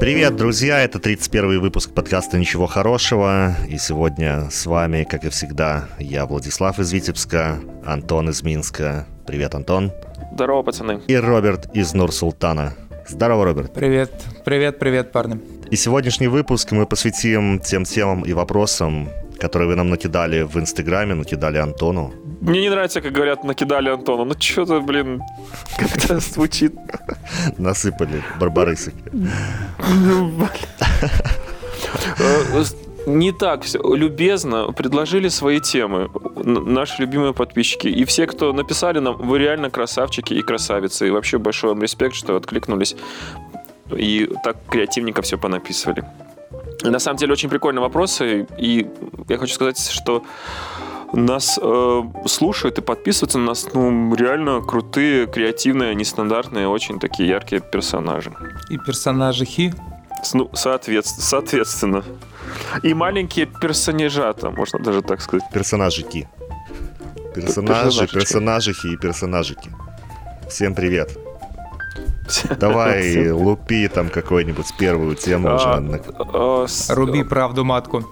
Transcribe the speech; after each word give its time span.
Привет, 0.00 0.36
друзья! 0.36 0.80
Это 0.80 0.98
31 0.98 1.60
выпуск 1.60 1.92
подкаста 1.92 2.38
«Ничего 2.38 2.66
хорошего». 2.66 3.54
И 3.68 3.78
сегодня 3.78 4.50
с 4.50 4.66
вами, 4.66 5.04
как 5.04 5.24
и 5.24 5.28
всегда, 5.28 5.88
я, 5.98 6.26
Владислав 6.26 6.78
из 6.78 6.92
Витебска, 6.92 7.58
Антон 7.84 8.28
из 8.30 8.42
Минска. 8.42 9.06
Привет, 9.26 9.54
Антон. 9.54 9.92
Здорово, 10.32 10.62
пацаны. 10.62 11.00
И 11.06 11.16
Роберт 11.16 11.74
из 11.74 11.94
Нур-Султана. 11.94 12.74
Здорово, 13.08 13.44
Роберт. 13.44 13.72
Привет, 13.72 14.12
привет, 14.44 14.78
привет, 14.78 15.12
парни. 15.12 15.40
И 15.70 15.76
сегодняшний 15.76 16.28
выпуск 16.28 16.72
мы 16.72 16.86
посвятим 16.86 17.58
тем 17.58 17.84
темам 17.84 18.22
и 18.22 18.32
вопросам, 18.32 19.08
которые 19.40 19.68
вы 19.68 19.76
нам 19.76 19.90
накидали 19.90 20.42
в 20.42 20.56
Инстаграме, 20.56 21.14
накидали 21.14 21.58
Антону. 21.58 22.12
Мне 22.40 22.60
не 22.60 22.70
нравится, 22.70 23.00
как 23.00 23.12
говорят, 23.12 23.44
накидали 23.44 23.90
Антону. 23.90 24.24
Ну 24.24 24.34
что-то, 24.38 24.80
блин, 24.80 25.22
как-то 25.78 26.20
звучит. 26.20 26.74
Насыпали 27.58 28.22
барбарысы. 28.40 28.92
Э, 32.18 32.64
не 33.06 33.32
так 33.32 33.62
все. 33.62 33.78
Любезно 33.96 34.72
предложили 34.72 35.28
свои 35.28 35.60
темы. 35.60 36.10
Наши 36.44 37.02
любимые 37.02 37.32
подписчики. 37.32 37.88
И 37.88 38.04
все, 38.04 38.26
кто 38.26 38.52
написали 38.52 39.00
нам, 39.00 39.16
вы 39.16 39.38
реально 39.38 39.70
красавчики 39.70 40.34
и 40.34 40.42
красавицы. 40.42 41.08
И 41.08 41.10
вообще 41.10 41.38
большой 41.38 41.70
вам 41.70 41.82
респект, 41.82 42.14
что 42.14 42.36
откликнулись 42.36 42.96
и 43.96 44.30
так 44.44 44.56
креативненько 44.68 45.22
все 45.22 45.38
понаписывали. 45.38 46.04
На 46.82 46.98
самом 46.98 47.18
деле 47.18 47.32
очень 47.32 47.48
прикольные 47.48 47.82
вопросы, 47.82 48.46
и 48.58 48.86
я 49.28 49.38
хочу 49.38 49.54
сказать, 49.54 49.78
что 49.78 50.24
нас 51.12 51.58
э, 51.60 52.02
слушают 52.26 52.78
и 52.78 52.82
подписываются 52.82 53.38
на 53.38 53.46
нас, 53.46 53.66
ну, 53.74 54.14
реально 54.14 54.60
крутые, 54.60 55.26
креативные, 55.26 55.94
нестандартные, 55.94 56.68
очень 56.68 56.98
такие 56.98 57.28
яркие 57.28 57.60
персонажи. 57.60 58.32
И 58.70 58.78
персонажи 58.78 59.44
хи? 59.44 59.74
Ну, 60.34 60.50
соответственно, 60.52 61.22
соответственно. 61.22 62.04
И 62.82 62.94
маленькие 62.94 63.46
персонажата, 63.46 64.50
можно 64.50 64.78
даже 64.78 65.02
так 65.02 65.20
сказать. 65.20 65.44
Персонажики. 65.52 66.28
Персонажи, 67.34 68.06
персонажихи 68.06 68.88
и 68.88 68.96
персонажики. 68.96 69.70
Всем 70.48 70.74
привет. 70.74 71.29
Давай, 72.58 73.30
лупи 73.30 73.88
там 73.88 74.08
какую-нибудь 74.08 74.66
первую 74.78 75.16
тему 75.16 75.48
а, 75.50 75.54
уже. 75.56 76.00
А, 76.18 76.94
Руби 76.94 77.22
правду 77.22 77.64
матку. 77.64 78.04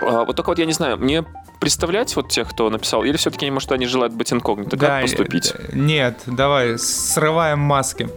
А, 0.00 0.24
вот 0.24 0.36
только 0.36 0.48
вот 0.48 0.58
я 0.58 0.66
не 0.66 0.72
знаю, 0.72 0.98
мне 0.98 1.24
представлять 1.60 2.14
вот 2.16 2.28
тех, 2.28 2.48
кто 2.48 2.68
написал, 2.70 3.04
или 3.04 3.16
все-таки, 3.16 3.50
может, 3.50 3.72
они 3.72 3.86
желают 3.86 4.12
быть 4.12 4.32
инкогнито? 4.32 4.76
Да, 4.76 4.86
как 4.86 5.02
поступить? 5.02 5.54
Нет, 5.72 6.20
давай, 6.26 6.78
срываем 6.78 7.58
маски. 7.58 8.08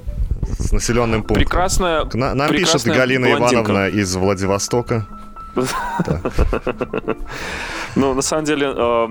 С 0.60 0.72
населенным 0.72 1.24
пунктом. 1.24 1.46
Прекрасная, 1.46 2.06
К 2.06 2.16
нам 2.16 2.50
пишет 2.50 2.84
Галина 2.84 3.38
блондинка. 3.38 3.72
Ивановна 3.72 3.88
из 3.88 4.16
Владивостока. 4.16 5.08
Ну, 7.96 8.14
на 8.14 8.22
самом 8.22 8.46
деле, 8.46 8.74
э, 8.76 9.08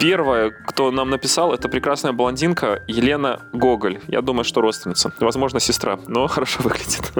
первая, 0.00 0.50
кто 0.66 0.90
нам 0.90 1.10
написал, 1.10 1.52
это 1.52 1.68
прекрасная 1.68 2.12
блондинка 2.12 2.82
Елена 2.88 3.40
Гоголь. 3.52 4.00
Я 4.08 4.20
думаю, 4.20 4.44
что 4.44 4.60
родственница. 4.60 5.12
Возможно, 5.20 5.60
сестра, 5.60 5.98
но 6.08 6.26
хорошо 6.34 6.62
выглядит. 6.64 7.12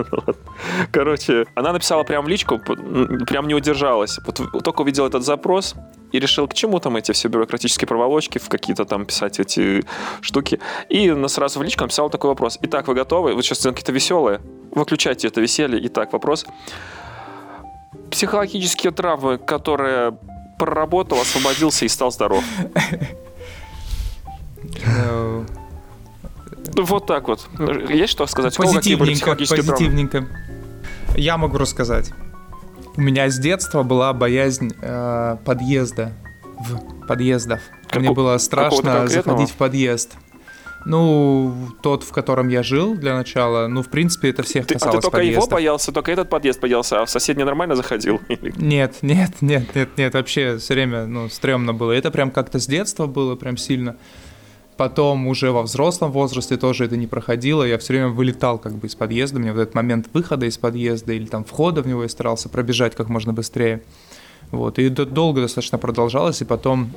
Короче, 0.91 1.47
она 1.55 1.73
написала 1.73 2.03
прям 2.03 2.25
в 2.25 2.29
личку, 2.29 2.59
прям 2.59 3.47
не 3.47 3.55
удержалась. 3.55 4.19
Вот 4.27 4.65
только 4.65 4.83
увидел 4.83 5.07
этот 5.07 5.25
запрос, 5.25 5.77
и 6.13 6.21
решил, 6.21 6.49
к 6.49 6.55
чему 6.55 6.81
там 6.81 6.97
эти 6.97 7.13
все 7.13 7.29
бюрократические 7.29 7.87
проволочки, 7.87 8.39
в 8.39 8.49
какие-то 8.49 8.85
там 8.85 9.07
писать 9.07 9.41
эти 9.41 9.85
штуки. 10.21 10.59
И 10.89 11.15
сразу 11.29 11.61
в 11.61 11.63
личку 11.63 11.85
написал 11.85 12.11
такой 12.11 12.31
вопрос. 12.31 12.59
Итак, 12.63 12.89
вы 12.89 12.95
готовы? 12.95 13.35
Вы 13.35 13.43
сейчас 13.43 13.61
какие-то 13.61 13.93
веселые? 13.93 14.41
Выключайте 14.73 15.29
это 15.29 15.41
веселье. 15.41 15.81
Итак, 15.87 16.13
вопрос 16.13 16.47
психологические 18.11 18.93
травмы, 18.93 19.39
которые 19.39 20.17
проработал, 20.59 21.21
освободился 21.21 21.85
и 21.85 21.89
стал 21.89 22.11
здоров. 22.11 22.45
Вот 26.77 27.07
так 27.07 27.29
вот. 27.29 27.49
Есть 27.89 28.13
что 28.13 28.27
сказать? 28.27 28.57
Позитивненько, 28.57 29.35
позитивненько. 29.35 30.27
Я 31.17 31.37
могу 31.39 31.59
рассказать. 31.59 32.13
У 32.97 33.01
меня 33.01 33.29
с 33.29 33.39
детства 33.39 33.83
была 33.83 34.13
боязнь 34.13 34.73
э, 34.81 35.37
подъезда, 35.45 36.13
в 36.59 37.07
подъездов. 37.07 37.61
Как, 37.89 38.01
Мне 38.01 38.11
было 38.11 38.39
страшно 38.39 39.07
заходить 39.07 39.51
в 39.51 39.55
подъезд. 39.55 40.17
Ну, 40.89 41.53
тот, 41.83 42.05
в 42.05 42.13
котором 42.13 42.47
я 42.47 42.63
жил 42.63 42.95
для 42.95 43.17
начала, 43.17 43.67
ну, 43.67 43.83
в 43.83 43.89
принципе, 43.89 44.31
это 44.31 44.45
всех 44.45 44.69
касалось 44.69 44.83
ты, 44.83 44.89
А 44.89 44.93
ты 44.93 45.03
только 45.03 45.11
подъездов. 45.17 45.43
его 45.43 45.51
боялся, 45.51 45.91
только 45.91 46.13
этот 46.13 46.31
подъезд 46.31 46.61
боялся, 46.61 47.03
а 47.03 47.05
в 47.05 47.11
соседний 47.11 47.43
нормально 47.43 47.75
заходил? 47.75 48.21
Нет, 48.29 48.99
нет, 49.03 49.33
нет, 49.41 49.75
нет, 49.75 49.89
нет, 49.97 50.15
вообще 50.15 50.59
все 50.59 50.75
время, 50.75 51.07
ну, 51.07 51.29
стрёмно 51.29 51.75
было. 51.75 51.91
Это 51.91 52.13
прям 52.13 52.31
как-то 52.31 52.61
с 52.61 52.69
детства 52.69 53.07
было, 53.07 53.35
прям 53.35 53.57
сильно. 53.57 53.97
Потом 54.77 55.27
уже 55.27 55.51
во 55.51 55.63
взрослом 55.63 56.13
возрасте 56.13 56.57
тоже 56.57 56.85
это 56.85 56.97
не 56.97 57.09
проходило. 57.09 57.65
Я 57.65 57.79
все 57.79 57.95
время 57.95 58.09
вылетал 58.09 58.59
как 58.59 58.77
бы 58.77 58.87
из 58.87 58.95
подъезда. 58.95 59.41
Мне 59.41 59.53
вот 59.53 59.63
этот 59.63 59.75
момент 59.75 60.07
выхода 60.13 60.47
из 60.47 60.57
подъезда 60.57 61.15
или 61.15 61.27
там 61.27 61.45
входа 61.45 61.83
в 61.83 61.89
него 61.89 62.03
я 62.03 62.09
старался 62.09 62.49
пробежать 62.49 62.95
как 62.95 63.09
можно 63.09 63.33
быстрее. 63.33 63.83
Вот. 64.53 64.79
И 64.79 64.85
это 64.85 65.05
долго 65.07 65.41
достаточно 65.41 65.79
продолжалось, 65.79 66.43
и 66.43 66.45
потом 66.45 66.91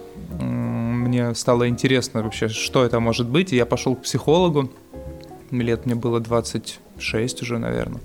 мне 0.99 1.33
стало 1.35 1.67
интересно 1.67 2.23
вообще, 2.23 2.47
что 2.47 2.85
это 2.85 2.99
может 2.99 3.27
быть, 3.27 3.53
и 3.53 3.55
я 3.55 3.65
пошел 3.65 3.95
к 3.95 4.03
психологу. 4.03 4.71
Лет 5.51 5.85
мне 5.85 5.95
было 5.95 6.19
26 6.19 7.41
уже, 7.41 7.57
наверное. 7.57 8.01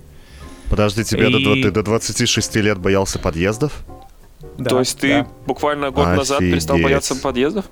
Подожди, 0.69 1.03
тебе 1.03 1.29
и... 1.29 1.43
до, 1.43 1.53
ты 1.53 1.71
до 1.71 1.83
26 1.83 2.55
лет 2.55 2.79
боялся 2.79 3.19
подъездов? 3.19 3.85
Да, 4.57 4.71
То 4.71 4.79
есть 4.79 4.99
ты 4.99 5.09
да. 5.09 5.27
буквально 5.45 5.91
год 5.91 6.07
Офигеть. 6.07 6.17
назад 6.17 6.39
перестал 6.39 6.77
бояться 6.79 7.15
подъездов? 7.15 7.65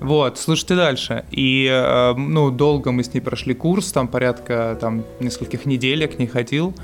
Вот, 0.00 0.38
слушайте 0.38 0.74
дальше. 0.74 1.24
И, 1.30 1.66
э, 1.70 2.14
ну, 2.14 2.50
долго 2.50 2.92
мы 2.92 3.04
с 3.04 3.14
ней 3.14 3.20
прошли 3.20 3.54
курс, 3.54 3.90
там 3.90 4.08
порядка 4.08 4.76
там 4.78 5.04
нескольких 5.20 5.64
недель 5.64 6.02
я 6.02 6.08
к 6.08 6.18
ней 6.18 6.26
ходил 6.26 6.74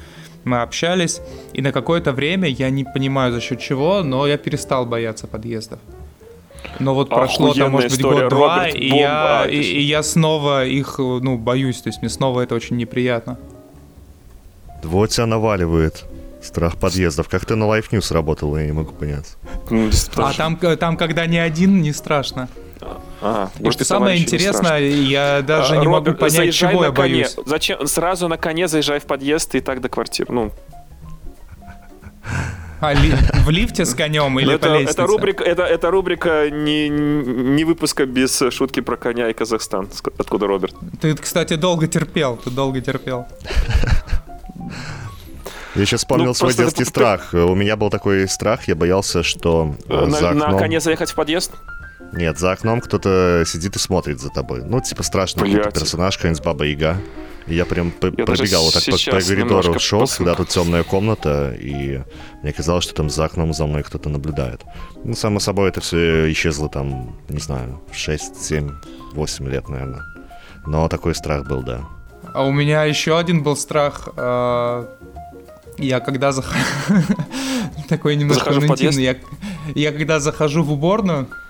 мы 0.45 0.63
общались, 0.63 1.21
и 1.53 1.63
на 1.63 1.73
какое-то 1.73 2.13
время, 2.13 2.49
я 2.49 2.71
не 2.71 2.85
понимаю 2.85 3.33
за 3.33 3.41
счет 3.41 3.61
чего, 3.61 4.03
но 4.03 4.27
я 4.27 4.39
перестал 4.39 4.87
бояться 4.87 5.27
подъездов. 5.27 5.79
Но 6.79 6.95
вот 6.95 7.09
прошло 7.11 7.53
там, 7.53 7.73
может 7.73 7.91
быть, 7.91 8.03
год-два, 8.03 8.69
и, 8.69 8.89
я, 8.89 9.47
и, 9.47 9.61
и 9.61 9.83
я 9.83 10.03
снова 10.03 10.65
их, 10.65 10.99
ну, 10.99 11.37
боюсь, 11.37 11.83
то 11.83 11.89
есть 11.89 12.01
мне 12.01 12.09
снова 12.09 12.41
это 12.41 12.55
очень 12.55 12.77
неприятно. 12.77 13.39
Вот 14.83 15.11
тебя 15.11 15.27
наваливает 15.27 16.05
страх 16.43 16.77
подъездов. 16.79 17.29
Как 17.29 17.45
ты 17.45 17.55
на 17.55 17.65
Life 17.65 17.91
News 17.91 18.13
работал, 18.13 18.57
я 18.57 18.67
не 18.67 18.73
могу 18.73 18.93
понять. 18.93 19.37
Ну, 19.69 19.91
а 20.17 20.33
там, 20.33 20.57
там, 20.57 20.97
когда 20.97 21.27
не 21.27 21.39
один, 21.39 21.83
не 21.83 21.93
страшно. 21.93 22.49
А, 23.21 23.51
и 23.59 23.71
что 23.71 23.85
самое 23.85 24.19
интересное, 24.19 24.81
я 24.81 25.43
даже 25.43 25.75
а, 25.75 25.77
не 25.77 25.85
Роберт, 25.85 26.07
могу 26.07 26.19
понять, 26.19 26.55
чего 26.55 26.85
я 26.85 26.91
коне. 26.91 26.95
боюсь. 26.95 27.37
Зачем? 27.45 27.87
Сразу 27.87 28.29
на 28.29 28.39
коне 28.39 28.69
заезжай 28.69 29.01
в 29.01 29.05
подъезд 29.05 29.55
и 29.55 29.61
так 29.61 29.83
до 29.83 29.91
квартиры. 29.91 30.33
Ну, 30.33 30.53
а 32.81 32.95
ли, 32.95 33.13
в 33.45 33.51
лифте 33.51 33.85
с 33.85 33.95
конем 33.95 34.39
или 34.39 34.55
это, 34.55 34.69
по 34.69 34.73
лестнице? 34.73 34.93
Это 34.93 35.07
рубрика, 35.07 35.45
это, 35.45 35.63
это 35.63 35.91
рубрика 35.91 36.51
не, 36.51 36.89
не 36.89 37.65
выпуска 37.65 38.07
без 38.07 38.43
шутки 38.51 38.81
про 38.81 38.97
коня 38.97 39.29
и 39.29 39.33
Казахстан. 39.33 39.89
Откуда 40.19 40.47
Роберт? 40.47 40.75
Ты, 41.01 41.15
кстати, 41.15 41.57
долго 41.57 41.87
терпел. 41.87 42.37
Ты 42.37 42.51
долго 42.51 42.81
терпел. 42.81 43.27
Я 45.75 45.87
сейчас 45.87 46.01
вспомнил 46.01 46.29
ну, 46.29 46.35
свой 46.35 46.55
детский 46.55 46.85
ты... 46.85 46.91
страх. 46.91 47.33
У 47.33 47.55
меня 47.55 47.77
был 47.77 47.91
такой 47.91 48.29
страх, 48.29 48.67
я 48.67 48.75
боялся, 48.75 49.23
что 49.23 49.77
на, 49.87 50.11
за 50.11 50.31
окном... 50.31 50.53
на 50.53 50.59
коне 50.59 50.81
заехать 50.81 51.11
в 51.11 51.15
подъезд? 51.15 51.53
Нет, 52.13 52.39
за 52.39 52.53
окном 52.53 52.81
кто-то 52.81 53.45
сидит 53.47 53.77
и 53.77 53.79
смотрит 53.79 54.21
за 54.21 54.31
тобой. 54.31 54.63
Ну, 54.65 54.81
типа 54.81 55.03
страшный 55.03 55.55
персонаж, 55.71 56.17
какая-нибудь 56.17 56.45
Баба 56.45 56.65
Яга. 56.65 56.97
Я 57.47 57.65
прям 57.65 57.93
я 58.03 58.25
пробегал 58.25 58.65
вот 58.65 58.75
так 58.75 58.85
по, 58.85 59.11
по 59.11 59.21
коридору, 59.21 59.79
шел, 59.79 60.01
пос... 60.01 60.17
когда 60.17 60.35
тут 60.35 60.49
темная 60.49 60.83
комната, 60.85 61.53
и 61.59 62.01
мне 62.43 62.53
казалось, 62.53 62.85
что 62.85 62.95
там 62.95 63.11
за 63.11 63.25
окном 63.25 63.53
за 63.53 63.67
мной 63.67 63.83
кто-то 63.83 64.09
наблюдает. 64.09 64.63
Ну, 65.05 65.15
само 65.15 65.41
собой, 65.41 65.69
это 65.71 65.81
все 65.81 66.31
исчезло 66.31 66.69
там, 66.69 67.17
не 67.29 67.41
знаю, 67.41 67.81
в 67.91 67.97
6, 67.97 68.37
7, 68.37 68.71
8 69.15 69.49
лет, 69.49 69.69
наверное. 69.69 70.03
Но 70.67 70.89
такой 70.89 71.15
страх 71.15 71.49
был, 71.49 71.63
да. 71.63 71.81
А 72.35 72.45
у 72.45 72.53
меня 72.53 72.85
еще 72.85 73.19
один 73.19 73.43
был 73.43 73.57
страх. 73.57 74.09
Э, 74.17 74.87
я 75.79 76.01
когда 76.01 76.33
захожу... 76.33 76.63
Такой 77.89 78.15
немножко 78.15 78.53
Я, 79.01 79.17
я 79.75 79.93
когда 79.93 80.21
захожу 80.21 80.63
в 80.63 80.73
уборную, 80.73 81.29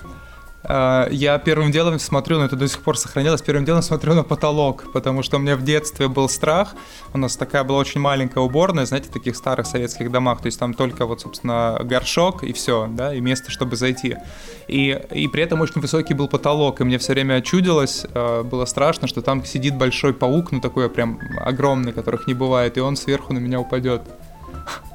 я 0.63 1.41
первым 1.43 1.71
делом 1.71 1.97
смотрю, 1.99 2.37
но 2.37 2.45
это 2.45 2.55
до 2.55 2.67
сих 2.67 2.81
пор 2.81 2.97
сохранилось, 2.97 3.41
первым 3.41 3.65
делом 3.65 3.81
смотрю 3.81 4.13
на 4.13 4.23
потолок, 4.23 4.91
потому 4.93 5.23
что 5.23 5.37
у 5.37 5.39
меня 5.39 5.55
в 5.55 5.63
детстве 5.63 6.07
был 6.07 6.29
страх. 6.29 6.75
У 7.13 7.17
нас 7.17 7.35
такая 7.35 7.63
была 7.63 7.79
очень 7.79 7.99
маленькая 7.99 8.41
уборная, 8.41 8.85
знаете, 8.85 9.09
в 9.09 9.11
таких 9.11 9.35
старых 9.35 9.65
советских 9.65 10.11
домах, 10.11 10.41
то 10.41 10.45
есть 10.45 10.59
там 10.59 10.73
только 10.73 11.05
вот, 11.05 11.21
собственно, 11.21 11.79
горшок 11.83 12.43
и 12.43 12.53
все, 12.53 12.87
да, 12.91 13.13
и 13.13 13.21
место, 13.21 13.49
чтобы 13.49 13.75
зайти. 13.75 14.17
И, 14.67 15.01
и 15.11 15.27
при 15.27 15.43
этом 15.43 15.61
очень 15.61 15.81
высокий 15.81 16.13
был 16.13 16.27
потолок, 16.27 16.79
и 16.81 16.83
мне 16.83 16.97
все 16.97 17.13
время 17.13 17.41
чудилось, 17.41 18.05
а, 18.13 18.43
было 18.43 18.65
страшно, 18.65 19.07
что 19.07 19.21
там 19.21 19.43
сидит 19.43 19.75
большой 19.75 20.13
паук, 20.13 20.51
ну 20.51 20.61
такой 20.61 20.89
прям 20.89 21.19
огромный, 21.39 21.91
которых 21.91 22.27
не 22.27 22.33
бывает, 22.33 22.77
и 22.77 22.81
он 22.81 22.95
сверху 22.95 23.33
на 23.33 23.39
меня 23.39 23.59
упадет. 23.59 24.01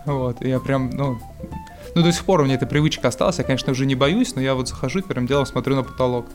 Вот, 0.07 0.41
и 0.41 0.49
я 0.49 0.61
прям, 0.61 0.91
ну, 0.91 1.19
ну, 1.97 2.03
до 2.03 2.13
сих 2.13 2.27
пор 2.27 2.43
у 2.43 2.45
меня 2.45 2.57
эта 2.57 2.67
привычка 2.67 3.09
осталась. 3.09 3.39
Я, 3.39 3.45
конечно, 3.45 3.73
уже 3.73 3.87
не 3.87 3.95
боюсь, 3.95 4.35
но 4.35 4.43
я 4.43 4.55
вот 4.55 4.69
захожу 4.69 4.99
и 4.99 5.03
первым 5.03 5.27
делом 5.27 5.47
смотрю 5.47 5.77
на 5.77 5.83
потолок. 5.83 6.27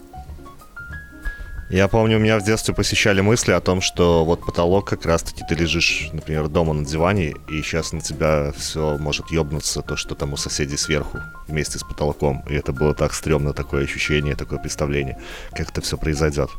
Я 1.70 1.88
помню, 1.88 2.18
у 2.18 2.20
меня 2.20 2.40
в 2.40 2.44
детстве 2.44 2.74
посещали 2.74 3.22
мысли 3.22 3.52
о 3.52 3.62
том, 3.62 3.80
что 3.80 4.26
вот 4.26 4.44
потолок 4.44 4.90
как 4.90 5.06
раз-таки 5.06 5.44
ты 5.48 5.54
лежишь, 5.54 6.10
например, 6.14 6.48
дома 6.48 6.74
на 6.74 6.84
диване, 6.84 7.36
и 7.48 7.62
сейчас 7.62 7.94
на 7.94 8.02
тебя 8.02 8.52
все 8.58 8.98
может 8.98 9.30
ёбнуться, 9.30 9.84
то, 9.84 9.96
что 9.96 10.16
там 10.16 10.34
у 10.34 10.38
соседей 10.38 10.78
сверху 10.78 11.20
вместе 11.48 11.78
с 11.78 11.84
потолком. 11.84 12.44
И 12.50 12.56
это 12.56 12.74
было 12.74 12.96
так 12.96 13.14
стрёмно, 13.14 13.54
такое 13.54 13.84
ощущение, 13.84 14.36
такое 14.36 14.58
представление, 14.58 15.20
как 15.52 15.70
это 15.70 15.82
все 15.82 15.96
произойдет. 15.96 16.50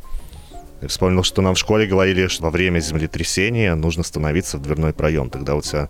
Я 0.81 0.87
вспомнил, 0.87 1.25
что 1.25 1.43
нам 1.43 1.57
в 1.57 1.59
школе 1.59 1.87
говорили, 1.87 2.29
что 2.29 2.45
во 2.45 2.51
время 2.51 2.79
землетрясения 2.79 3.75
нужно 3.75 4.05
становиться 4.05 4.59
в 4.59 4.63
дверной 4.63 4.93
проем. 4.93 5.29
Тогда 5.29 5.57
у 5.57 5.61
тебя 5.61 5.89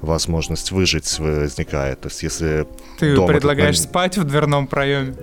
возможность 0.00 0.70
выжить 0.70 1.18
возникает. 1.18 2.00
То 2.00 2.08
есть 2.08 2.22
если 2.22 2.66
Ты 2.98 3.16
предлагаешь 3.26 3.76
этот... 3.76 3.90
спать 3.90 4.18
в 4.18 4.24
дверном 4.24 4.66
проеме? 4.66 5.14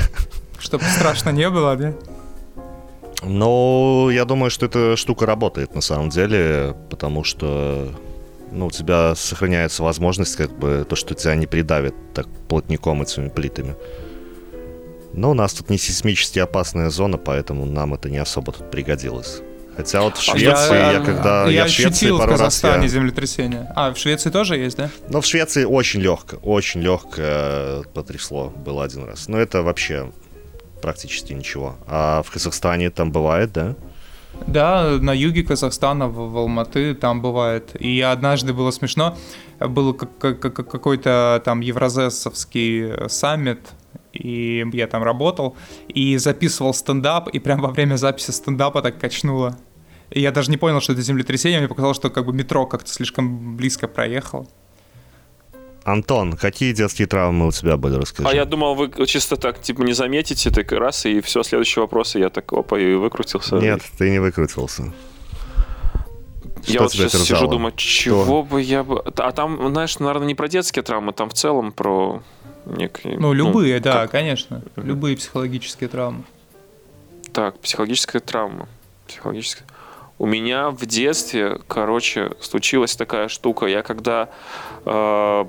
Чтобы 0.58 0.84
страшно 0.84 1.30
не 1.30 1.48
было, 1.50 1.76
да? 1.76 1.94
Ну, 3.22 4.10
я 4.10 4.24
думаю, 4.24 4.50
что 4.50 4.66
эта 4.66 4.96
штука 4.96 5.26
работает 5.26 5.74
на 5.74 5.80
самом 5.80 6.10
деле, 6.10 6.76
потому 6.90 7.24
что 7.24 7.90
ну, 8.52 8.66
у 8.66 8.70
тебя 8.70 9.14
сохраняется 9.14 9.82
возможность, 9.82 10.36
как 10.36 10.56
бы, 10.56 10.86
то, 10.88 10.96
что 10.96 11.14
тебя 11.14 11.34
не 11.34 11.46
придавит 11.46 11.94
так 12.14 12.26
плотником 12.48 13.02
этими 13.02 13.28
плитами. 13.28 13.74
Но 15.12 15.30
у 15.30 15.34
нас 15.34 15.54
тут 15.54 15.70
не 15.70 15.78
сейсмически 15.78 16.38
опасная 16.38 16.90
зона, 16.90 17.16
поэтому 17.16 17.64
нам 17.64 17.94
это 17.94 18.10
не 18.10 18.18
особо 18.18 18.52
тут 18.52 18.70
пригодилось. 18.70 19.40
Хотя 19.76 20.00
вот 20.02 20.16
в 20.16 20.22
Швеции 20.22 20.74
я, 20.74 20.92
я 20.92 21.00
когда... 21.00 21.44
Я, 21.44 21.50
я 21.50 21.64
в 21.66 21.68
Швеции 21.68 22.10
пару 22.10 22.28
в 22.28 22.32
Казахстане 22.32 22.74
раз 22.76 22.84
я... 22.84 22.88
землетрясение. 22.88 23.70
А, 23.74 23.92
в 23.92 23.98
Швеции 23.98 24.30
тоже 24.30 24.56
есть, 24.56 24.76
да? 24.76 24.90
Ну, 25.10 25.20
в 25.20 25.26
Швеции 25.26 25.64
очень 25.64 26.00
легко, 26.00 26.36
очень 26.36 26.80
легко 26.80 27.84
потрясло 27.92 28.48
было 28.48 28.84
один 28.84 29.04
раз. 29.04 29.28
Но 29.28 29.38
это 29.38 29.62
вообще 29.62 30.10
практически 30.80 31.34
ничего. 31.34 31.76
А 31.86 32.22
в 32.22 32.30
Казахстане 32.30 32.90
там 32.90 33.12
бывает, 33.12 33.52
да? 33.52 33.74
Да, 34.46 34.98
на 35.00 35.12
юге 35.12 35.42
Казахстана, 35.42 36.08
в, 36.08 36.30
в 36.30 36.38
Алматы, 36.38 36.94
там 36.94 37.20
бывает. 37.20 37.70
И 37.78 38.00
однажды 38.00 38.52
было 38.52 38.70
смешно, 38.70 39.16
был 39.60 39.94
какой-то 39.94 41.42
там 41.44 41.60
евразесовский 41.60 43.08
саммит, 43.08 43.60
и 44.12 44.64
я 44.72 44.86
там 44.86 45.02
работал, 45.02 45.56
и 45.88 46.16
записывал 46.18 46.74
стендап, 46.74 47.28
и 47.28 47.38
прям 47.38 47.60
во 47.60 47.68
время 47.68 47.96
записи 47.96 48.30
стендапа 48.30 48.82
так 48.82 48.98
качнуло. 48.98 49.56
И 50.10 50.20
я 50.20 50.30
даже 50.30 50.50
не 50.50 50.56
понял, 50.56 50.80
что 50.80 50.92
это 50.92 51.02
землетрясение, 51.02 51.58
мне 51.58 51.68
показалось, 51.68 51.96
что 51.96 52.10
как 52.10 52.26
бы 52.26 52.32
метро 52.32 52.66
как-то 52.66 52.90
слишком 52.90 53.56
близко 53.56 53.88
проехал. 53.88 54.48
Антон, 55.84 56.32
какие 56.32 56.72
детские 56.72 57.06
травмы 57.06 57.46
у 57.46 57.52
тебя 57.52 57.76
были, 57.76 57.94
расскажи. 57.94 58.28
А 58.28 58.34
я 58.34 58.44
думал, 58.44 58.74
вы 58.74 58.90
чисто 59.06 59.36
так, 59.36 59.60
типа, 59.62 59.82
не 59.82 59.92
заметите, 59.92 60.50
так 60.50 60.72
раз, 60.72 61.06
и 61.06 61.20
все, 61.20 61.44
следующий 61.44 61.78
вопрос, 61.78 62.16
и 62.16 62.18
я 62.18 62.28
так, 62.28 62.52
опа, 62.52 62.76
и 62.78 62.94
выкрутился. 62.94 63.56
Нет, 63.56 63.82
ты 63.96 64.10
не 64.10 64.18
выкрутился. 64.18 64.92
Что 66.62 66.72
я 66.72 66.80
вот 66.80 66.92
сейчас 66.92 67.12
терзало? 67.12 67.26
сижу, 67.26 67.46
думаю, 67.48 67.72
чего 67.76 68.24
Что? 68.24 68.42
бы 68.42 68.60
я 68.60 68.82
бы... 68.82 69.00
А 69.00 69.30
там, 69.30 69.68
знаешь, 69.70 69.96
наверное, 70.00 70.26
не 70.26 70.34
про 70.34 70.48
детские 70.48 70.82
травмы, 70.82 71.12
там 71.12 71.30
в 71.30 71.34
целом 71.34 71.70
про 71.70 72.20
некие... 72.64 73.16
Ну, 73.20 73.32
любые, 73.32 73.76
ну, 73.76 73.84
да, 73.84 73.92
как... 73.92 74.10
конечно. 74.10 74.64
Любые 74.74 75.16
психологические 75.16 75.88
травмы. 75.88 76.24
Так, 77.32 77.60
психологическая 77.60 78.20
травма. 78.20 78.68
Психологическая... 79.06 79.68
У 80.18 80.26
меня 80.26 80.70
в 80.70 80.86
детстве, 80.86 81.60
короче, 81.68 82.32
случилась 82.40 82.96
такая 82.96 83.28
штука. 83.28 83.66
Я 83.66 83.82
когда... 83.82 84.30
Э, 84.84 85.44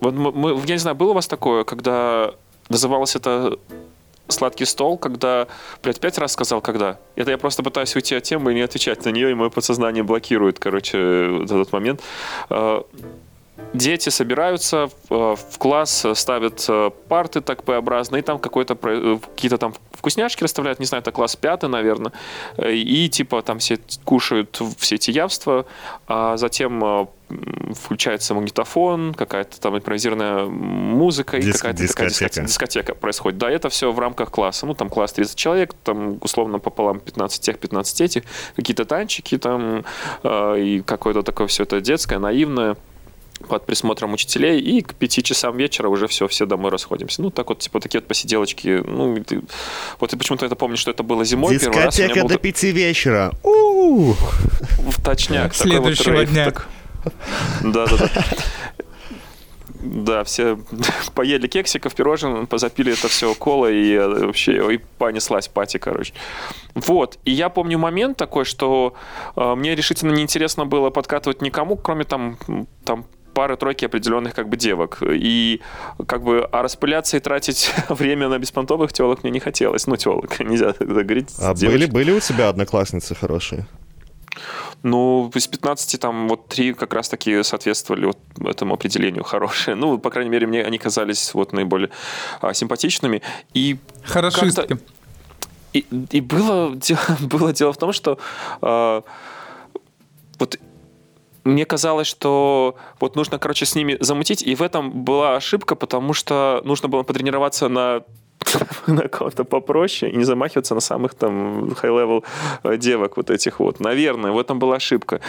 вот 0.00 0.14
мы, 0.14 0.50
я 0.66 0.74
не 0.74 0.78
знаю, 0.78 0.96
было 0.96 1.10
у 1.10 1.14
вас 1.14 1.26
такое, 1.26 1.64
когда 1.64 2.34
называлось 2.68 3.16
это 3.16 3.58
сладкий 4.28 4.64
стол, 4.64 4.98
когда, 4.98 5.48
блядь, 5.82 6.00
пять 6.00 6.18
раз 6.18 6.32
сказал, 6.32 6.60
когда. 6.60 6.98
Это 7.16 7.30
я 7.30 7.38
просто 7.38 7.62
пытаюсь 7.62 7.94
уйти 7.96 8.14
от 8.14 8.22
темы 8.24 8.52
и 8.52 8.54
не 8.54 8.62
отвечать 8.62 9.04
на 9.04 9.10
нее, 9.10 9.30
и 9.30 9.34
мое 9.34 9.50
подсознание 9.50 10.02
блокирует, 10.02 10.58
короче, 10.58 11.28
вот 11.30 11.50
этот 11.50 11.72
момент. 11.72 12.02
Дети 13.72 14.08
собираются 14.08 14.88
в 15.08 15.34
э, 15.34 15.36
класс, 15.58 16.06
ставят 16.14 16.64
э, 16.68 16.90
парты 17.08 17.40
так 17.40 17.62
П-образно, 17.62 18.16
и 18.16 18.22
там 18.22 18.38
какой-то 18.38 18.76
э, 18.82 19.18
какие-то 19.34 19.58
там 19.58 19.74
вкусняшки 19.92 20.42
расставляют, 20.42 20.80
не 20.80 20.86
знаю, 20.86 21.02
это 21.02 21.12
класс 21.12 21.36
пятый, 21.36 21.68
наверное, 21.68 22.12
и 22.58 23.08
типа 23.08 23.42
там 23.42 23.58
все 23.60 23.78
кушают 24.04 24.60
все 24.78 24.96
эти 24.96 25.10
явства, 25.12 25.66
а 26.08 26.36
затем 26.36 27.08
включается 27.74 28.34
магнитофон, 28.34 29.14
какая-то 29.14 29.60
там 29.60 29.76
импровизированная 29.76 30.44
музыка 30.46 31.38
Диск, 31.38 31.48
и 31.48 31.52
какая-то 31.58 31.82
дискотека. 31.82 31.94
Такая 31.94 32.08
дискотека, 32.10 32.46
дискотека 32.46 32.94
происходит. 32.94 33.38
Да, 33.38 33.50
это 33.50 33.68
все 33.70 33.92
в 33.92 33.98
рамках 33.98 34.30
класса. 34.30 34.66
Ну, 34.66 34.74
там 34.74 34.88
класс 34.88 35.12
30 35.12 35.36
человек, 35.36 35.74
там 35.84 36.18
условно 36.20 36.58
пополам 36.58 37.00
15 37.00 37.40
тех, 37.40 37.58
15 37.58 38.00
этих, 38.00 38.22
какие-то 38.56 38.84
танчики 38.84 39.38
там, 39.38 39.84
э, 40.22 40.60
и 40.60 40.80
какое-то 40.82 41.22
такое 41.22 41.46
все 41.46 41.62
это 41.62 41.80
детское, 41.80 42.18
наивное 42.18 42.76
под 43.44 43.66
присмотром 43.66 44.12
учителей, 44.12 44.60
и 44.60 44.82
к 44.82 44.94
пяти 44.94 45.22
часам 45.22 45.56
вечера 45.56 45.88
уже 45.88 46.06
все, 46.06 46.26
все 46.28 46.46
домой 46.46 46.70
расходимся. 46.70 47.22
Ну, 47.22 47.30
так 47.30 47.48
вот, 47.48 47.60
типа, 47.60 47.80
такие 47.80 48.00
вот 48.00 48.08
посиделочки. 48.08 48.82
Ну, 48.86 49.22
ты, 49.24 49.42
вот 50.00 50.10
ты 50.10 50.16
почему-то 50.16 50.46
это 50.46 50.56
помнишь, 50.56 50.78
что 50.78 50.90
это 50.90 51.02
было 51.02 51.24
зимой. 51.24 51.54
Дискотека 51.54 51.72
первый 51.72 51.84
раз 51.86 51.98
у 51.98 52.02
меня 52.02 52.22
был... 52.22 52.28
до 52.28 52.38
пяти 52.38 52.70
вечера. 52.70 53.32
В 53.42 55.02
точняк. 55.04 55.54
Следующего 55.54 56.16
вот 56.16 56.28
дня. 56.28 56.52
Да-да-да. 57.62 58.24
Да, 59.84 60.24
все 60.24 60.58
поели 61.14 61.46
кексиков, 61.46 61.94
пирожен, 61.94 62.46
позапили 62.46 62.94
это 62.94 63.08
все 63.08 63.34
колой 63.34 63.76
и 63.76 63.92
э, 63.92 64.26
вообще 64.26 64.74
и 64.74 64.78
понеслась 64.98 65.48
пати, 65.48 65.76
короче. 65.76 66.14
Вот. 66.74 67.18
И 67.26 67.32
я 67.32 67.50
помню 67.50 67.78
момент 67.78 68.16
такой, 68.16 68.46
что 68.46 68.94
э, 69.36 69.54
мне 69.54 69.74
решительно 69.74 70.12
неинтересно 70.12 70.64
было 70.64 70.88
подкатывать 70.88 71.42
никому, 71.42 71.76
кроме 71.76 72.04
там, 72.04 72.38
там 72.84 73.04
пары-тройки 73.34 73.84
определенных 73.84 74.34
как 74.34 74.48
бы 74.48 74.56
девок. 74.56 75.02
И 75.02 75.60
как 76.06 76.22
бы, 76.22 76.48
а 76.52 76.62
распыляться 76.62 77.16
и 77.16 77.20
тратить 77.20 77.72
время 77.88 78.28
на 78.28 78.38
беспонтовых 78.38 78.92
телок 78.92 79.22
мне 79.22 79.32
не 79.32 79.40
хотелось. 79.40 79.86
Ну, 79.86 79.96
телок, 79.96 80.40
нельзя 80.40 80.72
тогда 80.72 81.02
говорить. 81.02 81.30
А 81.40 81.54
были, 81.54 81.86
были 81.86 82.12
у 82.12 82.20
тебя 82.20 82.48
одноклассницы 82.48 83.14
хорошие? 83.14 83.66
Ну, 84.82 85.30
из 85.34 85.46
15 85.46 86.00
там 86.00 86.28
вот 86.28 86.48
три 86.48 86.74
как 86.74 86.92
раз 86.92 87.08
таки 87.08 87.42
соответствовали 87.42 88.06
вот 88.06 88.18
этому 88.44 88.74
определению 88.74 89.24
хорошие. 89.24 89.74
Ну, 89.76 89.98
по 89.98 90.10
крайней 90.10 90.30
мере, 90.30 90.46
мне 90.46 90.62
они 90.62 90.78
казались 90.78 91.32
вот 91.34 91.52
наиболее 91.52 91.90
а, 92.40 92.52
симпатичными. 92.52 93.22
И 93.54 93.78
Хорошистки. 94.04 94.78
И, 95.72 95.86
и 96.10 96.20
было, 96.20 96.76
было 97.20 97.52
дело 97.52 97.72
в 97.72 97.76
том, 97.78 97.92
что 97.92 98.18
э, 98.62 99.02
вот 100.38 100.58
мне 101.44 101.66
казалось, 101.66 102.06
что 102.06 102.76
вот 103.00 103.16
нужно, 103.16 103.38
короче, 103.38 103.66
с 103.66 103.74
ними 103.74 103.96
замутить, 104.00 104.42
и 104.42 104.54
в 104.54 104.62
этом 104.62 105.04
была 105.04 105.36
ошибка, 105.36 105.74
потому 105.74 106.14
что 106.14 106.62
нужно 106.64 106.88
было 106.88 107.02
потренироваться 107.02 107.68
на 107.68 108.02
на 108.86 109.08
кого-то 109.08 109.44
попроще 109.44 110.12
и 110.12 110.16
не 110.16 110.24
замахиваться 110.24 110.74
на 110.74 110.80
самых 110.80 111.14
там 111.14 111.68
high-level 111.68 112.24
э, 112.64 112.76
девок 112.76 113.16
вот 113.16 113.30
этих 113.30 113.60
вот. 113.60 113.80
Наверное, 113.80 114.32
в 114.32 114.38
этом 114.38 114.58
была 114.58 114.76
ошибка. 114.76 115.20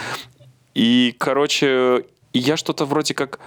И, 0.74 1.14
короче, 1.18 2.04
я 2.32 2.56
что-то 2.56 2.84
вроде 2.84 3.14
как 3.14 3.38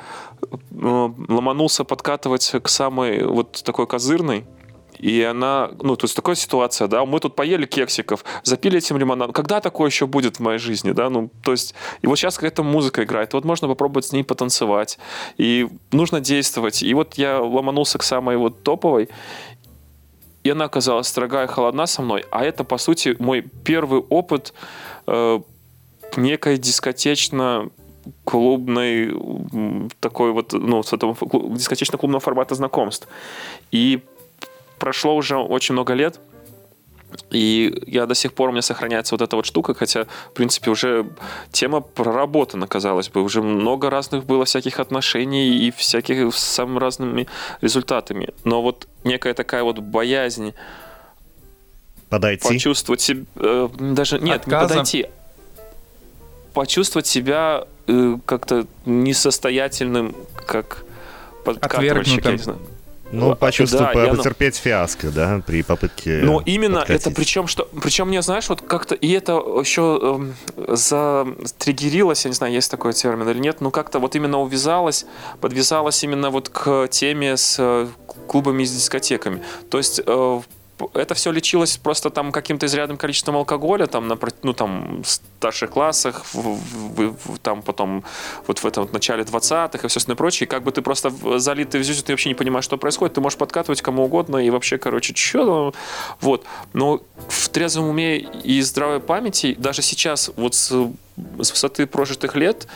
э, 0.42 0.46
ломанулся 0.72 1.84
подкатывать 1.84 2.52
к 2.64 2.68
самой 2.68 3.24
вот 3.24 3.64
такой 3.64 3.88
козырной, 3.88 4.46
и 5.00 5.24
она, 5.24 5.72
ну, 5.82 5.96
то 5.96 6.06
есть 6.06 6.16
такая 6.16 6.36
ситуация, 6.36 6.88
да, 6.88 7.06
мы 7.06 7.20
тут 7.20 7.36
поели 7.36 7.66
кексиков, 7.66 8.26
запили 8.44 8.78
этим 8.78 8.98
лимонадом. 8.98 9.34
Когда 9.34 9.62
такое 9.62 9.90
еще 9.90 10.08
будет 10.08 10.38
в 10.38 10.40
моей 10.42 10.60
жизни, 10.60 10.92
да, 10.92 11.10
ну, 11.10 11.30
то 11.42 11.52
есть, 11.52 11.74
и 12.02 12.08
вот 12.08 12.18
сейчас 12.18 12.36
какая-то 12.36 12.64
музыка 12.64 13.04
играет, 13.04 13.34
вот 13.34 13.46
можно 13.46 13.68
попробовать 13.68 14.06
с 14.06 14.12
ней 14.12 14.24
потанцевать, 14.24 15.00
и 15.38 15.68
нужно 15.92 16.20
действовать. 16.20 16.84
И 16.84 16.94
вот 16.94 17.16
я 17.16 17.40
ломанулся 17.40 17.98
к 17.98 18.04
самой 18.04 18.36
вот 18.36 18.62
топовой, 18.64 19.10
и 20.44 20.50
она 20.50 20.66
оказалась 20.66 21.08
строгая 21.08 21.46
и 21.46 21.48
холодна 21.48 21.86
со 21.86 22.02
мной, 22.02 22.26
а 22.30 22.44
это, 22.44 22.64
по 22.64 22.78
сути, 22.78 23.16
мой 23.20 23.42
первый 23.64 24.02
опыт 24.02 24.54
э, 25.08 25.40
некой 26.18 26.58
дискотечно 26.58 27.70
клубной 28.24 29.14
такой 30.00 30.32
вот, 30.32 30.54
ну, 30.54 30.84
с 30.84 30.94
этого 30.94 31.16
дискотечно-клубного 31.56 32.20
формата 32.20 32.56
знакомств. 32.56 33.08
И 33.72 34.02
прошло 34.80 35.16
уже 35.16 35.38
очень 35.38 35.74
много 35.74 35.94
лет, 35.94 36.20
и 37.32 37.84
я 37.88 38.06
до 38.06 38.16
сих 38.16 38.34
пор 38.34 38.50
у 38.50 38.52
меня 38.52 38.62
сохраняется 38.62 39.16
вот 39.16 39.22
эта 39.22 39.36
вот 39.36 39.46
штука, 39.46 39.74
хотя, 39.74 40.06
в 40.06 40.34
принципе, 40.34 40.72
уже 40.72 41.08
тема 41.52 41.82
проработана, 41.82 42.68
казалось 42.68 43.10
бы. 43.10 43.22
Уже 43.22 43.42
много 43.42 43.90
разных 43.90 44.26
было 44.26 44.46
всяких 44.46 44.80
отношений 44.80 45.58
и 45.58 45.72
всяких 45.72 46.34
с 46.36 46.40
самыми 46.40 46.80
разными 46.80 47.28
результатами. 47.62 48.30
Но 48.44 48.62
вот 48.62 48.88
некая 49.04 49.34
такая 49.34 49.64
вот 49.64 49.80
боязнь 49.80 50.54
подойти. 52.10 52.48
Почувствовать 52.48 53.02
себя... 53.02 53.26
Э, 53.36 53.70
даже 53.80 54.20
нет, 54.20 54.42
Отказом. 54.42 54.62
не 54.62 54.70
подойти. 54.70 55.06
Почувствовать 56.54 57.08
себя 57.08 57.66
э, 57.88 58.18
как-то 58.26 58.66
несостоятельным, 58.86 60.16
как 60.48 60.84
подкатывальщик, 61.44 62.26
я 62.26 62.32
не 62.32 62.38
знаю. 62.38 62.60
Ну, 63.12 63.36
почувствовать, 63.36 63.96
да, 63.96 64.08
потерпеть 64.16 64.56
я... 64.58 64.62
фиаско, 64.62 65.10
да, 65.10 65.42
при 65.46 65.64
попытке. 65.64 66.20
Ну, 66.24 66.42
именно 66.42 66.80
подкатить. 66.80 67.08
это, 67.08 67.16
причем, 67.16 67.48
что, 67.48 67.68
причем 67.82 68.08
мне, 68.08 68.22
знаешь, 68.22 68.48
вот 68.50 68.62
как-то, 68.62 68.96
и 68.96 69.12
это 69.12 69.34
еще 69.34 70.32
э, 70.56 70.76
затриггерилось, 70.76 72.26
я 72.26 72.30
не 72.30 72.36
знаю, 72.36 72.54
есть 72.54 72.70
такой 72.70 72.94
термин 72.94 73.28
или 73.28 73.40
нет, 73.40 73.62
но 73.62 73.72
как-то 73.72 74.00
вот 74.00 74.16
именно 74.16 74.40
увязалось, 74.40 75.06
подвязалось 75.42 76.04
именно 76.04 76.30
вот 76.30 76.50
к 76.50 76.88
теме 76.90 77.36
с 77.36 77.56
э, 77.58 77.88
клубами 78.28 78.64
и 78.64 78.66
с 78.66 78.72
дискотеками. 78.72 79.42
То 79.70 79.80
есть 79.80 80.02
э, 80.06 80.42
это 80.94 81.14
все 81.14 81.32
лечилось 81.32 81.78
просто 81.78 82.10
там 82.10 82.32
каким-то 82.32 82.66
изрядным 82.66 82.98
количеством 82.98 83.38
алкоголя, 83.38 83.88
там, 83.88 84.08
на, 84.08 84.18
ну, 84.44 84.54
там, 84.54 85.04
в 85.04 85.08
старших 85.08 85.72
классах, 85.72 86.26
в, 86.34 86.42
в, 86.42 87.16
в, 87.26 87.40
там, 87.40 87.62
потом, 87.62 88.04
вот 88.48 88.60
в 88.60 88.66
этом 88.66 88.84
вот 88.84 88.94
начале 88.94 89.24
20-х 89.24 89.80
и 89.84 89.88
все 89.88 89.98
остальное 89.98 90.18
прочее. 90.18 90.48
И 90.48 90.50
как 90.50 90.64
бы 90.64 90.72
ты 90.72 90.82
просто 90.82 91.12
залитый 91.40 91.82
в 91.82 91.84
зюзю, 91.84 92.04
ты 92.04 92.14
вообще 92.14 92.30
не 92.30 92.36
понимаешь, 92.36 92.66
что 92.66 92.78
происходит, 92.78 93.16
ты 93.16 93.22
можешь 93.22 93.38
подкатывать 93.38 93.82
кому 93.82 94.06
угодно 94.06 94.38
и 94.38 94.50
вообще, 94.50 94.78
короче, 94.78 95.14
что 95.16 95.74
Вот. 96.22 96.46
Но 96.74 97.02
в 97.28 97.50
трезвом 97.50 97.90
уме 97.90 98.18
и 98.18 98.62
здравой 98.62 99.00
памяти, 99.00 99.56
даже 99.58 99.82
сейчас, 99.82 100.32
вот 100.36 100.56
с, 100.56 100.72
с 101.40 101.52
высоты 101.52 101.86
прожитых 101.86 102.36
лет, 102.36 102.68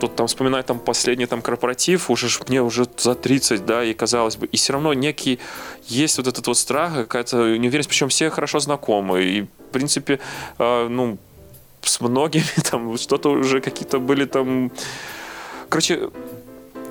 тут 0.00 0.16
там 0.16 0.26
вспоминать 0.26 0.66
там 0.66 0.78
последний 0.78 1.26
там 1.26 1.42
корпоратив, 1.42 2.10
уже 2.10 2.28
мне 2.48 2.62
уже 2.62 2.86
за 2.96 3.14
30, 3.14 3.66
да, 3.66 3.84
и 3.84 3.94
казалось 3.94 4.36
бы, 4.36 4.46
и 4.46 4.56
все 4.56 4.72
равно 4.72 4.94
некий 4.94 5.38
есть 5.86 6.18
вот 6.18 6.26
этот 6.26 6.46
вот 6.46 6.56
страх, 6.56 6.94
какая-то 6.94 7.56
неуверенность, 7.56 7.88
причем 7.88 8.08
все 8.08 8.30
хорошо 8.30 8.60
знакомы, 8.60 9.22
и 9.22 9.42
в 9.42 9.72
принципе, 9.72 10.20
э, 10.58 10.88
ну, 10.88 11.18
с 11.82 12.00
многими 12.00 12.44
там 12.70 12.96
что-то 12.98 13.30
уже 13.30 13.60
какие-то 13.60 13.98
были 13.98 14.24
там, 14.24 14.72
короче, 15.68 16.10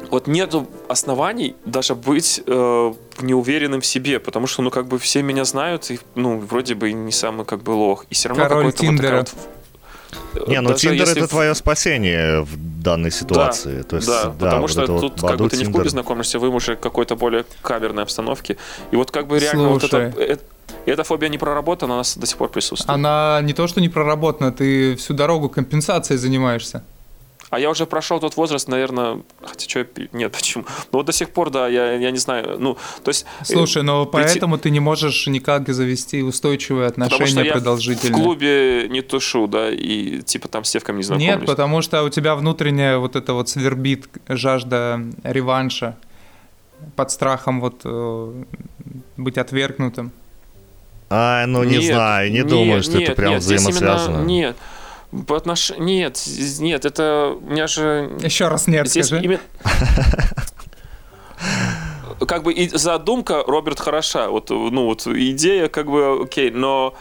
вот 0.10 0.28
нету 0.28 0.68
оснований 0.88 1.56
даже 1.66 1.96
быть 1.96 2.42
э, 2.46 2.94
неуверенным 3.22 3.82
в 3.82 3.86
себе, 3.86 4.20
потому 4.20 4.48
что, 4.48 4.62
ну, 4.62 4.72
как 4.72 4.88
бы 4.88 5.00
все 5.00 5.22
меня 5.22 5.46
знают, 5.46 5.92
и, 5.92 6.00
ну, 6.16 6.40
вроде 6.40 6.76
бы 6.76 6.92
не 6.94 7.12
самый, 7.12 7.46
как 7.46 7.62
бы, 7.62 7.72
лох. 7.72 8.06
И 8.10 8.16
все 8.16 8.30
равно 8.30 8.48
Король 8.48 8.72
Тиндера. 8.72 9.20
Вот 9.20 9.34
не, 10.48 10.62
ну 10.62 10.74
Тиндер 10.74 11.10
это 11.10 11.28
твое 11.28 11.56
спасение 11.56 12.42
в 12.42 12.82
данной 12.82 13.12
ситуации. 13.12 13.78
Да, 13.78 13.84
То 13.84 13.96
есть, 13.98 14.08
да, 14.08 14.24
да 14.26 14.32
потому 14.32 14.62
вот 14.62 14.72
что 14.72 14.86
тут 14.86 15.22
вот 15.22 15.32
как 15.32 15.40
бы 15.40 15.50
ты 15.50 15.58
не 15.58 15.66
в 15.66 15.72
клубе 15.72 15.90
знакомишься, 15.90 16.40
вы 16.40 16.50
уже 16.50 16.76
какой-то 16.76 17.16
более 17.16 17.46
каверной 17.62 18.04
обстановке. 18.04 18.58
И 18.92 18.96
вот 18.96 19.12
как 19.12 19.28
бы 19.28 19.40
реально 19.40 19.80
Слушай. 19.80 20.06
вот 20.12 20.20
это, 20.20 20.44
эта 20.86 21.04
фобия 21.04 21.30
не 21.30 21.38
проработана, 21.38 21.96
она 21.96 22.04
до 22.16 22.26
сих 22.26 22.38
пор 22.38 22.50
присутствует. 22.50 22.90
Она 22.90 23.40
не 23.44 23.54
то, 23.54 23.68
что 23.68 23.82
не 23.82 23.90
проработана, 23.90 24.52
ты 24.52 24.96
всю 24.96 25.14
дорогу 25.14 25.50
компенсацией 25.50 26.18
занимаешься. 26.18 26.84
А 27.50 27.60
я 27.60 27.70
уже 27.70 27.86
прошел 27.86 28.20
тот 28.20 28.36
возраст, 28.36 28.68
наверное, 28.68 29.22
хотя 29.42 29.70
что 29.70 29.80
я... 29.80 29.86
Нет, 30.12 30.32
почему? 30.34 30.66
Ну 30.92 31.00
вот 31.00 31.06
до 31.06 31.14
сих 31.14 31.30
пор, 31.30 31.50
да, 31.50 31.68
я, 31.68 31.94
я 31.94 32.12
не 32.12 32.18
знаю, 32.18 32.58
ну, 32.60 32.78
то 33.04 33.10
есть... 33.10 33.26
Э, 33.42 33.46
Слушай, 33.46 33.84
но 33.84 34.06
прийти... 34.06 34.28
поэтому 34.28 34.58
ты 34.58 34.70
не 34.70 34.82
можешь 34.82 35.28
никак 35.28 35.70
завести 35.70 36.22
устойчивые 36.22 36.88
отношения 36.88 37.26
потому 37.26 37.46
что 37.46 37.54
продолжительные. 37.54 38.14
в 38.14 38.24
клубе 38.24 38.88
не 38.90 39.02
тушу, 39.02 39.48
да, 39.48 39.70
и 39.70 40.22
типа 40.22 40.50
там 40.50 40.66
с 40.66 40.74
девками 40.74 40.98
не 40.98 41.04
знакомлюсь. 41.04 41.36
Нет, 41.38 41.46
потому 41.46 41.82
что 41.82 42.04
у 42.04 42.10
тебя 42.10 42.36
внутренняя 42.36 42.98
вот 42.98 43.16
это 43.16 43.34
вот 43.34 43.48
свербит 43.50 44.08
жажда 44.28 45.02
реванша 45.24 45.98
под 46.96 47.12
страхом 47.12 47.62
вот 47.62 47.82
э, 47.86 48.44
быть 49.16 49.38
отвергнутым. 49.38 50.12
А, 51.10 51.46
ну 51.46 51.64
не 51.64 51.78
нет, 51.78 51.86
знаю, 51.86 52.30
не 52.32 52.40
нет, 52.40 52.48
думаю, 52.48 52.84
что 52.84 52.98
нет, 52.98 53.10
это 53.10 53.16
прям 53.16 53.32
нет, 53.32 53.42
взаимосвязано. 53.42 54.16
Именно, 54.16 54.28
нет, 54.28 54.58
по 55.28 55.38
отнош... 55.38 55.72
Нет, 55.78 56.22
нет, 56.60 56.86
это 56.86 57.36
у 57.40 57.50
меня 57.50 57.68
же... 57.68 58.12
Еще 58.22 58.48
раз 58.48 58.68
нет, 58.68 58.88
Здесь 58.88 59.08
скажи. 59.08 59.24
Именно... 59.24 59.42
Как 62.28 62.44
бы 62.44 62.52
и 62.52 62.68
задумка 62.68 63.44
Роберт 63.46 63.80
хороша, 63.80 64.30
вот, 64.30 64.50
ну 64.50 64.86
вот 64.86 65.06
идея 65.06 65.68
как 65.68 65.86
бы 65.86 66.24
окей, 66.24 66.50
но 66.50 66.96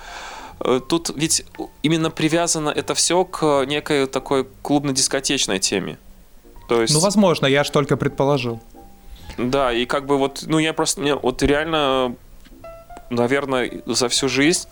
э, 0.61 0.81
тут 0.87 1.11
ведь 1.17 1.47
именно 1.83 2.11
привязано 2.11 2.69
это 2.69 2.95
все 2.95 3.25
к 3.25 3.65
некой 3.65 4.07
такой 4.07 4.47
клубно-дискотечной 4.61 5.59
теме. 5.59 5.97
То 6.69 6.83
есть... 6.83 6.93
Ну, 6.93 7.01
возможно, 7.01 7.47
я 7.47 7.65
ж 7.65 7.71
только 7.71 7.97
предположил. 7.97 8.61
Да, 9.39 9.73
и 9.73 9.87
как 9.87 10.07
бы 10.07 10.19
вот, 10.19 10.45
ну 10.47 10.59
я 10.59 10.75
просто, 10.75 11.01
мне 11.01 11.15
вот 11.15 11.43
реально, 11.43 12.15
наверное, 13.09 13.83
за 13.87 14.09
всю 14.11 14.29
жизнь 14.29 14.69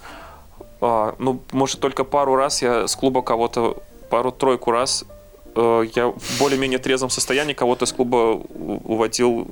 ну, 1.19 1.41
может, 1.53 1.81
только 1.81 2.05
пару 2.05 2.37
раз 2.37 2.61
я 2.61 2.87
с 2.87 2.95
клуба 2.95 3.23
кого-то, 3.23 3.83
пару-тройку 4.11 4.71
раз 4.71 5.05
э, 5.55 5.85
я 5.95 6.09
в 6.09 6.39
более-менее 6.39 6.79
трезвом 6.79 7.11
состоянии 7.11 7.55
кого-то 7.55 7.87
из 7.87 7.93
клуба 7.93 8.17
уводил 8.85 9.47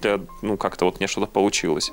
для, 0.00 0.20
ну, 0.42 0.56
как-то 0.56 0.86
вот 0.86 0.98
мне 0.98 1.06
что-то 1.06 1.26
получилось. 1.26 1.92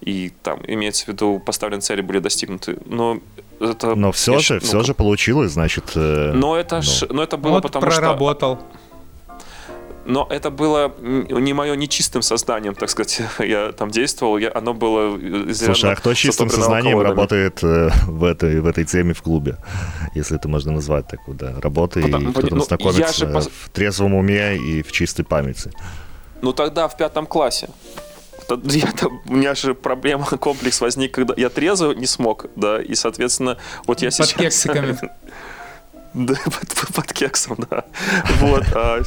И 0.00 0.32
там, 0.42 0.60
имеется 0.66 1.04
в 1.04 1.08
виду, 1.08 1.42
поставленные 1.44 1.82
цели 1.82 2.00
были 2.00 2.20
достигнуты. 2.20 2.78
Но 2.86 3.18
это... 3.60 3.94
Но 3.96 4.12
все 4.12 4.38
же, 4.38 4.54
ну, 4.54 4.60
все 4.60 4.82
же 4.82 4.94
получилось, 4.94 5.52
значит... 5.52 5.92
Э, 5.96 6.32
но 6.32 6.56
это, 6.56 6.76
ну. 6.76 6.82
Ш, 6.82 7.06
но 7.10 7.22
это 7.22 7.36
было 7.36 7.54
вот 7.54 7.62
потому 7.64 7.86
проработал. 7.86 8.56
что 8.56 8.64
но 10.04 10.26
это 10.30 10.50
было 10.50 10.92
не 11.00 11.52
мое 11.52 11.74
нечистым 11.74 12.22
сознанием, 12.22 12.74
так 12.74 12.90
сказать, 12.90 13.22
я 13.38 13.72
там 13.72 13.90
действовал, 13.90 14.38
я, 14.38 14.50
оно 14.54 14.74
было 14.74 15.18
Слушай, 15.54 15.92
а 15.92 15.96
кто 15.96 16.14
чистым 16.14 16.50
сознанием 16.50 17.00
работает 17.00 17.62
э, 17.62 17.90
в, 18.06 18.24
этой, 18.24 18.60
в 18.60 18.66
этой 18.66 18.84
теме 18.84 19.14
в 19.14 19.22
клубе, 19.22 19.56
если 20.14 20.36
это 20.36 20.48
можно 20.48 20.72
назвать 20.72 21.06
так, 21.08 21.20
да, 21.28 21.54
работой, 21.60 22.02
Потому, 22.02 22.30
и 22.30 22.32
кто-то 22.32 22.54
ну, 22.54 22.64
знакомится 22.64 23.26
же... 23.26 23.40
в 23.40 23.70
трезвом 23.70 24.14
уме 24.14 24.56
и 24.56 24.82
в 24.82 24.92
чистой 24.92 25.24
памяти? 25.24 25.72
Ну 26.40 26.52
тогда 26.52 26.88
в 26.88 26.96
пятом 26.96 27.26
классе. 27.26 27.68
Я, 28.64 28.92
у 29.26 29.34
меня 29.34 29.54
же 29.54 29.74
проблема, 29.74 30.24
комплекс 30.24 30.80
возник, 30.80 31.14
когда 31.14 31.34
я 31.36 31.48
трезвый 31.48 31.96
не 31.96 32.06
смог, 32.06 32.46
да, 32.56 32.82
и, 32.82 32.94
соответственно, 32.94 33.56
вот 33.86 34.02
я 34.02 34.08
Под 34.08 34.14
сейчас... 34.14 34.32
кексиками. 34.34 34.98
Да, 36.14 36.34
под, 36.44 36.94
под 36.94 37.12
кексом, 37.12 37.56
да. 37.70 37.84
Вот, 38.40 38.64
а, 38.74 39.00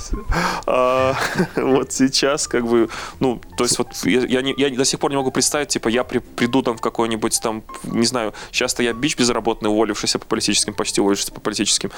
а, 0.65 1.15
вот 1.55 1.91
сейчас, 1.91 2.47
как 2.47 2.65
бы, 2.65 2.89
ну, 3.19 3.39
то 3.57 3.63
есть 3.63 3.77
вот 3.77 3.89
я, 4.05 4.21
я, 4.21 4.41
не, 4.41 4.55
я 4.57 4.69
до 4.71 4.85
сих 4.85 5.00
пор 5.00 5.12
не 5.12 5.17
могу 5.17 5.31
представить, 5.31 5.67
типа, 5.69 5.88
я 5.89 6.03
при, 6.03 6.19
приду 6.19 6.63
там 6.63 6.77
в 6.77 6.81
какой-нибудь 6.81 7.39
там, 7.41 7.63
не 7.83 8.05
знаю, 8.05 8.33
часто 8.51 8.81
я 8.81 8.93
бич 8.93 9.17
безработный, 9.17 9.69
уволившийся 9.69 10.17
по 10.17 10.25
политическим, 10.25 10.74
почти 10.74 11.00
уволившийся 11.00 11.31
по 11.31 11.41
политическим 11.41 11.91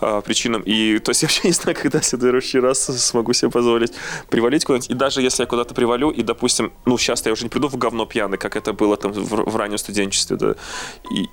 а, 0.00 0.22
причинам, 0.22 0.62
и, 0.62 0.98
то 1.00 1.10
есть 1.10 1.22
я 1.22 1.26
вообще 1.26 1.48
не 1.48 1.52
знаю, 1.52 1.76
когда 1.80 2.00
в 2.00 2.04
следующий 2.04 2.58
раз 2.58 2.84
смогу 2.84 3.34
себе 3.34 3.50
позволить 3.50 3.92
привалить 4.30 4.64
куда-нибудь, 4.64 4.90
и 4.90 4.94
даже 4.94 5.20
если 5.20 5.42
я 5.42 5.46
куда-то 5.46 5.74
привалю, 5.74 6.10
и, 6.10 6.22
допустим, 6.22 6.72
ну, 6.86 6.96
сейчас 6.96 7.24
я 7.26 7.32
уже 7.32 7.44
не 7.44 7.50
приду 7.50 7.68
в 7.68 7.76
говно 7.76 8.06
пьяный, 8.06 8.38
как 8.38 8.56
это 8.56 8.72
было 8.72 8.96
там 8.96 9.12
в, 9.12 9.50
в 9.50 9.56
раннем 9.56 9.78
студенчестве, 9.78 10.36
да, 10.36 10.54
и, 11.10 11.26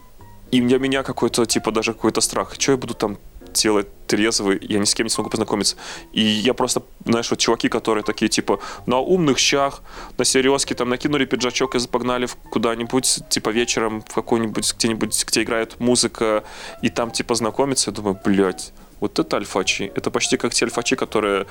и 0.53 0.61
для 0.61 0.77
меня 0.77 1.01
какой-то, 1.03 1.45
типа, 1.45 1.71
даже 1.71 1.93
какой-то 1.93 2.21
страх. 2.21 2.53
Что 2.59 2.73
я 2.73 2.77
буду 2.77 2.93
там 2.93 3.17
делать 3.53 3.87
трезвый, 4.07 4.59
я 4.61 4.79
ни 4.79 4.83
с 4.83 4.93
кем 4.93 5.05
не 5.05 5.09
смогу 5.09 5.29
познакомиться. 5.29 5.75
И 6.11 6.21
я 6.21 6.53
просто, 6.53 6.83
знаешь, 7.05 7.31
вот 7.31 7.39
чуваки, 7.39 7.69
которые 7.69 8.03
такие, 8.03 8.29
типа, 8.29 8.59
на 8.85 8.99
умных 8.99 9.39
щах, 9.39 9.81
на 10.17 10.25
серьезке, 10.25 10.75
там, 10.75 10.89
накинули 10.89 11.25
пиджачок 11.25 11.75
и 11.75 11.87
погнали 11.87 12.27
куда-нибудь, 12.51 13.19
типа, 13.29 13.49
вечером 13.49 14.03
в 14.07 14.13
какой-нибудь, 14.13 14.75
где-нибудь, 14.77 15.25
где 15.27 15.41
играет 15.41 15.79
музыка, 15.79 16.43
и 16.83 16.89
там, 16.89 17.09
типа, 17.09 17.33
знакомиться, 17.35 17.89
я 17.89 17.95
думаю, 17.95 18.19
блядь, 18.23 18.73
вот 18.99 19.17
это 19.17 19.37
альфачи. 19.37 19.91
Это 19.95 20.11
почти 20.11 20.37
как 20.37 20.53
те 20.53 20.65
альфачи, 20.65 20.95
которые 20.95 21.45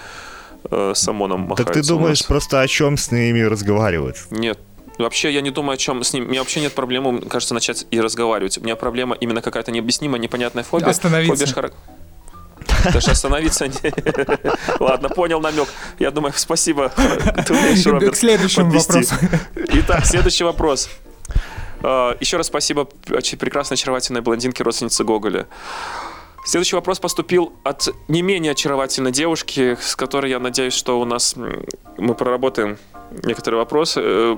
э, 0.71 0.93
с 0.95 1.09
ОМОНом 1.09 1.41
махаются. 1.41 1.65
Так 1.65 1.75
ты 1.75 1.89
думаешь 1.89 2.25
просто 2.25 2.61
о 2.61 2.69
чем 2.69 2.97
с 2.97 3.11
ними 3.11 3.41
разговаривать? 3.41 4.31
Нет, 4.31 4.59
Вообще, 5.03 5.33
я 5.33 5.41
не 5.41 5.51
думаю, 5.51 5.75
о 5.75 5.77
чем 5.77 6.03
с 6.03 6.13
ним. 6.13 6.27
У 6.27 6.29
меня 6.29 6.41
вообще 6.41 6.61
нет 6.61 6.75
проблемы, 6.75 7.21
кажется, 7.23 7.55
начать 7.55 7.87
и 7.91 8.01
разговаривать. 8.01 8.59
У 8.59 8.63
меня 8.63 8.77
проблема 8.77 9.17
именно 9.17 9.43
какая-то 9.43 9.71
необъяснимая, 9.73 10.21
непонятная 10.21 10.65
фобия. 10.65 10.89
Остановиться. 10.89 11.47
Фобия 11.47 11.55
шар... 11.55 11.73
Даже 12.93 13.11
остановиться 13.11 13.69
Ладно, 14.81 15.09
понял 15.09 15.41
намек. 15.41 15.69
Я 15.99 16.11
думаю, 16.11 16.33
спасибо. 16.37 16.93
Ты 17.47 17.53
умеешь, 17.53 17.85
Роберт, 17.87 18.15
К 18.15 18.17
следующему 18.17 18.71
вопросу. 18.71 19.15
Итак, 19.55 20.07
следующий 20.07 20.45
вопрос. 20.45 20.89
А, 21.83 22.17
Еще 22.21 22.37
раз 22.37 22.47
спасибо 22.47 22.85
прекрасной 22.85 23.77
очаровательной 23.77 24.21
блондинке, 24.21 24.63
родственнице 24.65 25.05
Гоголя. 25.05 25.47
Следующий 26.45 26.75
вопрос 26.75 26.99
поступил 26.99 27.53
от 27.63 27.89
не 28.09 28.23
менее 28.23 28.53
очаровательной 28.53 29.13
девушки, 29.13 29.77
с 29.81 29.95
которой 29.95 30.31
я 30.31 30.41
надеюсь, 30.41 30.75
что 30.75 31.01
у 31.01 31.05
нас 31.05 31.37
мы 31.37 32.15
проработаем 32.15 32.79
некоторые 33.23 33.59
вопросы. 33.59 34.37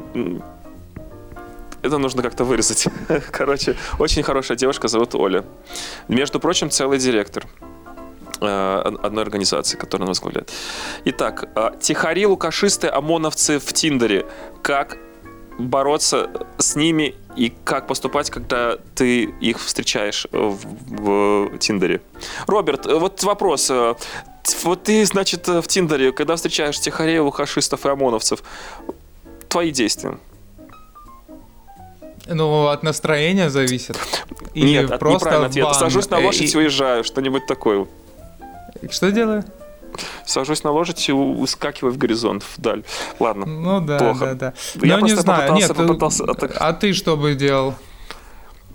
Э, 1.85 1.87
это 1.87 1.99
нужно 1.99 2.23
как-то 2.23 2.45
вырезать. 2.45 2.87
Короче, 3.31 3.77
очень 3.99 4.23
хорошая 4.23 4.57
девушка, 4.57 4.89
зовут 4.89 5.15
Оля. 5.15 5.45
Между 6.09 6.41
прочим, 6.41 6.71
целый 6.71 6.99
директор 6.99 7.47
э, 8.41 8.97
одной 9.03 9.23
организации, 9.23 9.77
которую 9.77 10.05
она 10.05 10.11
возглавляет. 10.11 10.53
Итак, 11.05 11.49
э, 11.55 11.71
тихари, 11.81 12.27
лукашисты, 12.27 12.89
ОМОНовцы 12.89 13.59
в 13.59 13.73
Тиндере. 13.73 14.27
Как 14.63 14.99
бороться 15.59 16.31
с 16.59 16.75
ними 16.75 17.15
и 17.37 17.53
как 17.65 17.87
поступать, 17.87 18.29
когда 18.31 18.77
ты 18.97 19.23
их 19.23 19.61
встречаешь 19.61 20.27
в, 20.33 20.59
в 20.89 21.59
Тиндере. 21.59 22.01
Роберт, 22.49 22.87
вот 22.87 23.23
вопрос. 23.23 23.71
Вот 24.65 24.83
ты, 24.83 25.07
значит, 25.07 25.47
в 25.47 25.63
Тиндере, 25.69 26.13
когда 26.13 26.35
встречаешь 26.35 26.81
тихарей, 26.81 27.21
лукашистов 27.21 27.87
и 27.87 27.89
ОМОНовцев, 27.89 28.43
твои 29.49 29.71
действия? 29.71 30.19
Ну, 32.27 32.69
от 32.69 32.83
настроения 32.83 33.51
зависит. 33.51 33.99
Или 34.55 34.67
Нет, 34.67 34.99
просто 34.99 35.27
неправильного 35.27 35.47
ответа. 35.47 35.75
Сажусь 35.75 36.11
на 36.11 36.19
лошадь 36.19 36.55
и 36.55 36.59
уезжаю, 36.59 37.05
что-нибудь 37.05 37.47
такое. 37.47 37.87
Что 38.91 39.11
делаю? 39.11 39.45
Сажусь 40.27 40.65
на 40.65 40.71
лошадь 40.71 41.09
и 41.09 41.13
ускакиваю 41.13 41.93
в 41.93 41.99
горизонт, 41.99 42.45
вдаль. 42.57 42.83
Ладно, 43.21 43.47
Ну 43.47 43.81
да, 43.81 43.99
плохо. 43.99 44.35
да, 44.35 44.35
да. 44.35 44.87
Я 44.87 44.99
ну, 44.99 45.07
не 45.07 45.15
знаю, 45.15 45.53
нет, 45.53 45.75
попытался... 45.75 46.25
а 46.25 46.73
ты 46.73 46.93
что 46.93 47.17
бы 47.17 47.35
делал? 47.35 47.75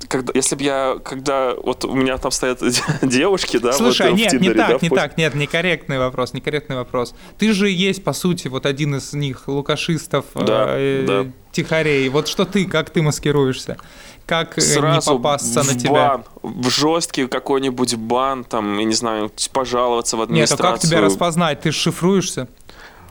Когда, 0.09 0.33
если 0.33 0.55
бы 0.55 0.63
я, 0.63 0.97
когда 1.05 1.53
вот 1.53 1.85
у 1.85 1.93
меня 1.93 2.17
там 2.17 2.31
стоят 2.31 2.61
девушки, 3.03 3.57
да, 3.57 3.71
Слушай, 3.71 4.09
вот, 4.09 4.17
нет, 4.17 4.31
Тиндере, 4.31 4.53
не 4.53 4.57
так, 4.57 4.69
да, 4.69 4.77
не 4.81 4.89
так, 4.89 5.17
нет, 5.17 5.35
некорректный 5.35 5.99
вопрос, 5.99 6.33
некорректный 6.33 6.75
вопрос. 6.75 7.13
Ты 7.37 7.53
же 7.53 7.69
есть, 7.69 8.03
по 8.03 8.11
сути, 8.11 8.47
вот 8.47 8.65
один 8.65 8.95
из 8.95 9.13
них, 9.13 9.47
лукашистов, 9.47 10.25
да, 10.33 10.65
э, 10.69 11.05
да. 11.07 11.25
тихарей. 11.51 12.09
Вот 12.09 12.27
что 12.27 12.45
ты, 12.45 12.65
как 12.65 12.89
ты 12.89 13.03
маскируешься? 13.03 13.77
Как 14.25 14.57
э, 14.57 14.61
Сразу 14.61 15.11
не 15.11 15.17
попасться 15.17 15.63
на 15.63 15.77
тебя? 15.77 15.91
Бан, 15.91 16.23
в 16.41 16.69
жесткий 16.69 17.27
какой-нибудь 17.27 17.95
бан, 17.95 18.43
там, 18.43 18.79
я 18.79 18.85
не 18.85 18.95
знаю, 18.95 19.31
пожаловаться 19.53 20.17
в 20.17 20.21
администрацию. 20.21 20.65
Нет, 20.65 20.73
а 20.73 20.79
как 20.79 20.89
тебя 20.89 21.01
распознать? 21.01 21.61
Ты 21.61 21.71
шифруешься? 21.71 22.47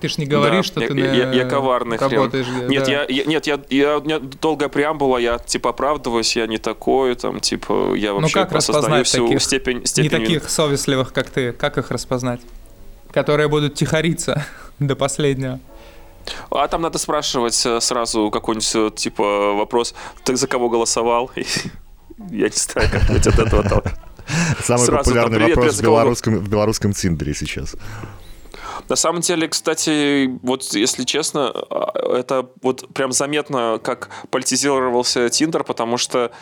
Ты 0.00 0.08
ж 0.08 0.18
не 0.18 0.26
говоришь, 0.26 0.70
да, 0.70 0.72
что 0.72 0.80
я, 0.82 0.88
ты 0.88 0.98
я, 0.98 1.14
я, 1.14 1.32
я 1.32 1.44
коварный 1.44 1.96
работаешь. 1.96 2.46
Хрен. 2.46 2.68
Нет, 2.68 2.84
да. 2.84 2.90
я, 2.92 3.06
я, 3.08 3.24
нет, 3.24 3.46
я, 3.46 3.60
я, 3.70 3.98
у 3.98 4.02
меня 4.02 4.20
долгая 4.20 4.68
преамбула, 4.68 5.18
я 5.18 5.38
типа 5.38 5.70
оправдываюсь, 5.70 6.36
я 6.36 6.46
не 6.46 6.58
такой, 6.58 7.14
там, 7.16 7.40
типа, 7.40 7.94
я 7.94 8.12
ну, 8.12 8.20
вообще 8.20 8.38
ну, 8.38 8.44
как 8.44 8.52
распознать 8.52 9.06
всю 9.06 9.26
таких, 9.26 9.42
степень, 9.42 9.86
степень... 9.86 10.10
Не 10.10 10.26
таких 10.26 10.50
совестливых, 10.50 11.12
как 11.12 11.30
ты, 11.30 11.52
как 11.52 11.78
их 11.78 11.90
распознать? 11.90 12.40
Которые 13.12 13.48
будут 13.48 13.74
тихориться 13.74 14.44
до 14.78 14.94
последнего. 14.94 15.60
А 16.50 16.68
там 16.68 16.82
надо 16.82 16.98
спрашивать 16.98 17.60
э, 17.64 17.80
сразу 17.80 18.30
какой-нибудь, 18.30 18.74
э, 18.74 18.90
типа, 18.94 19.54
вопрос, 19.54 19.94
ты 20.24 20.36
за 20.36 20.46
кого 20.46 20.68
голосовал? 20.68 21.30
Я 22.30 22.46
не 22.46 22.56
знаю, 22.56 22.88
как 22.90 23.08
быть 23.08 23.26
от 23.26 23.38
этого 23.38 23.82
Самый 24.62 24.86
популярный 24.86 25.54
вопрос 25.54 25.78
в 25.78 25.82
белорусском, 25.82 26.38
в 26.38 26.48
белорусском 26.48 26.92
Тиндере 26.92 27.34
сейчас. 27.34 27.76
На 28.88 28.96
самом 28.96 29.20
деле, 29.20 29.48
кстати, 29.48 30.26
вот 30.42 30.62
если 30.72 31.04
честно, 31.04 31.50
а, 31.50 32.16
это 32.18 32.48
вот 32.62 32.88
прям 32.94 33.12
заметно, 33.12 33.78
как 33.82 34.10
политизировался 34.30 35.28
Тиндер, 35.28 35.64
потому 35.64 35.98
что 35.98 36.32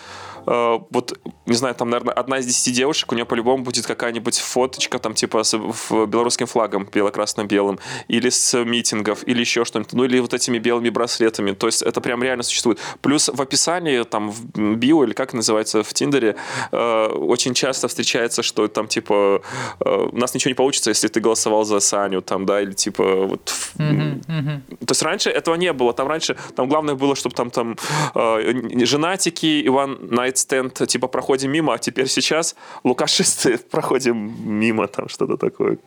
Э, 0.47 0.79
вот, 0.91 1.19
не 1.47 1.55
знаю, 1.57 1.75
там, 1.75 1.91
наверное, 1.91 2.15
одна 2.15 2.39
из 2.39 2.47
десяти 2.47 2.71
девушек, 2.71 3.11
у 3.13 3.15
нее 3.15 3.25
по-любому 3.25 3.65
будет 3.65 3.87
какая-нибудь 3.87 4.39
фоточка, 4.39 4.99
там, 4.99 5.15
типа, 5.15 5.43
с 5.43 5.57
белорусским 5.57 6.47
флагом, 6.47 6.89
бело-красно-белым, 6.93 7.79
или 8.09 8.29
с 8.29 8.65
митингов, 8.65 9.27
или 9.27 9.41
еще 9.41 9.65
что-нибудь, 9.65 9.93
ну, 9.93 10.05
или 10.05 10.21
вот 10.21 10.35
этими 10.35 10.59
белыми 10.59 10.91
браслетами, 10.91 11.53
то 11.53 11.67
есть 11.67 11.83
это 11.83 12.01
прям 12.01 12.23
реально 12.23 12.43
существует. 12.43 12.79
Плюс 13.01 13.29
в 13.29 13.41
описании, 13.41 14.03
там, 14.05 14.31
в 14.31 14.77
био, 14.77 15.05
или 15.05 15.13
как 15.13 15.33
называется, 15.33 15.83
в 15.83 15.93
Тиндере, 15.93 16.37
э, 16.73 17.07
очень 17.07 17.55
часто 17.55 17.89
встречается, 17.89 18.43
что 18.43 18.69
там, 18.69 18.87
типа, 18.87 19.43
э, 19.81 20.09
у 20.13 20.17
нас 20.17 20.35
ничего 20.35 20.51
не 20.51 20.55
получится, 20.55 20.91
если 20.91 21.09
ты 21.09 21.21
голосовал 21.21 21.65
за 21.65 21.81
Саню, 21.81 22.23
там, 22.23 22.47
да, 22.47 22.61
или, 22.61 22.73
типа, 22.73 23.27
вот... 23.27 23.53
Mm-hmm, 23.79 24.27
mm-hmm. 24.27 24.87
То 24.87 24.93
есть 24.93 25.03
раньше 25.03 25.31
этого 25.31 25.57
не 25.57 25.73
было, 25.73 25.93
там 25.93 26.09
раньше, 26.09 26.37
там 26.55 26.69
главное 26.69 26.95
было, 26.95 27.17
чтобы 27.17 27.35
там, 27.35 27.51
там, 27.51 27.77
э, 28.15 28.85
женатики, 28.85 29.67
Иван 29.67 29.99
Найт 30.11 30.36
стенд, 30.39 30.75
типа, 30.87 31.09
проходим 31.09 31.51
мимо, 31.51 31.75
а 31.75 31.79
теперь 31.79 32.09
сейчас 32.09 32.57
лукашисты 32.85 33.59
проходим 33.71 34.35
мимо, 34.49 34.87
там 34.87 35.09
что-то 35.09 35.37
такое. 35.37 35.79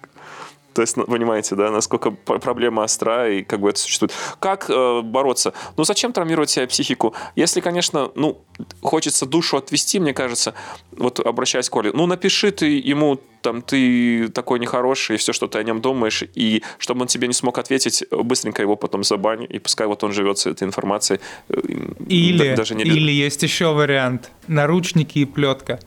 То 0.80 0.84
есть, 0.84 0.96
ну, 0.96 1.04
понимаете, 1.04 1.56
да, 1.56 1.72
насколько 1.72 2.10
проблема 2.12 2.84
остра 2.84 3.30
и 3.30 3.44
как 3.44 3.60
бы 3.60 3.70
это 3.70 3.78
существует. 3.78 4.14
Как 4.40 4.70
э, 4.70 5.02
бороться? 5.02 5.52
Ну, 5.76 5.84
зачем 5.84 6.14
травмировать 6.14 6.52
себя 6.52 6.68
психику? 6.68 7.14
Если, 7.36 7.60
конечно, 7.60 8.14
ну, 8.16 8.38
хочется 8.82 9.26
душу 9.26 9.58
отвести, 9.58 10.00
мне 10.00 10.14
кажется, 10.14 10.54
вот 10.92 11.20
обращаясь 11.20 11.70
к 11.70 11.76
Оле, 11.76 11.92
ну, 11.94 12.06
напиши 12.06 12.52
ты 12.52 12.80
ему, 12.80 13.20
там, 13.42 13.62
ты 13.62 14.30
такой 14.30 14.60
нехороший, 14.60 15.18
и 15.18 15.20
все, 15.20 15.34
что 15.34 15.48
ты 15.48 15.60
о 15.60 15.64
нем 15.64 15.82
думаешь, 15.82 16.24
и 16.34 16.64
чтобы 16.78 17.02
он 17.02 17.08
тебе 17.08 17.28
не 17.28 17.34
смог 17.34 17.58
ответить, 17.58 18.06
быстренько 18.10 18.62
его 18.62 18.78
потом 18.78 19.04
забань, 19.04 19.46
и 19.50 19.60
пускай 19.60 19.86
вот 19.86 20.02
он 20.06 20.14
живет 20.14 20.38
с 20.38 20.46
этой 20.46 20.64
информацией. 20.64 21.20
Э, 21.50 21.60
или, 22.08 22.56
даже 22.56 22.74
не... 22.74 22.84
или 22.84 23.12
есть 23.12 23.44
еще 23.44 23.74
вариант. 23.74 24.32
Наручники 24.48 25.20
и 25.20 25.26
плетка. 25.26 25.82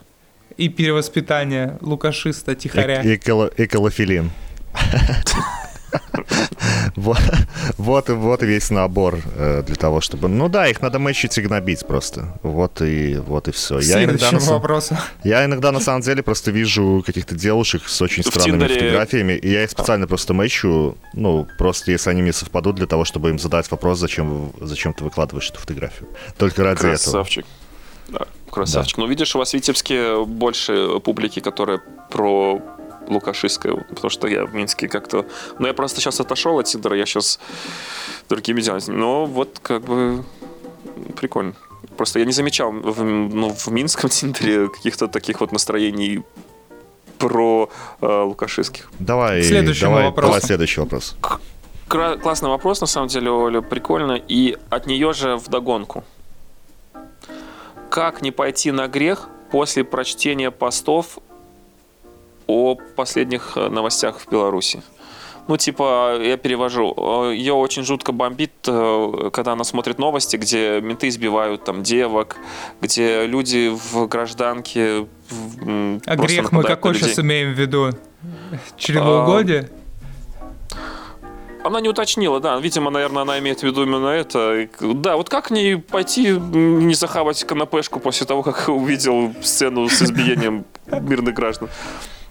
И 0.58 0.68
перевоспитание 0.68 1.78
лукашиста, 1.80 2.54
тихоря. 2.54 3.00
И, 3.00 3.14
и, 3.14 3.62
и 3.62 3.66
колофилин. 3.66 4.30
Вот, 6.96 7.18
вот, 7.78 8.08
вот 8.08 8.42
весь 8.42 8.70
набор 8.70 9.18
э, 9.36 9.62
для 9.66 9.76
того, 9.76 10.00
чтобы... 10.00 10.28
Ну 10.28 10.48
да, 10.48 10.68
их 10.68 10.80
надо 10.80 10.98
мэчить 10.98 11.36
и 11.38 11.42
гнобить 11.42 11.86
просто. 11.86 12.38
Вот 12.42 12.80
и, 12.82 13.16
вот 13.16 13.48
и 13.48 13.52
все. 13.52 13.78
Я 13.80 14.04
иногда, 14.04 14.30
на, 14.30 14.38
вопросу. 14.38 14.96
я 15.24 15.44
иногда 15.44 15.72
на 15.72 15.80
самом 15.80 16.02
деле 16.02 16.22
просто 16.22 16.50
вижу 16.50 17.02
каких-то 17.04 17.34
девушек 17.34 17.82
с 17.86 18.00
очень 18.02 18.22
странными 18.22 18.68
фотографиями, 18.68 19.32
и 19.32 19.50
я 19.50 19.64
их 19.64 19.70
специально 19.70 20.06
просто 20.06 20.34
мэчу, 20.34 20.96
ну, 21.14 21.46
просто 21.58 21.92
если 21.92 22.10
они 22.10 22.22
мне 22.22 22.32
совпадут, 22.32 22.76
для 22.76 22.86
того, 22.86 23.04
чтобы 23.04 23.30
им 23.30 23.38
задать 23.38 23.70
вопрос, 23.70 23.98
зачем, 23.98 24.52
зачем 24.60 24.92
ты 24.92 25.04
выкладываешь 25.04 25.50
эту 25.50 25.60
фотографию. 25.60 26.08
Только 26.36 26.62
ради 26.62 26.80
Красавчик. 26.80 27.46
этого. 28.08 28.26
Красавчик. 28.50 28.96
Да. 28.96 29.02
Ну, 29.02 29.08
видишь, 29.08 29.34
у 29.34 29.38
вас 29.38 29.50
в 29.50 29.54
Витебске 29.54 30.24
больше 30.24 31.00
публики, 31.00 31.40
которая 31.40 31.80
про 32.10 32.60
Лукашистская, 33.08 33.74
потому 33.74 34.10
что 34.10 34.28
я 34.28 34.44
в 34.44 34.54
Минске 34.54 34.88
как-то... 34.88 35.26
Ну, 35.58 35.66
я 35.66 35.74
просто 35.74 36.00
сейчас 36.00 36.20
отошел 36.20 36.58
от 36.58 36.66
Тиндера, 36.66 36.96
я 36.96 37.06
сейчас 37.06 37.38
другими 38.28 38.60
делами. 38.60 38.82
Но 38.88 39.26
вот 39.26 39.58
как 39.62 39.82
бы 39.82 40.24
прикольно. 41.16 41.54
Просто 41.96 42.18
я 42.18 42.24
не 42.24 42.32
замечал 42.32 42.72
в, 42.72 43.02
ну, 43.02 43.50
в 43.50 43.68
Минском 43.68 44.10
Тиндере 44.10 44.68
каких-то 44.68 45.08
таких 45.08 45.40
вот 45.40 45.52
настроений 45.52 46.22
про 47.18 47.70
э, 48.00 48.22
лукашистских. 48.22 48.90
Давай, 48.98 49.42
давай, 49.48 50.04
вопросу. 50.04 50.28
давай 50.28 50.40
следующий 50.40 50.80
вопрос. 50.80 51.16
Классный 51.88 52.48
вопрос, 52.48 52.80
на 52.80 52.86
самом 52.86 53.08
деле, 53.08 53.30
Оля, 53.30 53.60
прикольно. 53.60 54.12
И 54.12 54.56
от 54.70 54.86
нее 54.86 55.12
же 55.12 55.36
в 55.36 55.48
догонку. 55.48 56.04
Как 57.90 58.22
не 58.22 58.30
пойти 58.30 58.72
на 58.72 58.88
грех 58.88 59.28
после 59.50 59.84
прочтения 59.84 60.50
постов 60.50 61.18
о 62.46 62.76
последних 62.96 63.52
э, 63.56 63.68
новостях 63.68 64.18
в 64.20 64.30
Беларуси. 64.30 64.82
Ну, 65.48 65.56
типа, 65.56 66.18
я 66.22 66.36
перевожу. 66.36 66.94
Ее 67.32 67.54
очень 67.54 67.84
жутко 67.84 68.12
бомбит, 68.12 68.52
э, 68.66 69.30
когда 69.32 69.52
она 69.52 69.64
смотрит 69.64 69.98
новости, 69.98 70.36
где 70.36 70.80
менты 70.80 71.08
избивают 71.08 71.64
там 71.64 71.82
девок, 71.82 72.36
где 72.80 73.26
люди 73.26 73.70
в 73.70 74.06
гражданке 74.06 75.06
А 76.06 76.16
грех 76.16 76.52
мы 76.52 76.62
какой 76.62 76.94
сейчас 76.94 77.18
имеем 77.18 77.54
в 77.54 77.58
виду? 77.58 77.90
Чревоугодие? 78.76 79.68
Она 81.64 81.80
не 81.80 81.88
уточнила, 81.88 82.40
да. 82.40 82.58
Видимо, 82.58 82.90
наверное, 82.90 83.22
она 83.22 83.38
имеет 83.38 83.60
в 83.60 83.62
виду 83.62 83.84
именно 83.84 84.08
это. 84.08 84.68
Да, 84.80 85.16
вот 85.16 85.28
как 85.28 85.50
не 85.50 85.76
пойти 85.76 86.30
не 86.32 86.94
захавать 86.94 87.42
канапешку 87.44 88.00
после 88.00 88.26
того, 88.26 88.42
как 88.42 88.68
увидел 88.68 89.32
сцену 89.42 89.88
с 89.88 90.02
избиением 90.02 90.64
мирных 90.86 91.34
граждан? 91.34 91.68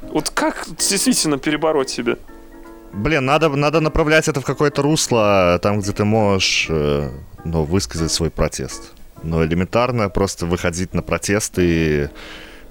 Вот 0.01 0.29
как 0.29 0.67
действительно 0.77 1.37
перебороть 1.37 1.89
себя? 1.89 2.17
Блин, 2.93 3.25
надо, 3.25 3.49
надо 3.49 3.79
направлять 3.79 4.27
это 4.27 4.41
в 4.41 4.45
какое-то 4.45 4.81
русло, 4.81 5.59
там, 5.61 5.79
где 5.79 5.93
ты 5.93 6.03
можешь 6.03 6.67
э, 6.69 7.09
ну, 7.45 7.63
высказать 7.63 8.11
свой 8.11 8.29
протест. 8.29 8.93
Но 9.23 9.45
элементарно 9.45 10.09
просто 10.09 10.45
выходить 10.45 10.93
на 10.93 11.01
протесты, 11.01 12.09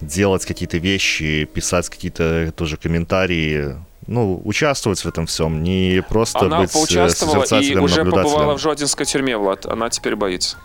делать 0.00 0.44
какие-то 0.44 0.78
вещи, 0.78 1.44
писать 1.44 1.88
какие-то 1.88 2.52
тоже 2.54 2.76
комментарии, 2.76 3.76
ну, 4.06 4.40
участвовать 4.44 5.00
в 5.04 5.08
этом 5.08 5.26
всем, 5.26 5.62
не 5.62 6.02
просто 6.06 6.40
Она 6.40 6.60
быть 6.60 6.70
э, 6.70 6.72
поучаствовала 6.72 7.44
и 7.60 7.76
уже 7.76 8.04
побывала 8.04 8.56
в 8.56 8.60
Жодинской 8.60 9.06
тюрьме, 9.06 9.36
Влад. 9.36 9.66
Она 9.66 9.88
теперь 9.88 10.16
боится. 10.16 10.56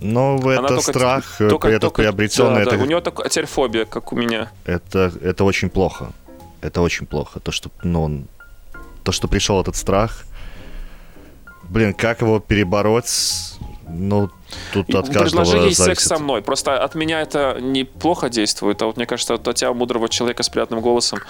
Но 0.00 0.36
это 0.52 0.68
только, 0.68 0.82
страх, 0.82 1.36
только, 1.38 1.68
этот 1.68 1.80
только, 1.80 2.02
приобретенный. 2.02 2.64
Да, 2.64 2.70
это... 2.70 2.76
Да, 2.76 2.82
у 2.84 2.86
него 2.86 3.00
такая 3.00 3.28
теперь 3.28 3.46
фобия, 3.46 3.84
как 3.84 4.12
у 4.12 4.16
меня. 4.16 4.50
Это, 4.64 5.12
это 5.22 5.44
очень 5.44 5.68
плохо. 5.70 6.12
Это 6.60 6.80
очень 6.82 7.06
плохо. 7.06 7.40
То, 7.40 7.50
что, 7.52 7.70
ну, 7.82 8.02
он, 8.02 8.28
то, 9.02 9.12
что 9.12 9.28
пришел 9.28 9.60
этот 9.60 9.76
страх, 9.76 10.24
блин, 11.68 11.94
как 11.94 12.20
его 12.20 12.40
перебороть, 12.40 13.10
Ну, 13.88 14.30
тут 14.72 14.94
от 14.94 15.06
каждого 15.06 15.44
Предложи 15.44 15.56
ей 15.56 15.74
зависит. 15.74 15.84
секс 15.84 16.04
со 16.04 16.18
мной. 16.18 16.42
Просто 16.42 16.82
от 16.82 16.94
меня 16.94 17.20
это 17.20 17.58
неплохо 17.60 18.28
действует, 18.28 18.82
а 18.82 18.86
вот 18.86 18.96
мне 18.96 19.06
кажется, 19.06 19.34
от 19.34 19.54
тебя, 19.54 19.72
мудрого 19.72 20.08
человека 20.08 20.42
с 20.42 20.48
приятным 20.48 20.80
голосом, 20.80 21.20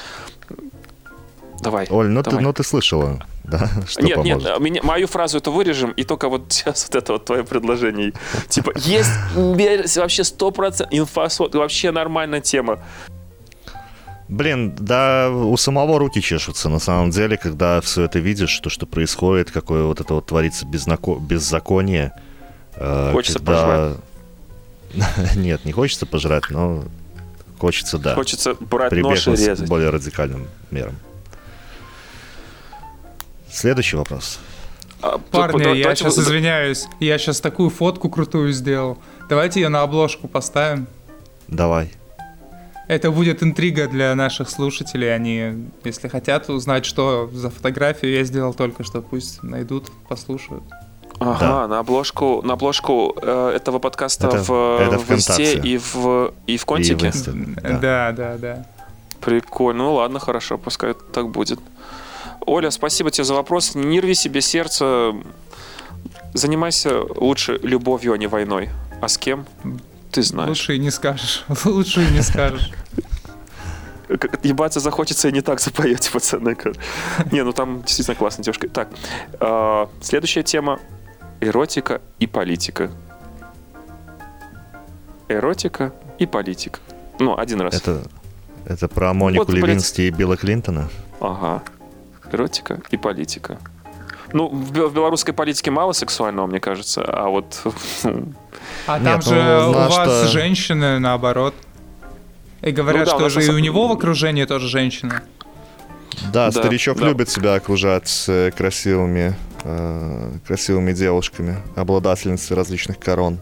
Давай. 1.61 1.87
Оль, 1.91 2.09
ну, 2.09 2.23
давай. 2.23 2.39
Ты, 2.39 2.45
ну 2.45 2.53
ты 2.53 2.63
слышала, 2.63 3.19
да? 3.45 3.69
Что 3.89 4.03
нет, 4.03 4.17
поможет? 4.17 4.43
нет, 4.45 4.61
меня, 4.61 4.83
мою 4.83 5.07
фразу 5.07 5.39
это 5.39 5.51
вырежем, 5.51 5.91
и 5.93 6.05
только 6.05 6.29
вот 6.29 6.45
сейчас 6.53 6.87
вот 6.89 6.97
это 6.97 7.13
вот 7.15 7.25
твое 7.25 7.45
предложение. 7.45 8.13
Типа, 8.49 8.73
есть 8.77 9.97
вообще 9.97 10.25
сто 10.25 10.51
процентов 10.51 10.97
инфосот, 10.97 11.55
вообще 11.55 11.91
нормальная 11.91 12.41
тема. 12.41 12.79
Блин, 14.29 14.77
да 14.79 15.31
у 15.31 15.57
самого 15.57 15.99
руки 15.99 16.21
чешутся, 16.21 16.69
на 16.69 16.79
самом 16.79 17.11
деле, 17.11 17.39
когда 17.39 17.81
все 17.81 18.03
это 18.03 18.19
видишь, 18.19 18.59
то, 18.61 18.69
что 18.69 18.87
происходит, 18.87 19.51
какое 19.51 19.85
вот 19.85 20.01
это 20.01 20.15
вот 20.15 20.27
творится 20.27 20.67
безнако... 20.67 21.15
беззаконие. 21.15 22.13
Э, 22.77 23.13
хочется 23.13 23.39
когда... 23.39 23.95
пожрать. 24.93 25.37
Нет, 25.37 25.65
не 25.65 25.73
хочется 25.73 26.05
пожрать, 26.05 26.51
но 26.51 26.85
хочется, 27.59 27.97
да. 27.97 28.15
Хочется 28.15 28.55
брать 28.55 28.93
нож 28.93 29.29
и 29.29 29.31
резать. 29.31 29.67
более 29.67 29.89
радикальным 29.89 30.47
мерам. 30.71 30.97
Следующий 33.59 33.97
вопрос. 33.97 34.39
А, 35.03 35.19
Парни, 35.19 35.63
я 35.63 35.83
давайте... 35.83 36.05
сейчас 36.05 36.17
извиняюсь. 36.17 36.87
Я 37.01 37.19
сейчас 37.19 37.41
такую 37.41 37.71
фотку 37.71 38.09
крутую 38.09 38.53
сделал. 38.53 38.99
Давайте 39.29 39.61
ее 39.61 39.69
на 39.69 39.83
обложку 39.83 40.29
поставим. 40.29 40.87
Давай. 41.49 41.91
Это 42.87 43.11
будет 43.11 43.43
интрига 43.43 43.89
для 43.89 44.15
наших 44.15 44.49
слушателей. 44.49 45.13
Они, 45.13 45.67
если 45.83 46.07
хотят 46.07 46.49
узнать, 46.49 46.85
что 46.85 47.29
за 47.33 47.51
фотографию 47.51 48.13
я 48.13 48.23
сделал 48.23 48.55
только 48.55 48.85
что, 48.85 49.03
пусть 49.03 49.43
найдут, 49.43 49.91
послушают. 50.09 50.63
Ага, 51.19 51.39
да. 51.41 51.67
на 51.67 51.79
обложку, 51.81 52.43
на 52.45 52.53
обложку 52.53 53.17
э, 53.21 53.55
этого 53.57 53.81
подкаста 53.81 54.29
это, 54.29 54.39
в, 54.41 54.81
это 54.81 54.99
в 55.01 55.11
Инсте 55.11 55.59
и 55.59 55.79
в, 55.79 56.33
и 56.47 56.57
в 56.57 56.65
Контике? 56.65 56.93
И 56.93 56.95
в 56.95 57.05
Инсте, 57.05 57.33
да. 57.33 57.79
да, 57.81 58.13
да, 58.13 58.37
да. 58.37 58.67
Прикольно. 59.21 59.83
Ну 59.83 59.95
ладно, 59.95 60.21
хорошо, 60.21 60.59
пускай 60.59 60.95
так 61.13 61.31
будет. 61.31 61.59
Оля, 62.49 62.71
спасибо 62.71 63.11
тебе 63.11 63.25
за 63.25 63.35
вопрос. 63.35 63.75
Не 63.75 64.01
рви 64.01 64.15
себе 64.15 64.41
сердце. 64.41 65.15
Занимайся 66.33 67.03
лучше 67.03 67.59
любовью, 67.63 68.15
а 68.15 68.19
не 68.19 68.27
войной. 68.27 68.71
А 69.03 69.09
с 69.09 69.19
кем? 69.19 69.47
Ты 70.11 70.23
знаешь. 70.23 70.49
Лучше 70.49 70.77
и 70.77 70.79
не 70.79 70.91
скажешь. 70.91 71.45
Лучше 71.65 72.03
и 72.03 72.11
не 72.11 72.23
скажешь. 72.23 72.71
Ебаться 74.43 74.81
захочется 74.81 75.29
и 75.29 75.33
не 75.33 75.43
так 75.43 75.61
запоете, 75.61 76.11
пацаны. 76.13 76.57
Не, 77.31 77.45
ну 77.45 77.53
там 77.53 77.83
действительно 77.83 78.15
классная 78.17 78.45
девушка. 78.45 78.69
Так, 78.69 78.89
а, 79.41 79.91
следующая 80.01 80.43
тема. 80.43 80.81
Эротика 81.41 82.01
и 82.19 82.27
политика. 82.27 82.91
Эротика 85.29 85.93
и 86.19 86.27
политика. 86.27 86.81
Ну, 87.21 87.39
один 87.39 87.61
раз. 87.61 87.75
Это, 87.75 88.03
это 88.65 88.89
про 88.89 89.13
Монику 89.13 89.45
вот, 89.45 89.55
Левински 89.55 90.03
и 90.03 90.11
Билла 90.11 90.37
Клинтона? 90.37 90.89
Ага 91.21 91.63
эротика 92.33 92.81
и 92.91 92.97
политика. 92.97 93.59
Ну, 94.33 94.49
в, 94.49 94.73
белорусской 94.73 95.33
политике 95.33 95.71
мало 95.71 95.93
сексуального, 95.93 96.47
мне 96.47 96.61
кажется, 96.61 97.03
а 97.03 97.29
вот... 97.29 97.63
А 98.87 98.99
там 98.99 99.17
Нет, 99.17 99.25
же 99.25 99.35
ну, 99.35 99.71
у 99.71 99.73
вас 99.73 99.93
что... 99.93 100.29
женщины, 100.29 100.99
наоборот. 100.99 101.55
И 102.63 102.71
говорят, 102.71 103.07
ну, 103.07 103.13
да, 103.13 103.19
что 103.19 103.29
же 103.29 103.47
и 103.47 103.51
у 103.51 103.59
него 103.59 103.87
в 103.87 103.93
окружении 103.93 104.45
тоже 104.45 104.67
женщина. 104.67 105.23
Да, 106.33 106.47
да 106.47 106.53
старичок 106.53 106.99
да. 106.99 107.07
любит 107.07 107.29
себя 107.29 107.55
окружать 107.55 108.25
э, 108.29 108.51
красивыми, 108.51 109.35
э, 109.65 110.33
красивыми 110.47 110.93
девушками, 110.93 111.57
обладательницей 111.77 112.57
различных 112.57 112.99
корон. 112.99 113.39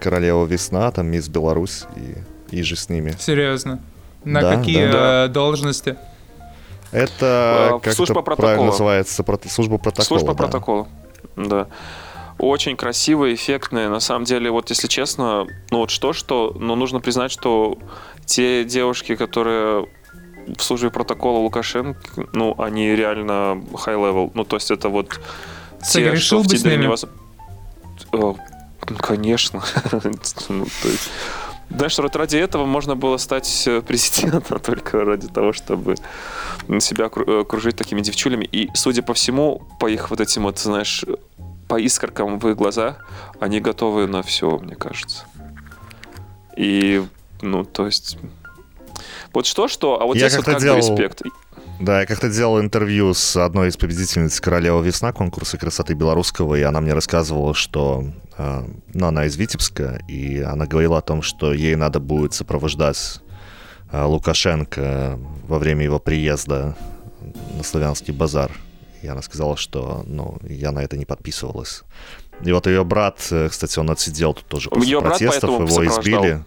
Королева 0.00 0.44
Весна, 0.44 0.90
там 0.90 1.06
мисс 1.06 1.28
Беларусь 1.28 1.84
и, 2.50 2.56
и 2.56 2.62
же 2.62 2.76
с 2.76 2.88
ними. 2.88 3.14
Серьезно? 3.18 3.80
На 4.24 4.40
да, 4.40 4.56
какие 4.56 4.90
да. 4.90 5.24
Э, 5.24 5.28
должности? 5.28 5.96
Это 6.94 7.80
как 7.82 7.92
служба 7.92 8.22
правильно 8.22 8.66
называется? 8.66 9.24
Служба 9.48 9.78
протокола. 9.78 10.04
Служба 10.04 10.34
да. 10.34 10.34
протокола, 10.34 10.88
да. 11.36 11.66
Очень 12.38 12.76
красивые, 12.76 13.34
эффектные. 13.34 13.88
На 13.88 14.00
самом 14.00 14.24
деле, 14.24 14.50
вот 14.50 14.70
если 14.70 14.88
честно, 14.88 15.46
ну 15.70 15.78
вот 15.78 15.90
что-что, 15.90 16.54
но 16.58 16.74
нужно 16.76 17.00
признать, 17.00 17.30
что 17.30 17.78
те 18.26 18.64
девушки, 18.64 19.14
которые 19.16 19.86
в 20.56 20.62
службе 20.62 20.90
протокола 20.90 21.38
Лукашенко, 21.38 22.28
ну, 22.32 22.54
они 22.58 22.94
реально 22.94 23.62
high 23.72 23.96
level. 23.96 24.30
Ну, 24.34 24.44
то 24.44 24.56
есть 24.56 24.70
это 24.70 24.88
вот 24.88 25.20
те, 25.82 26.14
что 26.16 26.40
в 26.40 26.46
Тиндере 26.46 26.76
невозможно... 26.76 27.18
Конечно. 28.98 29.62
ну, 30.48 30.66
то 30.82 30.88
есть... 30.88 31.10
Знаешь, 31.70 31.98
вот 31.98 32.16
ради 32.16 32.36
этого 32.36 32.64
можно 32.64 32.94
было 32.94 33.16
стать 33.16 33.64
э, 33.66 33.80
президентом 33.80 34.60
только 34.64 35.04
ради 35.04 35.28
того, 35.28 35.52
чтобы 35.52 35.96
себя 36.80 37.10
э, 37.14 37.40
окружить 37.40 37.76
такими 37.76 38.00
девчулями. 38.00 38.44
И, 38.44 38.70
судя 38.74 39.02
по 39.02 39.14
всему, 39.14 39.62
по 39.80 39.86
их 39.86 40.10
вот 40.10 40.20
этим 40.20 40.44
вот, 40.44 40.58
знаешь, 40.58 41.04
по 41.68 41.80
искоркам 41.80 42.38
в 42.38 42.48
их 42.48 42.56
глазах, 42.56 43.04
они 43.40 43.60
готовы 43.60 44.06
на 44.06 44.22
все, 44.22 44.58
мне 44.58 44.74
кажется. 44.74 45.24
И, 46.56 47.04
ну, 47.40 47.64
то 47.64 47.86
есть... 47.86 48.18
Вот 49.32 49.46
что-что, 49.46 50.00
а 50.00 50.06
вот 50.06 50.16
Я 50.16 50.28
здесь 50.28 50.38
вот 50.38 50.46
как 50.46 50.60
делал... 50.60 50.76
бы 50.76 50.82
респект. 50.82 51.22
Да, 51.80 52.00
я 52.00 52.06
как-то 52.06 52.30
делал 52.30 52.60
интервью 52.60 53.14
с 53.14 53.36
одной 53.36 53.68
из 53.68 53.76
победительниц 53.76 54.40
«Королева 54.40 54.80
весна» 54.80 55.12
конкурса 55.12 55.58
красоты 55.58 55.94
белорусского, 55.94 56.54
и 56.54 56.62
она 56.62 56.80
мне 56.80 56.92
рассказывала, 56.92 57.52
что 57.52 58.04
э, 58.38 58.64
ну, 58.92 59.06
она 59.06 59.26
из 59.26 59.36
Витебска, 59.36 60.00
и 60.08 60.40
она 60.40 60.66
говорила 60.66 60.98
о 60.98 61.02
том, 61.02 61.22
что 61.22 61.52
ей 61.52 61.76
надо 61.76 62.00
будет 62.00 62.34
сопровождать 62.34 63.20
э, 63.92 64.02
Лукашенко 64.02 65.18
во 65.46 65.58
время 65.58 65.84
его 65.84 65.98
приезда 65.98 66.76
на 67.56 67.62
Славянский 67.62 68.12
базар. 68.12 68.50
И 69.02 69.06
она 69.06 69.22
сказала, 69.22 69.56
что 69.56 70.02
ну, 70.06 70.38
я 70.48 70.72
на 70.72 70.80
это 70.80 70.96
не 70.96 71.04
подписывалась. 71.04 71.82
И 72.42 72.52
вот 72.52 72.66
ее 72.66 72.84
брат, 72.84 73.26
э, 73.30 73.48
кстати, 73.48 73.78
он 73.78 73.90
отсидел 73.90 74.34
тут 74.34 74.46
тоже 74.46 74.70
после 74.70 74.90
ее 74.90 75.00
протестов, 75.00 75.50
его 75.50 75.86
избили. 75.86 76.44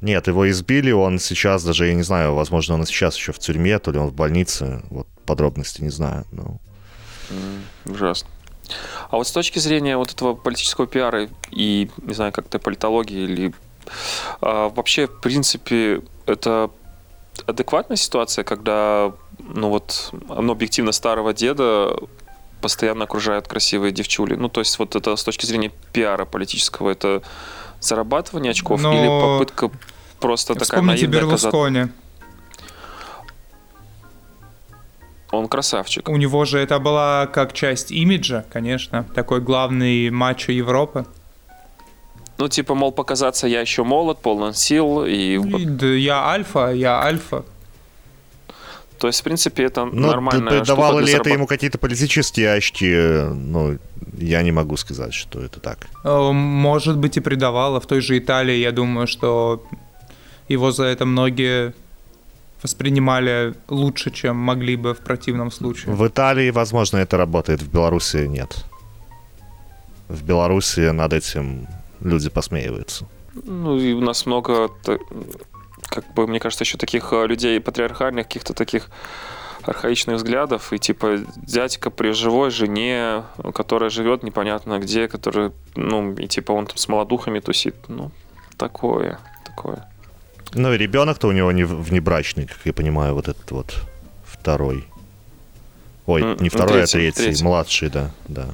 Нет, 0.00 0.26
его 0.26 0.50
избили, 0.50 0.90
он 0.90 1.18
сейчас 1.18 1.64
даже, 1.64 1.86
я 1.86 1.94
не 1.94 2.02
знаю, 2.02 2.34
возможно, 2.34 2.74
он 2.74 2.84
сейчас 2.84 3.16
еще 3.16 3.32
в 3.32 3.38
тюрьме, 3.38 3.78
то 3.78 3.90
ли 3.90 3.98
он 3.98 4.08
в 4.08 4.14
больнице, 4.14 4.82
вот 4.90 5.06
подробности 5.24 5.80
не 5.80 5.88
знаю, 5.88 6.26
но... 6.30 6.60
Ужасно. 7.86 8.28
А 9.10 9.16
вот 9.16 9.26
с 9.26 9.32
точки 9.32 9.58
зрения 9.58 9.96
вот 9.96 10.12
этого 10.12 10.34
политического 10.34 10.86
пиара 10.86 11.28
и, 11.50 11.90
не 12.02 12.14
знаю, 12.14 12.32
как-то 12.32 12.58
политологии 12.58 13.22
или 13.22 13.54
а, 14.40 14.68
вообще, 14.68 15.06
в 15.06 15.20
принципе, 15.20 16.02
это 16.26 16.70
адекватная 17.46 17.96
ситуация, 17.96 18.44
когда, 18.44 19.12
ну 19.38 19.68
вот, 19.68 20.10
ну, 20.12 20.52
объективно 20.52 20.92
старого 20.92 21.32
деда 21.32 21.96
постоянно 22.60 23.04
окружают 23.04 23.46
красивые 23.46 23.92
девчули. 23.92 24.36
Ну, 24.36 24.48
то 24.48 24.60
есть 24.60 24.78
вот 24.78 24.96
это 24.96 25.16
с 25.16 25.24
точки 25.24 25.44
зрения 25.44 25.70
пиара 25.92 26.24
политического, 26.24 26.90
это 26.90 27.22
зарабатывание 27.80 28.52
очков 28.52 28.80
Но... 28.80 28.92
или 28.92 29.06
попытка 29.06 29.70
просто 30.18 30.54
такая 30.54 30.80
Вспомните 30.80 31.06
Берлускони. 31.06 31.88
Он 35.34 35.48
красавчик. 35.48 36.08
У 36.08 36.16
него 36.16 36.44
же 36.44 36.58
это 36.58 36.78
была 36.78 37.26
как 37.26 37.52
часть 37.52 37.90
имиджа, 37.90 38.44
конечно. 38.52 39.04
Такой 39.14 39.40
главный 39.40 40.10
мачо 40.10 40.52
Европы. 40.52 41.06
Ну, 42.38 42.48
типа, 42.48 42.74
мол, 42.74 42.92
показаться 42.92 43.46
я 43.46 43.60
еще 43.60 43.84
молод, 43.84 44.18
полон 44.20 44.54
сил. 44.54 45.04
И... 45.04 45.38
Да, 45.38 45.86
я 45.86 46.26
альфа, 46.26 46.72
я 46.72 47.00
альфа. 47.00 47.44
То 48.98 49.08
есть, 49.08 49.20
в 49.20 49.22
принципе, 49.24 49.64
это 49.64 49.84
ну, 49.84 50.08
нормально. 50.08 50.64
Давало 50.64 51.00
ли 51.00 51.12
это 51.12 51.30
ему 51.30 51.46
какие-то 51.46 51.78
политические 51.78 52.54
очки? 52.54 52.90
Ну, 52.90 53.78
я 54.18 54.42
не 54.42 54.52
могу 54.52 54.76
сказать, 54.76 55.14
что 55.14 55.40
это 55.40 55.60
так. 55.60 55.86
Э, 56.04 56.32
может 56.32 56.98
быть, 56.98 57.16
и 57.16 57.20
придавало. 57.20 57.80
В 57.80 57.86
той 57.86 58.00
же 58.00 58.18
Италии, 58.18 58.56
я 58.56 58.72
думаю, 58.72 59.06
что 59.06 59.62
его 60.48 60.70
за 60.70 60.84
это 60.84 61.04
многие 61.04 61.74
воспринимали 62.64 63.54
лучше, 63.68 64.10
чем 64.10 64.36
могли 64.36 64.76
бы 64.76 64.94
в 64.94 64.98
противном 64.98 65.50
случае. 65.50 65.94
В 65.94 66.06
Италии, 66.06 66.50
возможно, 66.50 66.96
это 66.96 67.18
работает, 67.18 67.60
в 67.60 67.70
Беларуси 67.70 68.26
нет. 68.26 68.64
В 70.08 70.22
Беларуси 70.24 70.90
над 70.90 71.12
этим 71.12 71.66
люди 72.00 72.30
посмеиваются. 72.30 73.06
Ну, 73.34 73.76
и 73.76 73.92
у 73.92 74.00
нас 74.00 74.26
много, 74.26 74.70
как 75.88 76.14
бы, 76.14 76.26
мне 76.26 76.40
кажется, 76.40 76.64
еще 76.64 76.78
таких 76.78 77.12
э, 77.12 77.26
людей 77.26 77.60
патриархальных, 77.60 78.26
каких-то 78.26 78.54
таких 78.54 78.88
архаичных 79.62 80.16
взглядов, 80.16 80.72
и 80.72 80.78
типа 80.78 81.18
дядька 81.36 81.90
при 81.90 82.12
живой 82.12 82.50
жене, 82.50 83.24
которая 83.54 83.90
живет 83.90 84.22
непонятно 84.22 84.78
где, 84.78 85.06
который, 85.06 85.52
ну, 85.76 86.14
и 86.14 86.26
типа 86.28 86.52
он 86.52 86.66
там 86.66 86.76
с 86.78 86.88
молодухами 86.88 87.40
тусит, 87.40 87.74
ну, 87.88 88.10
такое, 88.56 89.18
такое. 89.44 89.86
Ну 90.54 90.72
и 90.72 90.78
ребенок-то 90.78 91.28
у 91.28 91.32
него 91.32 91.52
не 91.52 91.64
внебрачный, 91.64 92.46
как 92.46 92.58
я 92.64 92.72
понимаю, 92.72 93.14
вот 93.14 93.28
этот 93.28 93.50
вот 93.50 93.74
второй. 94.24 94.84
Ой, 96.06 96.22
mm, 96.22 96.42
не 96.42 96.48
второй, 96.48 96.82
а 96.82 96.86
третий, 96.86 96.98
а 96.98 97.00
третий, 97.12 97.22
третий, 97.24 97.44
младший, 97.44 97.90
да, 97.90 98.10
да. 98.28 98.46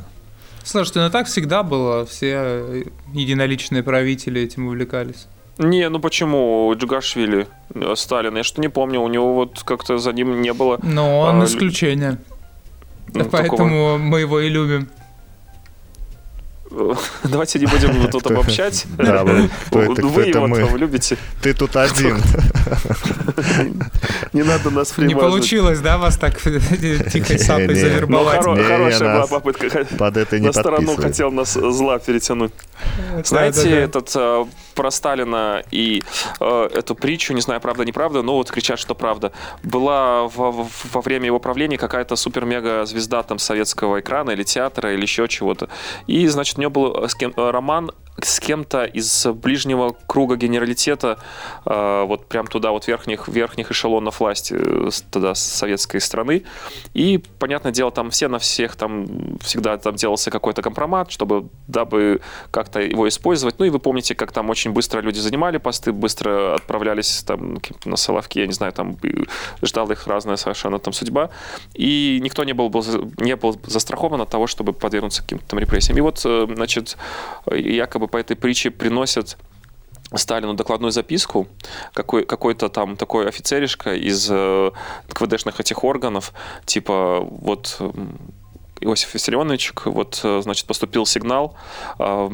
Слушайте, 0.62 1.00
ну 1.00 1.10
так 1.10 1.26
всегда 1.26 1.62
было. 1.62 2.06
Все 2.06 2.84
единоличные 3.12 3.82
правители 3.82 4.40
этим 4.40 4.68
увлекались. 4.68 5.26
Не, 5.58 5.88
ну 5.88 5.98
почему 6.00 6.72
Джугашвили, 6.74 7.46
э, 7.74 7.94
Сталин? 7.96 8.36
Я 8.36 8.44
что 8.44 8.60
не 8.60 8.68
помню, 8.68 9.00
у 9.00 9.08
него 9.08 9.34
вот 9.34 9.62
как-то 9.62 9.98
за 9.98 10.12
ним 10.12 10.40
не 10.40 10.54
было... 10.54 10.78
Но 10.82 11.20
он 11.20 11.42
а, 11.42 11.44
исключение. 11.44 12.18
Ну, 13.12 13.24
Поэтому 13.24 13.56
такого... 13.58 13.98
мы 13.98 14.20
его 14.20 14.40
и 14.40 14.48
любим. 14.48 14.88
Давайте 17.24 17.59
не 17.59 17.66
будем 17.66 18.09
тут 18.11 18.30
обобщать. 18.30 18.87
Да, 18.96 19.24
вы, 19.24 19.50
вы 19.72 20.26
его 20.26 20.46
мы. 20.46 20.78
любите. 20.78 21.18
Ты 21.42 21.52
тут 21.52 21.76
один. 21.76 22.22
Не 24.33 24.44
надо 24.44 24.70
нас 24.70 24.96
Не 24.96 25.16
получилось, 25.16 25.80
да, 25.80 25.98
вас 25.98 26.16
так 26.16 26.40
тихой 26.40 27.38
сапой 27.38 27.74
завербовать? 27.74 28.44
Ну, 28.44 28.56
хорошая 28.56 29.14
была 29.14 29.26
попытка. 29.26 29.87
Под 29.98 30.16
это 30.16 30.38
не 30.38 30.46
На 30.46 30.52
сторону 30.52 30.96
хотел 30.96 31.33
нас 31.33 31.54
зла 31.54 31.98
перетянуть. 31.98 32.52
Знаете, 33.24 33.70
этот 33.70 34.12
э, 34.14 34.44
про 34.74 34.90
Сталина 34.90 35.62
и 35.70 36.02
э, 36.40 36.68
эту 36.72 36.94
притчу, 36.94 37.33
не 37.33 37.40
знаю, 37.40 37.61
правда, 37.61 37.85
неправда, 37.85 38.22
но 38.22 38.35
вот 38.35 38.50
кричат, 38.50 38.78
что 38.78 38.94
правда. 38.94 39.33
Была 39.62 40.28
во 40.28 41.00
время 41.00 41.26
его 41.26 41.38
правления 41.38 41.78
какая-то 41.78 42.16
супер-мега 42.16 42.85
звезда 42.87 43.22
там 43.22 43.38
советского 43.38 44.00
экрана 44.00 44.30
или 44.30 44.42
театра 44.42 44.92
или 44.92 45.02
еще 45.02 45.28
чего-то. 45.28 45.68
И, 46.06 46.26
значит, 46.28 46.59
у 46.59 46.61
него 46.61 46.70
был 46.70 46.96
э, 46.96 47.50
роман 47.50 47.90
с 48.23 48.40
кем-то 48.40 48.85
из 48.85 49.27
ближнего 49.27 49.96
круга 50.07 50.37
генералитета, 50.37 51.18
э, 51.64 52.05
вот 52.07 52.27
прям 52.27 52.46
туда, 52.46 52.70
вот 52.70 52.87
верхних, 52.87 53.29
верхних 53.29 53.70
эшелонов 53.70 54.20
власти 54.20 54.55
э, 54.57 54.90
тогда 55.11 55.35
советской 55.35 56.01
страны. 56.01 56.44
И, 56.94 57.23
понятное 57.38 57.73
дело, 57.73 57.90
там 57.90 58.11
все 58.11 58.29
на 58.29 58.38
всех, 58.38 58.77
там 58.77 59.38
всегда 59.40 59.77
там 59.79 59.94
делался 59.94 60.31
какой-то 60.31 60.62
компромат, 60.62 61.11
чтобы, 61.11 61.49
дабы 61.66 62.20
как-то 62.51 62.81
его 62.81 63.09
использовать. 63.09 63.59
Ну 63.59 63.64
и 63.64 63.70
вы 63.70 63.79
помните, 63.79 64.14
как 64.14 64.33
там 64.33 64.51
очень 64.51 64.73
быстро 64.73 65.01
люди 65.01 65.18
занимали 65.18 65.59
посты, 65.59 65.92
быстро 65.92 66.55
отправлялись 66.55 67.23
там 67.27 67.59
на 67.85 67.96
Соловки, 67.96 68.38
я 68.38 68.46
не 68.46 68.53
знаю, 68.53 68.73
там 68.73 68.96
ждала 69.62 69.92
их 69.92 70.07
разная 70.07 70.37
совершенно 70.37 70.79
там 70.79 70.92
судьба. 70.92 71.31
И 71.75 72.18
никто 72.23 72.44
не 72.44 72.53
был, 72.53 72.68
был, 72.68 72.85
не 73.18 73.37
был 73.37 73.59
застрахован 73.64 74.20
от 74.20 74.29
того, 74.29 74.46
чтобы 74.46 74.73
подвергнуться 74.73 75.23
каким-то 75.23 75.46
там 75.46 75.59
репрессиям. 75.59 75.96
И 75.96 76.01
вот, 76.01 76.20
э, 76.25 76.46
значит, 76.55 76.96
якобы 77.51 77.99
по 78.08 78.16
этой 78.16 78.36
притче 78.36 78.70
приносят 78.70 79.36
Сталину 80.14 80.54
докладную 80.54 80.90
записку, 80.90 81.46
какой, 81.92 82.24
какой-то 82.24 82.68
там 82.68 82.96
такой 82.96 83.28
офицеришка 83.28 83.94
из 83.94 84.28
э, 84.30 84.70
КВДшных 85.08 85.60
этих 85.60 85.84
органов, 85.84 86.32
типа 86.66 87.20
вот 87.20 87.80
Иосиф 88.80 89.14
Виссарионович, 89.14 89.72
вот, 89.84 90.20
э, 90.24 90.40
значит, 90.42 90.66
поступил 90.66 91.06
сигнал, 91.06 91.56
э, 91.98 92.28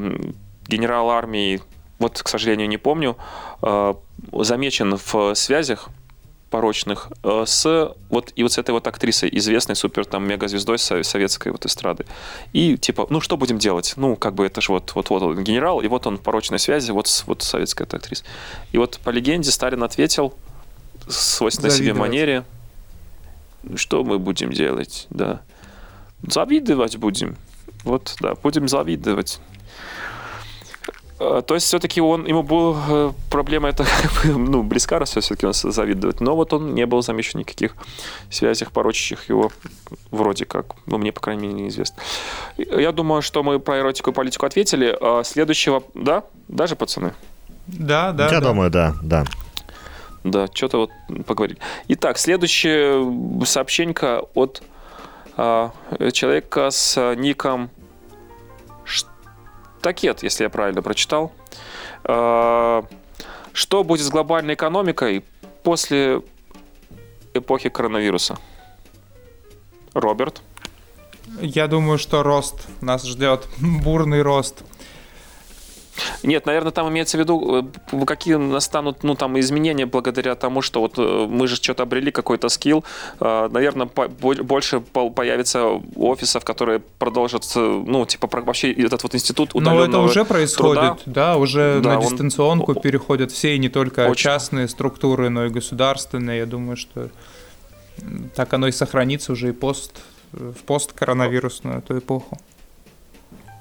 генерал 0.66 1.10
армии, 1.10 1.60
вот, 1.98 2.22
к 2.22 2.28
сожалению, 2.28 2.68
не 2.68 2.78
помню, 2.78 3.16
э, 3.62 3.94
замечен 4.32 4.96
в 4.96 5.34
связях 5.34 5.88
порочных 6.50 7.08
э, 7.22 7.44
с 7.46 7.94
вот 8.08 8.32
и 8.36 8.42
вот 8.42 8.52
с 8.52 8.58
этой 8.58 8.70
вот 8.70 8.86
актрисой 8.86 9.28
известной 9.32 9.74
супер 9.74 10.04
там 10.04 10.26
мегазвездой 10.26 10.78
советской 10.78 11.50
вот 11.50 11.66
эстрады. 11.66 12.06
И 12.52 12.76
типа 12.76 13.06
ну 13.10 13.20
что 13.20 13.36
будем 13.36 13.58
делать? 13.58 13.94
Ну 13.96 14.16
как 14.16 14.34
бы 14.34 14.46
это 14.46 14.60
же 14.60 14.72
вот 14.72 14.94
вот 14.94 15.10
вот 15.10 15.22
он 15.22 15.42
генерал 15.42 15.80
и 15.80 15.88
вот 15.88 16.06
он 16.06 16.18
в 16.18 16.20
порочной 16.22 16.58
связи 16.58 16.92
вот 16.92 17.08
с 17.08 17.26
вот 17.26 17.42
советской 17.42 17.82
этой 17.82 17.96
актрисой 17.96 18.26
и 18.72 18.78
вот 18.78 18.98
по 19.02 19.10
легенде 19.10 19.50
Сталин 19.50 19.82
ответил 19.82 20.34
свойственной 21.08 21.70
себе 21.70 21.94
манере. 21.94 22.44
Что 23.74 24.04
мы 24.04 24.18
будем 24.18 24.52
делать? 24.52 25.06
Да. 25.10 25.40
Завидовать 26.22 26.96
будем. 26.96 27.36
Вот 27.82 28.16
да 28.20 28.34
будем 28.34 28.68
завидовать 28.68 29.40
то 31.18 31.54
есть 31.54 31.66
все-таки 31.66 32.00
он, 32.00 32.26
ему 32.26 32.42
была 32.42 32.76
э, 32.88 33.12
проблема 33.30 33.70
это 33.70 33.86
ну, 34.24 34.62
близка, 34.62 34.98
раз 34.98 35.10
все-таки 35.10 35.46
он 35.46 35.54
завидует. 35.54 36.20
Но 36.20 36.36
вот 36.36 36.52
он 36.52 36.74
не 36.74 36.84
был 36.84 37.02
замечен 37.02 37.40
никаких 37.40 37.74
связях, 38.30 38.70
порочащих 38.70 39.28
его 39.28 39.50
вроде 40.10 40.44
как. 40.44 40.66
Ну, 40.86 40.98
мне, 40.98 41.12
по 41.12 41.20
крайней 41.20 41.48
мере, 41.48 41.62
неизвестно. 41.62 42.02
Я 42.58 42.92
думаю, 42.92 43.22
что 43.22 43.42
мы 43.42 43.58
про 43.58 43.78
эротику 43.78 44.10
и 44.10 44.12
политику 44.12 44.44
ответили. 44.44 44.96
А 45.00 45.22
следующего, 45.24 45.82
да? 45.94 46.22
Даже, 46.48 46.76
пацаны? 46.76 47.14
Да, 47.66 48.12
да. 48.12 48.26
Я 48.26 48.40
да. 48.40 48.48
думаю, 48.48 48.70
да, 48.70 48.94
да. 49.02 49.24
Да, 50.22 50.48
что-то 50.52 50.78
вот 50.78 50.90
поговорили. 51.24 51.58
Итак, 51.88 52.18
следующее 52.18 53.44
сообщение 53.46 53.94
от 54.34 54.62
а, 55.36 55.70
человека 56.12 56.70
с 56.70 57.14
ником 57.14 57.70
Такет, 59.82 60.22
если 60.22 60.44
я 60.44 60.50
правильно 60.50 60.82
прочитал. 60.82 61.32
А, 62.04 62.84
что 63.52 63.84
будет 63.84 64.04
с 64.04 64.10
глобальной 64.10 64.54
экономикой 64.54 65.24
после 65.62 66.22
эпохи 67.34 67.68
коронавируса? 67.68 68.38
Роберт? 69.94 70.42
Я 71.40 71.66
думаю, 71.66 71.98
что 71.98 72.22
рост 72.22 72.66
нас 72.80 73.04
ждет, 73.04 73.48
бурный 73.58 74.22
рост. 74.22 74.62
Нет, 76.22 76.46
наверное, 76.46 76.72
там 76.72 76.88
имеется 76.88 77.16
в 77.16 77.20
виду, 77.20 77.70
э, 77.92 78.04
какие 78.04 78.34
настанут, 78.34 79.02
ну, 79.02 79.14
там, 79.14 79.38
изменения 79.38 79.86
благодаря 79.86 80.34
тому, 80.34 80.62
что 80.62 80.80
вот 80.80 80.94
э, 80.98 81.26
мы 81.28 81.46
же 81.48 81.56
что-то 81.56 81.84
обрели, 81.84 82.10
какой-то 82.10 82.48
скилл. 82.48 82.84
Э, 83.20 83.48
наверное, 83.50 83.86
больше 83.86 84.80
появится 84.80 85.64
офисов, 85.96 86.44
которые 86.44 86.80
продолжат, 86.98 87.44
ну, 87.54 88.06
типа, 88.06 88.28
вообще 88.32 88.72
этот 88.72 89.02
вот 89.02 89.14
институт 89.14 89.54
удаленного 89.54 89.86
Но 89.86 89.88
это 89.88 89.98
уже 90.00 90.24
происходит, 90.24 90.82
труда. 90.82 90.98
да, 91.06 91.36
уже 91.36 91.80
да, 91.82 91.96
на 91.96 92.02
дистанционку 92.02 92.72
он... 92.72 92.80
переходят 92.80 93.32
все, 93.32 93.54
и 93.54 93.58
не 93.58 93.68
только 93.68 94.08
Очень... 94.08 94.22
частные 94.22 94.68
структуры, 94.68 95.28
но 95.28 95.46
и 95.46 95.48
государственные. 95.48 96.38
Я 96.38 96.46
думаю, 96.46 96.76
что 96.76 97.08
так 98.34 98.52
оно 98.52 98.68
и 98.68 98.72
сохранится 98.72 99.32
уже 99.32 99.48
и 99.48 99.52
пост, 99.52 100.02
в 100.32 100.64
посткоронавирусную 100.64 101.78
эту 101.78 101.98
эпоху. 101.98 102.38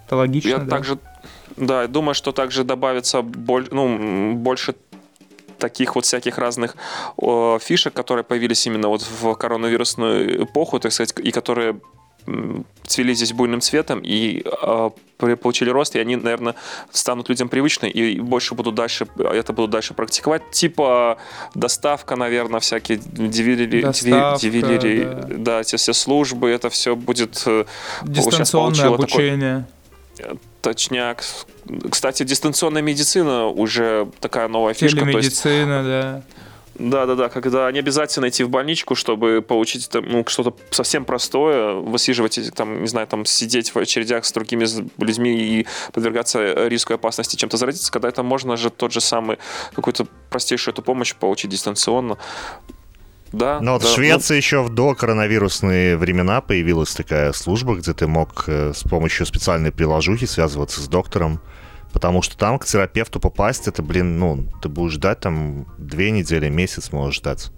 Это 0.06 0.18
логично, 0.18 0.50
Я 0.50 0.58
да? 0.58 0.70
также 0.70 0.98
да, 1.58 1.84
я 1.84 1.88
думаю, 1.88 2.16
что 2.16 2.32
также 2.32 2.64
добавится 2.64 3.22
боль, 3.22 3.68
ну, 3.72 4.34
больше 4.34 4.76
таких 5.58 5.96
вот 5.96 6.06
всяких 6.06 6.38
разных 6.38 6.76
о, 7.18 7.60
фишек, 7.60 7.94
которые 7.94 8.24
появились 8.24 8.68
именно 8.68 8.90
вот 8.90 9.02
в 9.02 9.34
коронавирусную 9.36 10.44
эпоху, 10.44 10.80
так 10.80 10.92
сказать, 10.92 11.14
и 11.24 11.32
которые 11.32 11.80
цвели 12.88 13.14
здесь 13.14 13.34
буйным 13.34 13.62
цветом 13.62 14.02
и 14.04 14.44
э, 14.44 14.90
получили 15.36 15.70
рост, 15.70 15.96
и 15.96 16.00
они, 16.00 16.16
наверное, 16.16 16.56
станут 16.92 17.30
людям 17.30 17.50
привычны 17.50 17.86
и 17.88 18.20
больше 18.20 18.56
будут 18.56 18.74
дальше, 18.74 19.08
это 19.18 19.54
будут 19.54 19.70
дальше 19.70 19.94
практиковать. 19.94 20.50
Типа 20.50 21.18
доставка, 21.54 22.16
наверное, 22.16 22.60
всякие 22.60 22.98
дивилери, 22.98 23.82
доставка, 23.82 24.40
дивилери, 24.42 25.04
да. 25.04 25.28
да, 25.38 25.62
эти 25.62 25.76
все 25.76 25.94
службы, 25.94 26.50
это 26.50 26.70
все 26.70 26.96
будет... 26.96 27.44
Э, 27.46 27.66
Дистанционное 28.04 28.88
обучение. 28.88 29.66
Такой, 30.18 30.40
Точняк. 30.66 31.24
Кстати, 31.92 32.24
дистанционная 32.24 32.82
медицина 32.82 33.46
уже 33.46 34.10
такая 34.20 34.48
новая 34.48 34.74
фишка. 34.74 35.02
Телемедицина, 35.02 35.84
да. 35.84 36.24
Да, 36.80 37.06
да, 37.06 37.14
да, 37.14 37.30
когда 37.30 37.72
не 37.72 37.78
обязательно 37.78 38.30
идти 38.30 38.44
в 38.44 38.50
больничку, 38.50 38.96
чтобы 38.96 39.44
получить 39.48 39.88
там, 39.90 40.10
ну, 40.10 40.26
что-то 40.28 40.58
совсем 40.72 41.06
простое, 41.06 41.76
высиживать, 41.76 42.40
там, 42.56 42.82
не 42.82 42.88
знаю, 42.88 43.06
там, 43.06 43.26
сидеть 43.26 43.76
в 43.76 43.78
очередях 43.78 44.26
с 44.26 44.32
другими 44.32 44.66
людьми 44.98 45.38
и 45.38 45.68
подвергаться 45.94 46.68
риску 46.68 46.94
и 46.94 46.96
опасности 46.96 47.36
чем-то 47.36 47.58
заразиться, 47.58 47.92
когда 47.92 48.10
это 48.10 48.24
можно 48.24 48.58
же 48.58 48.72
тот 48.72 48.92
же 48.92 49.02
самый, 49.02 49.38
какую-то 49.76 50.08
простейшую 50.32 50.74
эту 50.74 50.82
помощь 50.82 51.14
получить 51.14 51.52
дистанционно. 51.52 52.18
Да, 53.36 53.60
Но 53.60 53.74
вот 53.74 53.82
да, 53.82 53.88
в 53.90 53.92
Швеции 53.92 54.36
ну... 54.36 54.38
еще 54.38 54.62
в 54.64 54.74
докоронавирусные 54.74 55.98
времена 55.98 56.40
появилась 56.40 56.94
такая 56.96 57.34
служба, 57.34 57.76
где 57.76 57.94
ты 57.94 58.08
мог 58.08 58.46
э, 58.48 58.72
с 58.74 58.84
помощью 58.84 59.26
специальной 59.26 59.74
приложухи 59.74 60.26
связываться 60.26 60.80
с 60.80 60.88
доктором, 60.88 61.42
потому 61.92 62.22
что 62.22 62.38
там 62.38 62.58
к 62.60 62.66
терапевту 62.66 63.20
попасть, 63.20 63.68
это, 63.68 63.84
блин, 63.84 64.20
ну, 64.20 64.46
ты 64.62 64.70
будешь 64.70 64.94
ждать 64.94 65.20
там 65.20 65.68
две 65.78 66.12
недели, 66.12 66.48
месяц 66.48 66.94
можешь 66.94 67.18
ждать. 67.18 67.52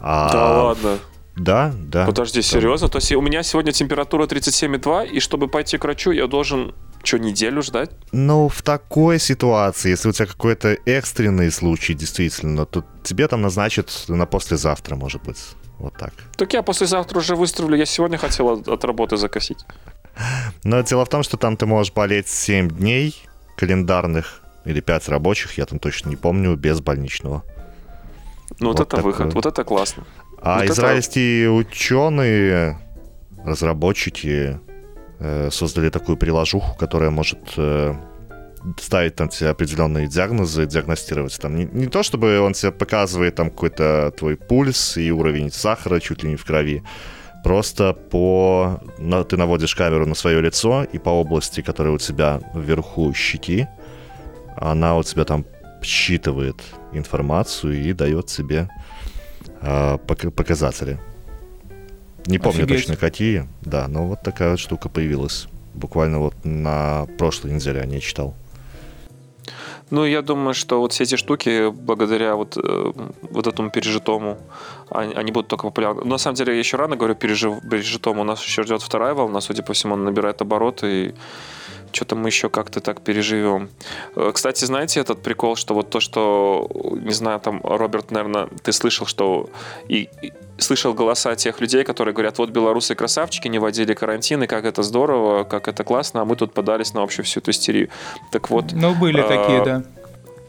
А... 0.00 0.32
Да 0.32 0.62
ладно. 0.62 0.98
Да, 1.36 1.72
да. 1.76 2.06
Подожди, 2.06 2.40
да. 2.40 2.42
серьезно? 2.42 2.88
То 2.88 2.98
есть 2.98 3.12
у 3.12 3.20
меня 3.20 3.42
сегодня 3.42 3.72
температура 3.72 4.26
37,2, 4.26 5.08
и 5.08 5.20
чтобы 5.20 5.48
пойти 5.48 5.78
к 5.78 5.84
врачу, 5.84 6.12
я 6.12 6.26
должен 6.26 6.74
что, 7.02 7.18
неделю 7.18 7.62
ждать? 7.62 7.90
Ну, 8.12 8.48
в 8.48 8.62
такой 8.62 9.18
ситуации, 9.18 9.90
если 9.90 10.08
у 10.08 10.12
тебя 10.12 10.26
какой-то 10.26 10.78
экстренный 10.86 11.50
случай, 11.50 11.94
действительно, 11.94 12.64
то 12.64 12.84
тебе 13.02 13.28
там 13.28 13.42
назначат 13.42 14.04
на 14.08 14.26
послезавтра, 14.26 14.96
может 14.96 15.22
быть. 15.22 15.38
Вот 15.78 15.94
так. 15.98 16.14
Так 16.36 16.52
я 16.54 16.62
послезавтра 16.62 17.18
уже 17.18 17.34
выстроили. 17.34 17.76
Я 17.76 17.84
сегодня 17.84 18.16
хотел 18.16 18.48
от, 18.48 18.68
от 18.68 18.84
работы 18.84 19.16
закосить. 19.16 19.58
Но 20.62 20.80
дело 20.80 21.04
в 21.04 21.08
том, 21.08 21.22
что 21.22 21.36
там 21.36 21.56
ты 21.56 21.66
можешь 21.66 21.92
болеть 21.92 22.28
7 22.28 22.70
дней 22.70 23.14
календарных 23.56 24.40
или 24.64 24.80
5 24.80 25.08
рабочих, 25.08 25.58
я 25.58 25.66
там 25.66 25.78
точно 25.78 26.08
не 26.08 26.16
помню, 26.16 26.56
без 26.56 26.80
больничного. 26.80 27.42
Ну 28.60 28.68
вот, 28.68 28.78
вот 28.78 28.86
это 28.86 28.96
такое. 28.96 29.12
выход, 29.12 29.34
вот 29.34 29.46
это 29.46 29.64
классно. 29.64 30.04
А 30.44 30.60
вот 30.60 30.70
израильские 30.70 31.44
это... 31.44 31.52
ученые, 31.52 32.78
разработчики 33.44 34.60
э, 35.18 35.48
создали 35.50 35.88
такую 35.88 36.18
приложуху, 36.18 36.76
которая 36.76 37.08
может 37.08 37.38
э, 37.56 37.94
ставить 38.78 39.16
там 39.16 39.30
тебе 39.30 39.48
определенные 39.48 40.06
диагнозы, 40.06 40.66
диагностировать 40.66 41.38
там. 41.40 41.56
Не, 41.56 41.64
не 41.64 41.86
то, 41.86 42.02
чтобы 42.02 42.40
он 42.40 42.52
тебе 42.52 42.72
показывает 42.72 43.34
там 43.36 43.48
какой-то 43.48 44.12
твой 44.18 44.36
пульс 44.36 44.98
и 44.98 45.10
уровень 45.10 45.50
сахара 45.50 45.98
чуть 45.98 46.22
ли 46.22 46.30
не 46.30 46.36
в 46.36 46.44
крови, 46.44 46.82
просто 47.42 47.94
по... 47.94 48.82
Ты 49.28 49.38
наводишь 49.38 49.74
камеру 49.74 50.04
на 50.06 50.14
свое 50.14 50.42
лицо, 50.42 50.84
и 50.84 50.98
по 50.98 51.08
области, 51.08 51.62
которая 51.62 51.94
у 51.94 51.98
тебя 51.98 52.40
вверху 52.54 53.14
щеки, 53.14 53.66
она 54.56 54.96
у 54.96 55.02
тебя 55.02 55.24
там 55.24 55.46
считывает 55.82 56.56
информацию 56.92 57.82
и 57.82 57.94
дает 57.94 58.26
тебе 58.26 58.68
показатели. 60.34 60.98
Не 62.26 62.38
помню 62.38 62.64
Офигеть. 62.64 62.86
точно 62.86 62.96
какие, 62.96 63.48
да, 63.62 63.86
но 63.88 64.06
вот 64.06 64.22
такая 64.22 64.52
вот 64.52 64.60
штука 64.60 64.88
появилась. 64.88 65.46
Буквально 65.74 66.20
вот 66.20 66.34
на 66.44 67.06
прошлой 67.18 67.52
неделе 67.52 67.80
я 67.80 67.86
не 67.86 68.00
читал. 68.00 68.34
Ну, 69.90 70.06
я 70.06 70.22
думаю, 70.22 70.54
что 70.54 70.80
вот 70.80 70.92
все 70.92 71.04
эти 71.04 71.16
штуки, 71.16 71.70
благодаря 71.70 72.34
вот, 72.34 72.56
э, 72.56 72.92
вот 73.30 73.46
этому 73.46 73.70
пережитому, 73.70 74.38
они, 74.90 75.14
они 75.14 75.30
будут 75.30 75.48
только 75.48 75.66
популярны. 75.66 76.02
Но 76.04 76.10
на 76.10 76.18
самом 76.18 76.36
деле, 76.36 76.54
я 76.54 76.58
еще 76.58 76.76
рано 76.78 76.96
говорю 76.96 77.14
пережив, 77.14 77.60
пережитому. 77.70 78.22
У 78.22 78.24
нас 78.24 78.42
еще 78.42 78.62
ждет 78.62 78.82
вторая 78.82 79.14
волна, 79.14 79.40
судя 79.40 79.62
по 79.62 79.72
всему, 79.72 79.94
она 79.94 80.04
набирает 80.04 80.40
обороты, 80.40 80.86
и 80.86 81.14
что-то 81.94 82.16
мы 82.16 82.28
еще 82.28 82.48
как-то 82.48 82.80
так 82.80 83.00
переживем. 83.00 83.70
Э, 84.16 84.32
кстати, 84.34 84.64
знаете 84.64 85.00
этот 85.00 85.22
прикол, 85.22 85.56
что 85.56 85.74
вот 85.74 85.90
то, 85.90 86.00
что, 86.00 86.68
не 87.00 87.12
знаю, 87.12 87.40
там, 87.40 87.60
Роберт, 87.62 88.10
наверное, 88.10 88.48
ты 88.62 88.72
слышал, 88.72 89.06
что 89.06 89.48
и, 89.88 90.08
и 90.22 90.32
слышал 90.58 90.94
голоса 90.94 91.34
тех 91.36 91.60
людей, 91.60 91.84
которые 91.84 92.14
говорят, 92.14 92.38
вот 92.38 92.50
белорусы 92.50 92.94
красавчики, 92.94 93.48
не 93.48 93.58
вводили 93.58 93.94
карантин, 93.94 94.42
и 94.42 94.46
как 94.46 94.64
это 94.64 94.82
здорово, 94.82 95.44
как 95.44 95.68
это 95.68 95.84
классно, 95.84 96.22
а 96.22 96.24
мы 96.24 96.36
тут 96.36 96.52
подались 96.52 96.94
на 96.94 97.02
общую 97.02 97.24
всю 97.24 97.40
эту 97.40 97.50
истерию. 97.50 97.88
Так 98.30 98.50
вот... 98.50 98.72
Ну, 98.72 98.94
были 98.94 99.20
а, 99.20 99.28
такие, 99.28 99.64
да. 99.64 99.82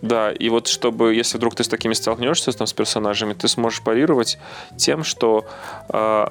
Да, 0.01 0.31
и 0.31 0.49
вот 0.49 0.67
чтобы, 0.67 1.15
если 1.15 1.37
вдруг 1.37 1.55
ты 1.55 1.63
с 1.63 1.67
такими 1.67 1.93
столкнешься, 1.93 2.51
там, 2.51 2.67
с 2.67 2.73
персонажами, 2.73 3.33
ты 3.33 3.47
сможешь 3.47 3.81
парировать 3.81 4.37
тем, 4.77 5.03
что 5.03 5.45
э, 5.89 6.27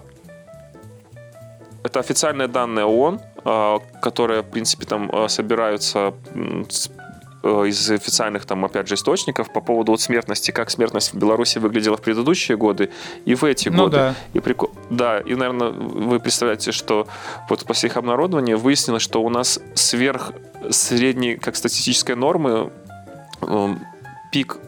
это 1.84 2.00
официальные 2.00 2.48
данные 2.48 2.86
ООН, 2.86 3.20
э, 3.44 3.78
которые, 4.02 4.42
в 4.42 4.50
принципе, 4.50 4.86
там 4.86 5.10
э, 5.12 5.28
собираются 5.28 6.14
Э, 7.46 7.66
из 7.66 7.90
официальных, 7.90 8.46
там, 8.46 8.64
опять 8.64 8.88
же, 8.88 8.94
источников 8.94 9.52
по 9.52 9.60
поводу 9.60 9.92
вот 9.92 10.00
смертности, 10.00 10.50
как 10.50 10.70
смертность 10.70 11.12
в 11.12 11.18
Беларуси 11.18 11.58
выглядела 11.58 11.98
в 11.98 12.00
предыдущие 12.00 12.56
годы 12.56 12.88
и 13.26 13.34
в 13.34 13.44
эти 13.44 13.68
ну, 13.68 13.82
годы. 13.84 13.96
Да. 13.96 14.14
И 14.32 14.40
прикол... 14.40 14.70
Да, 14.88 15.20
и, 15.20 15.34
наверное, 15.34 15.68
вы 15.68 16.20
представляете, 16.20 16.72
что 16.72 17.06
вот 17.50 17.66
после 17.66 17.90
их 17.90 17.98
обнародования 17.98 18.56
выяснилось, 18.56 19.02
что 19.02 19.22
у 19.22 19.28
нас 19.28 19.60
сверх 19.74 20.32
средней, 20.70 21.36
как 21.36 21.56
статистической 21.56 22.16
нормы, 22.16 22.70
пик, 24.34 24.58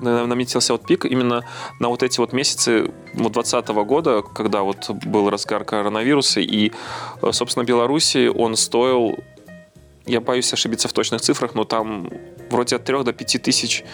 наметился 0.00 0.72
вот 0.72 0.86
пик 0.86 1.04
именно 1.04 1.42
на 1.80 1.88
вот 1.88 2.04
эти 2.04 2.20
вот 2.20 2.32
месяцы 2.32 2.92
2020 3.14 3.68
года, 3.68 4.22
когда 4.22 4.62
вот 4.62 4.88
был 5.04 5.30
разгар 5.30 5.64
коронавируса, 5.64 6.40
и, 6.40 6.70
э, 7.22 7.32
собственно, 7.32 7.64
Беларуси 7.64 8.28
он 8.28 8.54
стоил 8.54 9.16
я 10.08 10.20
боюсь 10.20 10.52
ошибиться 10.52 10.88
в 10.88 10.92
точных 10.92 11.20
цифрах, 11.20 11.54
но 11.54 11.64
там 11.64 12.10
вроде 12.50 12.76
от 12.76 12.84
3 12.84 13.04
до 13.04 13.12
5 13.12 13.42
тысяч 13.42 13.84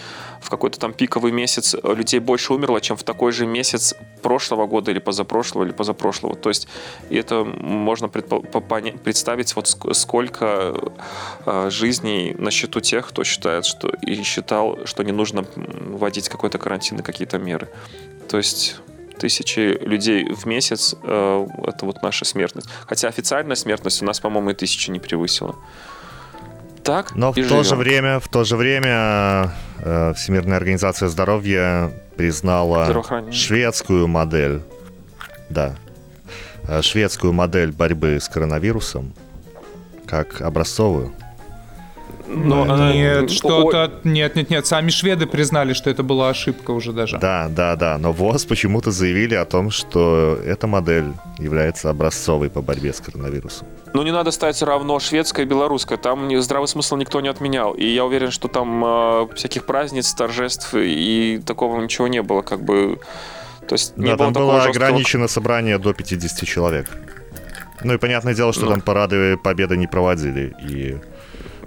в 0.41 0.49
какой-то 0.49 0.79
там 0.79 0.93
пиковый 0.93 1.31
месяц 1.31 1.75
людей 1.83 2.19
больше 2.19 2.53
умерло, 2.53 2.79
чем 2.79 2.97
в 2.97 3.03
такой 3.03 3.31
же 3.31 3.45
месяц 3.45 3.95
прошлого 4.21 4.65
года 4.65 4.91
или 4.91 4.99
позапрошлого, 4.99 5.65
или 5.65 5.71
позапрошлого. 5.71 6.35
То 6.35 6.49
есть 6.49 6.67
и 7.09 7.17
это 7.17 7.43
можно 7.43 8.07
представить, 8.07 9.55
вот 9.55 9.67
сколько 9.93 10.91
э, 11.45 11.69
жизней 11.69 12.35
на 12.37 12.51
счету 12.51 12.79
тех, 12.79 13.07
кто 13.07 13.23
считает, 13.23 13.65
что 13.65 13.89
и 14.01 14.23
считал, 14.23 14.85
что 14.85 15.03
не 15.03 15.11
нужно 15.11 15.45
вводить 15.55 16.29
какой-то 16.29 16.57
карантин 16.57 16.99
и 16.99 17.03
какие-то 17.03 17.37
меры. 17.37 17.67
То 18.29 18.37
есть 18.37 18.77
тысячи 19.17 19.77
людей 19.81 20.31
в 20.31 20.45
месяц 20.45 20.95
э, 21.03 21.47
это 21.63 21.85
вот 21.85 22.03
наша 22.03 22.25
смертность. 22.25 22.69
Хотя 22.87 23.07
официальная 23.07 23.55
смертность 23.55 24.01
у 24.01 24.05
нас, 24.05 24.19
по-моему, 24.19 24.51
и 24.51 24.53
тысячи 24.53 24.91
не 24.91 24.99
превысила 24.99 25.55
так. 26.85 27.15
Но 27.15 27.33
в 27.33 27.35
живем. 27.35 27.49
то 27.49 27.63
же 27.63 27.75
время, 27.75 28.19
в 28.19 28.29
то 28.29 28.43
же 28.43 28.55
время 28.55 29.51
э, 29.79 30.13
Всемирная 30.15 30.57
организация 30.57 31.09
здоровья 31.09 31.91
признала 32.15 33.03
шведскую 33.31 34.07
модель, 34.07 34.61
да, 35.49 35.75
э, 36.67 36.81
шведскую 36.81 37.33
модель 37.33 37.71
борьбы 37.71 38.19
с 38.21 38.29
коронавирусом 38.29 39.13
как 40.05 40.41
образцовую. 40.41 41.13
Но 42.27 42.63
она... 42.63 42.93
Нет, 42.93 43.31
что-то... 43.31 43.91
Нет, 44.03 44.35
нет, 44.35 44.49
нет. 44.49 44.65
Сами 44.65 44.89
шведы 44.89 45.25
признали, 45.27 45.73
что 45.73 45.89
это 45.89 46.03
была 46.03 46.29
ошибка 46.29 46.71
уже 46.71 46.91
даже. 46.91 47.17
Да, 47.19 47.47
да, 47.49 47.75
да. 47.75 47.97
Но 47.97 48.11
ВОЗ 48.11 48.45
почему-то 48.45 48.91
заявили 48.91 49.35
о 49.35 49.45
том, 49.45 49.69
что 49.71 50.39
эта 50.45 50.67
модель 50.67 51.13
является 51.37 51.89
образцовой 51.89 52.49
по 52.49 52.61
борьбе 52.61 52.93
с 52.93 52.99
коронавирусом. 52.99 53.67
Ну, 53.93 54.03
не 54.03 54.11
надо 54.11 54.31
ставить 54.31 54.61
равно 54.61 54.99
шведское 54.99 55.45
и 55.45 55.49
белорусское. 55.49 55.97
Там 55.97 56.29
здравый 56.41 56.67
смысл 56.67 56.95
никто 56.97 57.21
не 57.21 57.29
отменял. 57.29 57.73
И 57.73 57.85
я 57.85 58.05
уверен, 58.05 58.31
что 58.31 58.47
там 58.47 58.83
э, 58.83 59.27
всяких 59.35 59.65
праздниц, 59.65 60.13
торжеств 60.13 60.73
и 60.73 61.41
такого 61.45 61.81
ничего 61.81 62.07
не 62.07 62.21
было. 62.21 62.41
Как 62.41 62.61
бы... 62.61 62.99
То 63.67 63.73
есть 63.73 63.97
не 63.97 64.07
да, 64.07 64.17
было 64.17 64.33
там 64.33 64.33
было 64.33 64.61
жесткого... 64.61 64.87
ограничено 64.87 65.27
собрание 65.27 65.77
до 65.77 65.93
50 65.93 66.47
человек. 66.47 66.87
Ну 67.83 67.93
и 67.93 67.97
понятное 67.97 68.33
дело, 68.33 68.53
что 68.53 68.65
ну. 68.65 68.71
там 68.71 68.81
парады 68.81 69.37
победы 69.37 69.77
не 69.77 69.87
проводили. 69.87 70.55
И 70.67 70.97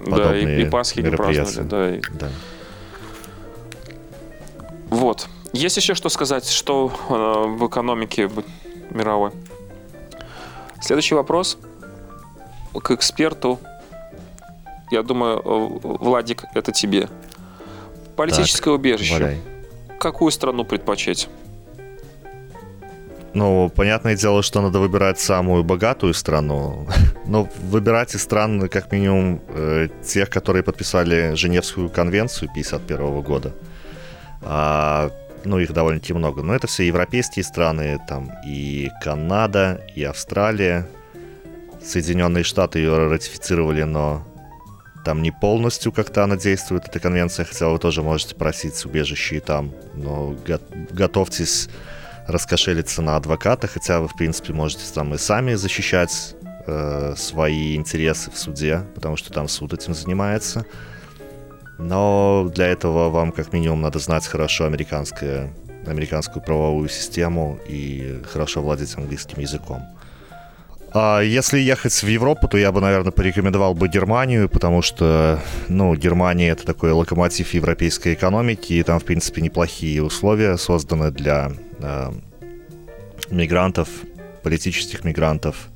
да, 0.05 0.37
и, 0.37 0.61
и 0.61 0.69
Пасхи 0.69 0.99
не 1.01 1.11
праздновали. 1.11 1.67
Да, 1.67 1.95
и... 1.95 2.01
да. 2.19 2.29
Вот. 4.89 5.27
Есть 5.53 5.77
еще 5.77 5.93
что 5.95 6.09
сказать, 6.09 6.47
что 6.47 6.91
э, 7.09 7.13
в 7.57 7.67
экономике 7.67 8.29
мировой? 8.91 9.31
Следующий 10.81 11.15
вопрос 11.15 11.57
к 12.73 12.91
эксперту. 12.91 13.59
Я 14.91 15.03
думаю, 15.03 15.41
э, 15.43 15.79
Владик, 15.83 16.45
это 16.53 16.71
тебе. 16.71 17.09
Политическое 18.15 18.71
так, 18.71 18.79
убежище. 18.79 19.13
Валяй. 19.13 19.41
Какую 19.99 20.31
страну 20.31 20.63
предпочесть? 20.65 21.29
Ну, 23.33 23.71
понятное 23.75 24.15
дело, 24.15 24.41
что 24.41 24.61
надо 24.61 24.79
выбирать 24.79 25.19
самую 25.19 25.63
богатую 25.63 26.13
страну. 26.13 26.87
Но 27.25 27.47
выбирать 27.61 28.15
из 28.15 28.23
стран, 28.23 28.67
как 28.69 28.91
минимум, 28.91 29.41
э, 29.49 29.89
тех, 30.03 30.29
которые 30.29 30.63
подписали 30.63 31.35
Женевскую 31.35 31.89
конвенцию 31.89 32.49
1951 32.49 33.21
года. 33.21 33.53
А, 34.41 35.11
ну, 35.45 35.59
их 35.59 35.73
довольно-таки 35.73 36.13
много. 36.13 36.41
Но 36.41 36.55
это 36.55 36.67
все 36.67 36.87
европейские 36.87 37.43
страны, 37.43 37.99
там 38.07 38.31
и 38.45 38.89
Канада, 39.03 39.81
и 39.95 40.03
Австралия. 40.03 40.87
Соединенные 41.83 42.43
Штаты 42.43 42.79
ее 42.79 43.07
ратифицировали, 43.07 43.83
но 43.83 44.25
там 45.05 45.21
не 45.21 45.31
полностью 45.31 45.91
как-то 45.91 46.23
она 46.23 46.35
действует, 46.35 46.87
эта 46.87 46.99
конвенция, 46.99 47.45
хотя 47.45 47.69
вы 47.69 47.79
тоже 47.79 48.03
можете 48.03 48.35
просить 48.35 48.83
убежище 48.85 49.39
там. 49.39 49.71
Но 49.93 50.35
го- 50.45 50.59
готовьтесь 50.91 51.69
раскошелиться 52.29 53.01
на 53.01 53.15
адвоката, 53.15 53.67
хотя 53.67 53.99
вы, 53.99 54.07
в 54.07 54.15
принципе, 54.15 54.53
можете 54.53 54.83
там 54.93 55.13
и 55.13 55.17
сами 55.17 55.55
защищать 55.55 56.35
э, 56.67 57.15
свои 57.17 57.75
интересы 57.75 58.29
в 58.31 58.37
суде, 58.37 58.83
потому 58.95 59.17
что 59.17 59.33
там 59.33 59.47
суд 59.47 59.73
этим 59.73 59.93
занимается. 59.93 60.65
Но 61.79 62.49
для 62.53 62.67
этого 62.67 63.09
вам 63.09 63.31
как 63.31 63.51
минимум 63.51 63.81
надо 63.81 63.99
знать 63.99 64.27
хорошо 64.27 64.65
американское, 64.65 65.51
американскую 65.87 66.43
правовую 66.43 66.89
систему 66.89 67.59
и 67.67 68.21
хорошо 68.31 68.61
владеть 68.61 68.95
английским 68.95 69.39
языком. 69.39 69.81
А 70.91 71.21
если 71.21 71.59
ехать 71.59 71.93
в 71.93 72.07
Европу, 72.07 72.47
то 72.47 72.57
я 72.57 72.71
бы, 72.71 72.81
наверное, 72.81 73.11
порекомендовал 73.11 73.75
бы 73.75 73.87
Германию, 73.87 74.49
потому 74.49 74.81
что, 74.81 75.39
ну, 75.67 75.95
Германия 75.95 76.49
это 76.49 76.65
такой 76.65 76.91
локомотив 76.91 77.53
европейской 77.53 78.15
экономики, 78.15 78.73
и 78.73 78.83
там, 78.83 78.99
в 78.99 79.03
принципе, 79.03 79.41
неплохие 79.41 80.01
условия 80.01 80.57
созданы 80.57 81.11
для 81.11 81.51
э, 81.79 82.11
мигрантов, 83.29 83.87
политических 84.41 85.03
мигрантов. 85.03 85.69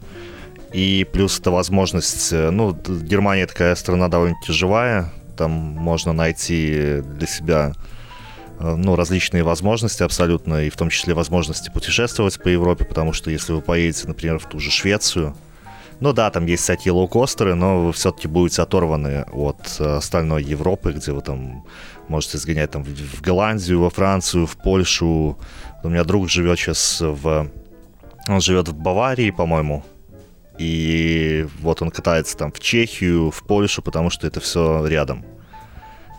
И 0.71 1.05
плюс 1.11 1.39
это 1.39 1.51
возможность, 1.51 2.33
э, 2.33 2.49
ну, 2.49 2.73
Германия 2.73 3.45
такая 3.45 3.75
страна 3.75 4.07
довольно 4.07 4.35
живая, 4.47 5.11
там 5.37 5.51
можно 5.51 6.13
найти 6.13 7.01
для 7.01 7.27
себя 7.27 7.73
ну, 8.63 8.95
различные 8.95 9.43
возможности 9.43 10.03
абсолютно, 10.03 10.63
и 10.63 10.69
в 10.69 10.77
том 10.77 10.89
числе 10.89 11.13
возможности 11.13 11.69
путешествовать 11.69 12.41
по 12.41 12.47
Европе, 12.47 12.85
потому 12.85 13.11
что 13.13 13.29
если 13.29 13.53
вы 13.53 13.61
поедете, 13.61 14.07
например, 14.07 14.39
в 14.39 14.47
ту 14.47 14.59
же 14.59 14.71
Швецию, 14.71 15.35
ну 15.99 16.13
да, 16.13 16.29
там 16.31 16.45
есть 16.45 16.63
всякие 16.63 16.91
лоукостеры, 16.93 17.55
но 17.55 17.85
вы 17.85 17.93
все-таки 17.93 18.27
будете 18.27 18.61
оторваны 18.61 19.25
от 19.31 19.77
э, 19.79 19.97
остальной 19.97 20.43
Европы, 20.43 20.91
где 20.93 21.11
вы 21.11 21.21
там 21.21 21.65
можете 22.07 22.37
сгонять 22.37 22.71
там 22.71 22.83
в 22.83 23.21
Голландию, 23.21 23.79
во 23.79 23.89
Францию, 23.89 24.45
в 24.45 24.57
Польшу. 24.57 25.37
У 25.83 25.89
меня 25.89 26.03
друг 26.03 26.29
живет 26.29 26.57
сейчас 26.59 26.99
в... 26.99 27.49
Он 28.27 28.41
живет 28.41 28.69
в 28.69 28.73
Баварии, 28.73 29.31
по-моему. 29.31 29.83
и 30.57 31.47
вот 31.61 31.81
он 31.81 31.91
катается 31.91 32.37
там 32.37 32.51
в 32.51 32.59
Чехию, 32.59 33.31
в 33.31 33.43
Польшу, 33.43 33.81
потому 33.81 34.09
что 34.09 34.27
это 34.27 34.39
все 34.39 34.85
рядом. 34.85 35.25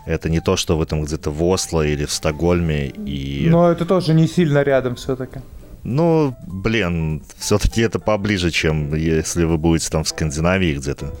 Это 0.05 0.29
не 0.29 0.39
то, 0.39 0.55
что 0.55 0.77
вы 0.77 0.85
там 0.85 1.03
где-то 1.03 1.31
в 1.31 1.43
Осло 1.43 1.81
или 1.85 2.05
в 2.05 2.11
Стокгольме 2.11 2.87
и... 2.87 3.47
Но 3.49 3.71
это 3.71 3.85
тоже 3.85 4.13
не 4.13 4.27
сильно 4.27 4.63
рядом 4.63 4.95
все-таки. 4.95 5.39
Ну, 5.83 6.35
блин, 6.47 7.23
все-таки 7.37 7.81
это 7.81 7.99
поближе, 7.99 8.51
чем 8.51 8.93
если 8.95 9.43
вы 9.43 9.57
будете 9.57 9.89
там 9.89 10.03
в 10.03 10.07
Скандинавии 10.07 10.75
где-то. 10.75 11.13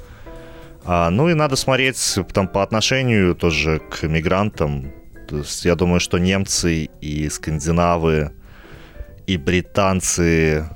А, 0.83 1.09
ну 1.09 1.29
и 1.29 1.33
надо 1.33 1.55
смотреть 1.55 2.19
там 2.33 2.47
по 2.47 2.61
отношению 2.61 3.35
тоже 3.35 3.79
к 3.79 4.03
мигрантам. 4.03 4.91
То 5.27 5.37
есть 5.37 5.65
я 5.65 5.75
думаю, 5.75 5.99
что 5.99 6.19
немцы 6.19 6.89
и 7.01 7.29
скандинавы 7.29 8.31
и 9.25 9.37
британцы 9.37 10.69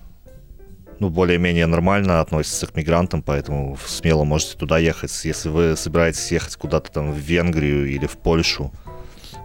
ну, 0.99 1.09
более-менее 1.09 1.65
нормально 1.65 2.19
относятся 2.19 2.67
к 2.67 2.75
мигрантам, 2.75 3.21
поэтому 3.21 3.77
смело 3.85 4.25
можете 4.25 4.57
туда 4.57 4.77
ехать. 4.77 5.11
Если 5.23 5.49
вы 5.49 5.75
собираетесь 5.77 6.31
ехать 6.31 6.55
куда-то 6.57 6.91
там 6.91 7.11
в 7.13 7.17
Венгрию 7.17 7.89
или 7.89 8.05
в 8.05 8.17
Польшу, 8.17 8.71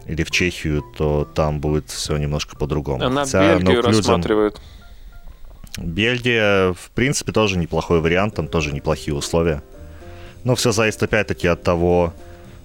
или 0.07 0.25
в 0.25 0.31
Чехию, 0.31 0.83
то 0.97 1.25
там 1.25 1.61
будет 1.61 1.91
все 1.91 2.17
немножко 2.17 2.57
по-другому. 2.57 3.05
Она 3.05 3.25
Хотя, 3.25 3.57
Бельгию 3.57 3.83
ну, 3.83 3.89
рассматривает. 3.89 4.61
Бельгия, 5.79 6.73
в 6.73 6.91
принципе, 6.91 7.33
тоже 7.33 7.59
неплохой 7.59 8.01
вариант, 8.01 8.35
там 8.35 8.49
тоже 8.49 8.73
неплохие 8.73 9.15
условия. 9.15 9.63
Но 10.43 10.55
все 10.57 10.73
зависит 10.73 11.03
опять-таки 11.03 11.49
от 11.49 11.63
того, 11.63 12.13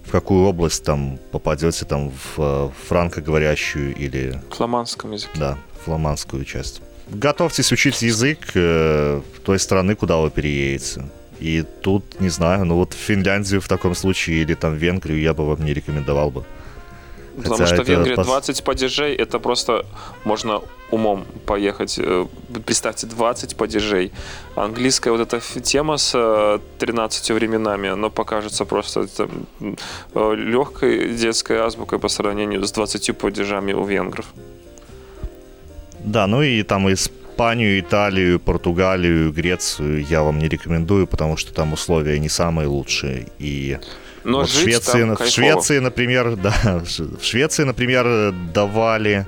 в 0.06 0.12
какую 0.12 0.46
область 0.48 0.84
там 0.84 1.20
попадете, 1.32 1.86
там 1.86 2.10
в 2.10 2.40
э, 2.40 2.70
франкоговорящую 2.88 3.96
или... 3.96 4.42
Фламандском 4.52 5.12
языке. 5.12 5.32
Да, 5.38 5.58
фламандскую 5.86 6.44
часть 6.44 6.82
готовьтесь 7.12 7.72
учить 7.72 8.02
язык 8.02 8.40
э, 8.56 9.22
той 9.44 9.60
страны, 9.60 9.96
куда 9.96 10.18
вы 10.18 10.30
переедете. 10.30 11.04
И 11.40 11.64
тут, 11.82 12.20
не 12.20 12.30
знаю, 12.30 12.66
ну 12.66 12.76
вот 12.76 12.94
Финляндию 12.94 13.62
в 13.62 13.68
таком 13.68 13.96
случае 13.96 14.42
или 14.42 14.56
там 14.56 14.76
Венгрию 14.76 15.22
я 15.22 15.34
бы 15.34 15.46
вам 15.46 15.64
не 15.64 15.74
рекомендовал 15.74 16.32
бы. 16.32 16.44
Потому 17.38 17.56
Хотя 17.56 17.76
что 17.76 17.84
в 17.84 17.88
Венгрии 17.88 18.16
пос... 18.16 18.28
20 18.28 18.64
падежей, 18.64 19.16
это 19.16 19.40
просто 19.40 19.86
можно 20.26 20.62
умом 20.92 21.26
поехать. 21.46 21.98
Э, 21.98 22.26
представьте, 22.66 23.08
20 23.08 23.56
падежей. 23.56 24.12
Английская 24.56 25.12
вот 25.12 25.22
эта 25.22 25.40
тема 25.62 25.98
с 25.98 26.60
13 26.80 27.30
э, 27.30 27.34
временами, 27.34 27.90
она 27.90 28.10
покажется 28.10 28.66
просто 28.66 29.08
э, 29.60 30.36
легкой 30.36 31.14
детской 31.14 31.60
азбукой 31.60 32.00
по 32.00 32.10
сравнению 32.10 32.66
с 32.66 32.72
20 32.72 33.18
падежами 33.18 33.74
у 33.74 33.86
венгров. 33.86 34.26
Да, 36.04 36.28
ну 36.28 36.42
и 36.42 36.64
там 36.64 36.92
Испанию, 36.92 37.80
Италию, 37.80 38.40
Португалию, 38.40 39.32
Грецию 39.32 40.04
я 40.06 40.24
вам 40.24 40.40
не 40.40 40.48
рекомендую, 40.48 41.08
потому 41.08 41.38
что 41.38 41.54
там 41.54 41.74
условия 41.74 42.20
не 42.20 42.30
самые 42.30 42.68
лучшие. 42.68 43.28
И 43.40 43.78
Но 44.24 44.40
вот 44.40 44.50
в 44.50 44.62
Швеции, 44.62 45.04
в 45.04 45.30
Швеции, 45.30 45.80
например, 45.80 46.36
да, 46.44 46.82
в 46.84 47.24
Швеции, 47.24 47.64
например, 47.64 48.34
давали 48.54 49.26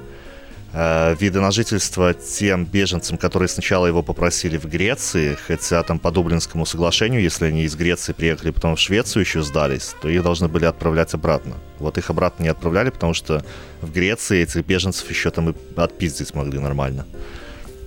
виды 0.74 1.42
на 1.42 1.52
жительство 1.52 2.14
тем 2.14 2.66
беженцам, 2.66 3.18
которые 3.18 3.50
сначала 3.50 3.88
его 3.88 4.02
попросили 4.04 4.58
в 4.58 4.66
Греции, 4.66 5.38
хотя 5.48 5.84
там 5.84 6.00
по 6.00 6.12
Дублинскому 6.12 6.66
соглашению, 6.66 7.22
если 7.22 7.46
они 7.46 7.64
из 7.64 7.76
Греции 7.76 8.14
приехали, 8.14 8.52
потом 8.52 8.76
в 8.76 8.80
Швецию 8.80 9.24
еще 9.24 9.42
сдались, 9.42 9.96
то 10.02 10.08
их 10.08 10.24
должны 10.24 10.48
были 10.48 10.66
отправлять 10.66 11.14
обратно. 11.14 11.56
Вот 11.80 11.98
их 11.98 12.10
обратно 12.10 12.44
не 12.44 12.50
отправляли, 12.50 12.90
потому 12.90 13.14
что 13.14 13.44
в 13.82 13.92
Греции 13.92 14.44
этих 14.44 14.66
беженцев 14.66 15.10
еще 15.10 15.30
там 15.30 15.50
и 15.50 15.56
отпиздить 15.76 16.34
могли 16.34 16.60
нормально. 16.60 17.06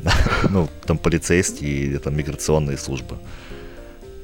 Ну, 0.51 0.69
там 0.87 0.99
полицейские 0.99 1.95
и 1.95 1.99
там 1.99 2.15
миграционные 2.15 2.77
службы. 2.77 3.17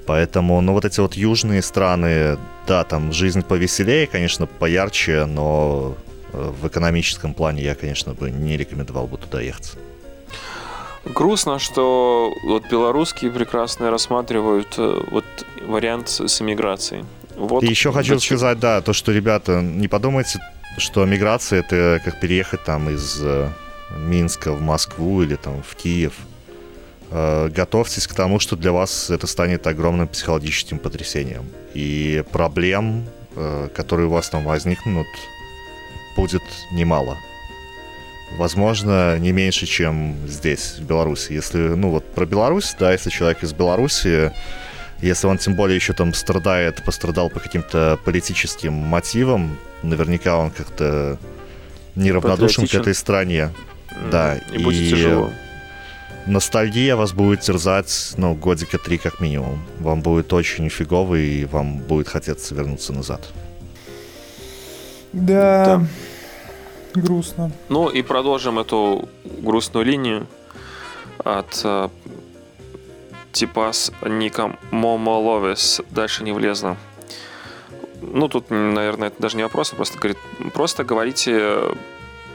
Поэтому, 0.06 0.60
ну, 0.60 0.72
вот 0.72 0.84
эти 0.84 1.00
вот 1.00 1.14
южные 1.14 1.62
страны, 1.62 2.36
да, 2.66 2.84
там 2.84 3.12
жизнь 3.12 3.42
повеселее, 3.42 4.06
конечно, 4.06 4.46
поярче, 4.46 5.24
но 5.24 5.96
в 6.32 6.68
экономическом 6.68 7.34
плане 7.34 7.62
я, 7.62 7.74
конечно, 7.74 8.14
бы 8.14 8.30
не 8.30 8.56
рекомендовал 8.56 9.06
бы 9.06 9.18
туда 9.18 9.40
ехать. 9.40 9.76
Грустно, 11.04 11.58
что 11.58 12.34
вот 12.42 12.64
белорусские 12.70 13.30
прекрасно 13.30 13.90
рассматривают 13.90 14.74
э, 14.76 15.02
вот 15.10 15.24
вариант 15.66 16.08
с 16.08 16.42
эмиграцией. 16.42 17.06
Вот 17.36 17.62
И 17.62 17.68
еще 17.68 17.90
хочу 17.90 18.14
зачем... 18.14 18.36
сказать, 18.36 18.58
да, 18.58 18.82
то, 18.82 18.92
что, 18.92 19.12
ребята, 19.12 19.62
не 19.62 19.88
подумайте, 19.88 20.40
что 20.76 21.06
миграция 21.06 21.60
это 21.60 22.02
как 22.04 22.20
переехать 22.20 22.64
там 22.64 22.90
из 22.90 23.18
э, 23.22 23.48
Минска 23.96 24.52
в 24.52 24.60
Москву 24.60 25.22
или 25.22 25.36
там 25.36 25.62
в 25.62 25.74
Киев. 25.74 26.12
Э, 27.10 27.48
готовьтесь 27.48 28.06
к 28.06 28.14
тому, 28.14 28.38
что 28.38 28.54
для 28.56 28.72
вас 28.72 29.08
это 29.08 29.26
станет 29.26 29.66
огромным 29.66 30.06
психологическим 30.06 30.78
потрясением. 30.78 31.46
И 31.72 32.22
проблем, 32.30 33.06
которые 33.74 34.08
у 34.08 34.10
вас 34.10 34.28
там 34.28 34.44
возникнут, 34.44 35.06
будет 36.16 36.42
немало. 36.72 37.18
Возможно, 38.36 39.18
не 39.18 39.32
меньше, 39.32 39.66
чем 39.66 40.16
здесь, 40.28 40.76
в 40.78 40.84
Беларуси. 40.84 41.32
Если, 41.32 41.58
ну 41.58 41.90
вот 41.90 42.06
про 42.14 42.26
Беларусь, 42.26 42.76
да, 42.78 42.92
если 42.92 43.10
человек 43.10 43.42
из 43.42 43.52
Беларуси, 43.52 44.32
если 45.02 45.26
он 45.26 45.38
тем 45.38 45.56
более 45.56 45.76
еще 45.76 45.94
там 45.94 46.14
страдает, 46.14 46.84
пострадал 46.84 47.28
по 47.28 47.40
каким-то 47.40 47.98
политическим 48.04 48.72
мотивам, 48.72 49.58
наверняка 49.82 50.36
он 50.36 50.50
как-то 50.50 51.18
неравнодушен 51.96 52.66
к 52.68 52.74
этой 52.74 52.94
стране. 52.94 53.50
Mm, 53.90 54.10
да, 54.10 54.36
и, 54.36 54.58
и 54.58 54.64
будет 54.64 54.90
тяжело. 54.90 55.30
Ностальгия 56.26 56.96
вас 56.96 57.12
будет 57.12 57.40
терзать, 57.40 58.12
ну, 58.16 58.34
годика 58.34 58.78
три 58.78 58.98
как 58.98 59.20
минимум. 59.20 59.60
Вам 59.78 60.02
будет 60.02 60.32
очень 60.32 60.68
фигово, 60.68 61.16
и 61.16 61.46
вам 61.46 61.78
будет 61.78 62.08
хотеться 62.08 62.54
вернуться 62.54 62.92
назад. 62.92 63.32
Да. 65.12 65.64
да. 65.64 65.86
Грустно. 66.94 67.52
Ну 67.68 67.88
и 67.88 68.02
продолжим 68.02 68.58
эту 68.58 69.08
грустную 69.24 69.86
линию 69.86 70.26
от 71.24 71.60
э, 71.64 71.88
типа 73.32 73.72
с 73.72 73.92
ником 74.02 74.58
Момоловес. 74.70 75.82
Дальше 75.90 76.24
не 76.24 76.32
влезло. 76.32 76.76
Ну, 78.02 78.28
тут, 78.28 78.50
наверное, 78.50 79.08
это 79.08 79.20
даже 79.20 79.36
не 79.36 79.42
вопрос, 79.42 79.72
а 79.72 79.76
просто 79.76 79.98
говорит, 79.98 80.18
просто 80.54 80.84
говорите 80.84 81.60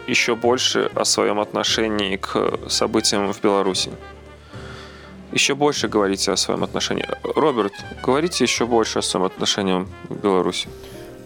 еще 0.08 0.36
больше 0.36 0.92
о 0.94 1.06
своем 1.06 1.40
отношении 1.40 2.18
к 2.18 2.70
событиям 2.70 3.34
в 3.34 3.42
Беларуси. 3.42 3.92
Еще 5.32 5.56
больше 5.56 5.88
говорите 5.88 6.32
о 6.32 6.38
своем 6.38 6.64
отношении. 6.64 7.06
Роберт, 7.24 7.74
говорите 8.04 8.44
еще 8.44 8.66
больше 8.66 9.00
о 9.00 9.02
своем 9.02 9.26
отношении 9.26 9.88
к 10.08 10.14
Беларуси. 10.14 10.70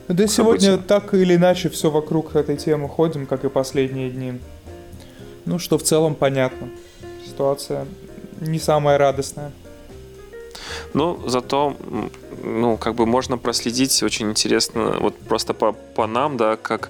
Да 0.10 0.26
сегодня 0.26 0.78
так 0.80 1.14
или 1.14 1.36
иначе 1.36 1.70
все 1.70 1.92
вокруг 1.92 2.36
этой 2.36 2.58
темы 2.58 2.90
ходим, 2.90 3.28
как 3.28 3.46
и 3.46 3.50
последние 3.50 4.10
дни. 4.10 4.40
Ну, 5.46 5.60
что 5.60 5.78
в 5.78 5.84
целом 5.84 6.16
понятно. 6.16 6.70
Ситуация 7.26 7.86
не 8.42 8.58
самая 8.58 8.98
радостная. 8.98 9.52
Ну, 10.94 11.20
зато, 11.28 11.76
ну, 12.44 12.78
как 12.78 12.96
бы 12.96 13.06
можно 13.06 13.38
проследить 13.38 14.02
очень 14.02 14.32
интересно, 14.32 14.98
вот 15.00 15.16
просто 15.16 15.54
по, 15.54 15.74
по 15.74 16.08
нам, 16.08 16.38
да, 16.38 16.56
как 16.56 16.90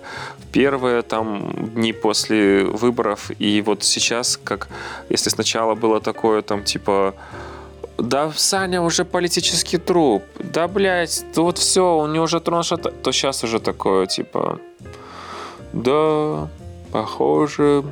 первые 0.54 1.02
там 1.02 1.72
дни 1.74 1.92
после 1.92 2.64
выборов, 2.64 3.32
и 3.40 3.62
вот 3.62 3.84
сейчас, 3.84 4.40
как, 4.42 4.70
если 5.10 5.30
сначала 5.30 5.76
было 5.76 6.00
такое 6.00 6.42
там, 6.42 6.64
типа, 6.64 7.16
да 8.02 8.32
Саня 8.36 8.82
уже 8.82 9.06
политический 9.06 9.78
труп, 9.78 10.24
да, 10.40 10.68
блядь, 10.68 11.26
вот 11.36 11.58
все, 11.58 11.98
у 11.98 12.08
него 12.08 12.24
уже 12.24 12.40
трон 12.40 12.64
шата, 12.64 12.92
то 12.92 13.12
сейчас 13.12 13.44
уже 13.44 13.60
такое, 13.60 14.06
типа, 14.06 14.60
да, 15.74 16.50
похоже, 16.92 17.84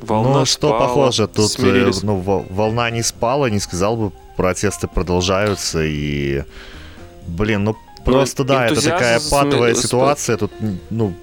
волна 0.00 0.40
Ну, 0.40 0.44
что 0.44 0.68
спала, 0.68 0.80
похоже, 0.80 1.28
тут 1.28 1.46
э, 1.46 1.48
смирились. 1.48 2.02
ну, 2.02 2.18
волна 2.50 2.90
не 2.90 3.02
спала, 3.02 3.50
не 3.50 3.60
сказал 3.60 3.96
бы, 3.96 4.12
протесты 4.36 4.88
продолжаются, 4.88 5.82
и, 5.84 6.44
блин, 7.26 7.64
ну, 7.64 7.76
просто, 8.04 8.42
ну, 8.42 8.48
да, 8.48 8.66
это 8.66 8.82
такая 8.82 9.20
патовая 9.30 9.74
ситуация, 9.74 10.36
тут, 10.36 10.52
ну, 10.90 11.14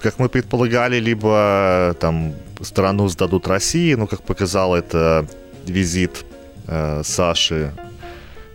как 0.00 0.18
мы 0.18 0.28
предполагали, 0.28 1.00
либо 1.00 1.96
там 2.00 2.34
страну 2.62 3.08
сдадут 3.08 3.48
России, 3.48 3.94
ну, 3.94 4.06
как 4.06 4.22
показал 4.22 4.74
это 4.74 5.26
визит 5.66 6.24
э, 6.68 7.02
Саши 7.04 7.72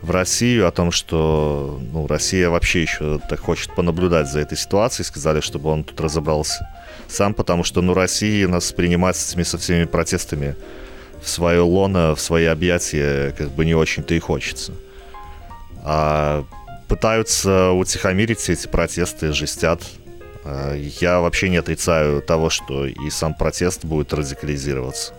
в 0.01 0.11
Россию 0.11 0.68
о 0.68 0.72
том, 0.72 0.91
что 0.91 1.80
ну, 1.91 2.07
Россия 2.07 2.49
вообще 2.49 2.82
еще 2.82 3.20
так 3.30 3.39
хочет 3.39 3.74
понаблюдать 3.74 4.30
за 4.30 4.41
этой 4.41 4.57
ситуацией. 4.57 5.05
Сказали, 5.05 5.39
чтобы 5.39 5.70
он 5.70 5.84
тут 5.84 5.99
разобрался 6.01 6.70
сам, 7.07 7.34
потому 7.34 7.64
что 7.64 7.82
ну, 7.82 7.93
России 7.93 8.45
нас 8.45 8.72
принимать 8.74 9.16
с 9.16 9.32
этими 9.32 9.43
со 9.43 9.57
всеми 9.57 9.86
протестами 9.86 10.55
в 11.22 11.30
свое 11.30 11.61
лоно, 11.61 12.16
в 12.16 12.22
свои 12.22 12.45
объятия 12.45 13.32
как 13.32 13.51
бы 13.51 13.66
не 13.66 13.76
очень-то 13.76 14.14
и 14.14 14.20
хочется. 14.20 14.74
А 15.84 16.43
пытаются 16.89 17.72
утихомирить 17.72 18.49
эти 18.49 18.68
протесты, 18.68 19.32
жестят. 19.32 19.82
А, 20.43 20.76
я 20.76 21.22
вообще 21.22 21.49
не 21.49 21.57
отрицаю 21.57 22.22
того, 22.22 22.49
что 22.49 22.86
и 22.86 23.09
сам 23.09 23.34
протест 23.34 23.86
будет 23.86 24.14
радикализироваться. 24.14 25.14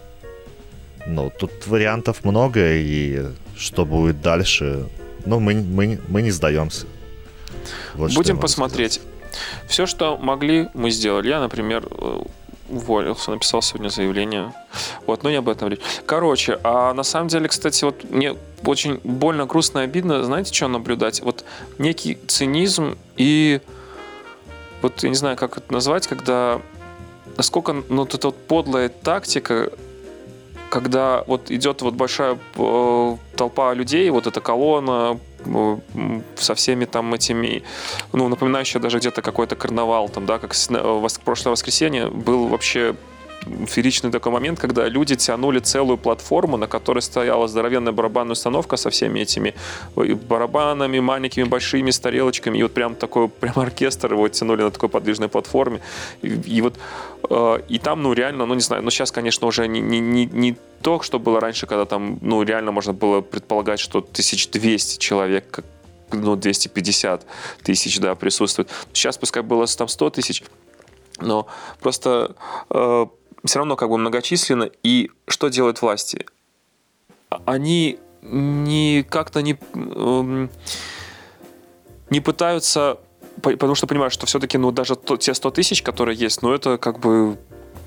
Ну, 1.07 1.31
тут 1.39 1.67
вариантов 1.67 2.25
много, 2.25 2.75
и 2.75 3.27
что 3.57 3.85
будет 3.85 4.21
дальше, 4.23 4.87
ну, 5.27 5.41
мы, 5.41 5.55
мы, 5.55 6.01
мы 6.09 6.23
не 6.23 6.31
сдаемся. 6.31 6.87
Вот 7.95 8.13
Будем 8.15 8.39
посмотреть. 8.39 8.95
Сказать. 8.95 9.11
Все, 9.67 9.87
что 9.87 10.17
могли, 10.17 10.69
мы 10.75 10.91
сделали. 10.91 11.29
Я, 11.29 11.41
например, 11.41 11.87
э, 11.91 12.23
уволился, 12.69 13.31
написал 13.31 13.63
сегодня 13.63 13.89
заявление. 13.89 14.53
Вот, 15.07 15.23
но 15.23 15.31
не 15.31 15.37
об 15.37 15.49
этом 15.49 15.69
речь. 15.69 15.81
Короче, 16.07 16.59
а 16.63 16.93
на 16.95 17.03
самом 17.03 17.29
деле, 17.29 17.49
кстати, 17.49 17.85
вот 17.85 18.09
мне 18.11 18.37
очень 18.65 19.01
больно, 19.05 19.47
грустно, 19.47 19.81
обидно, 19.81 20.23
знаете, 20.25 20.53
что 20.53 20.69
наблюдать? 20.69 21.21
Вот 21.21 21.45
некий 21.79 22.19
цинизм 22.27 22.97
и 23.17 23.61
вот 24.83 25.03
я 25.03 25.09
не 25.09 25.15
знаю, 25.15 25.37
как 25.37 25.57
это 25.57 25.73
назвать, 25.73 26.07
когда 26.07 26.61
насколько, 27.37 27.73
ну, 27.73 28.03
вот 28.03 28.15
эта 28.15 28.29
вот 28.29 28.37
подлая 28.47 28.89
тактика, 28.89 29.71
когда 30.75 31.23
вот 31.27 31.51
идет 31.53 31.83
вот 31.83 31.95
большая 31.95 32.37
э, 32.57 33.17
толпа 33.37 33.75
людей, 33.75 34.11
вот 34.11 34.27
эта 34.27 34.41
колонна, 34.41 35.21
Э, 35.47 35.77
со 36.37 36.55
всеми 36.55 36.85
там 36.85 37.13
этими, 37.15 37.63
ну, 38.13 38.29
напоминающая 38.29 38.81
даже 38.81 38.99
где-то 38.99 39.23
какой-то 39.23 39.57
карнавал, 39.57 40.09
там, 40.09 40.27
да, 40.27 40.39
как 40.39 40.55
в 40.55 41.21
прошлое 41.25 41.53
воскресенье 41.53 42.09
был 42.09 42.49
вообще 42.49 42.97
фееричный 43.67 44.11
такой 44.11 44.33
момент, 44.33 44.59
когда 44.59 44.89
люди 44.89 45.17
тянули 45.17 45.59
целую 45.59 45.99
платформу, 45.99 46.57
на 46.57 46.67
которой 46.67 47.01
стояла 47.01 47.49
здоровенная 47.49 47.93
барабанная 47.93 48.33
установка 48.33 48.77
со 48.77 48.91
всеми 48.91 49.21
этими 49.21 49.55
барабанами, 50.29 51.01
маленькими, 51.01 51.45
большими, 51.45 51.91
с 51.91 51.99
тарелочками, 51.99 52.59
и 52.59 52.63
вот 52.63 52.73
прям 52.73 52.95
такой 52.95 53.29
прям 53.41 53.55
оркестр 53.57 54.13
его 54.13 54.29
тянули 54.29 54.63
на 54.63 54.71
такой 54.71 54.89
подвижной 54.89 55.29
платформе. 55.29 55.81
И, 56.23 56.29
и 56.29 56.61
вот 56.63 56.75
э, 57.31 57.61
и 57.69 57.79
там, 57.79 58.03
ну, 58.03 58.13
реально, 58.13 58.47
ну, 58.47 58.55
не 58.55 58.61
знаю, 58.61 58.83
ну, 58.83 58.91
сейчас, 58.91 59.13
конечно, 59.13 59.47
уже 59.47 59.67
не, 59.69 59.81
не, 59.81 60.01
не, 60.01 60.27
не 60.27 60.57
то, 60.83 61.01
что 61.01 61.19
было 61.19 61.41
раньше, 61.41 61.67
когда 61.67 61.85
там, 61.85 62.19
ну, 62.21 62.43
реально 62.43 62.73
можно 62.73 62.93
было 62.93 63.21
предполагать, 63.21 63.81
что 63.81 63.99
1200 63.99 64.99
человек, 64.99 65.45
как 65.51 65.65
ну, 66.13 66.37
250 66.37 67.27
тысяч, 67.63 67.99
да, 67.99 68.15
присутствует. 68.15 68.71
Сейчас 68.93 69.19
пускай 69.19 69.43
было 69.43 69.67
там 69.67 69.89
100 69.89 70.11
тысяч, 70.11 70.43
но 71.21 71.47
просто 71.81 72.35
э, 72.71 73.07
все 73.45 73.59
равно 73.59 73.77
как 73.77 73.91
бы 73.91 73.99
многочисленно. 73.99 74.71
И 74.83 75.11
что 75.29 75.49
делают 75.49 75.83
власти? 75.83 76.27
Они 77.45 77.99
не 78.23 79.05
как-то 79.09 79.43
не, 79.43 79.59
эм, 79.75 80.51
не 82.11 82.21
пытаются, 82.21 82.99
потому 83.43 83.75
что 83.75 83.87
понимают, 83.87 84.15
что 84.15 84.27
все-таки 84.27 84.57
ну, 84.57 84.71
даже 84.71 84.97
те 84.97 85.35
100 85.35 85.51
тысяч, 85.51 85.83
которые 85.83 86.17
есть, 86.17 86.43
ну 86.43 86.53
это 86.53 86.79
как 86.79 87.01
бы 87.01 87.37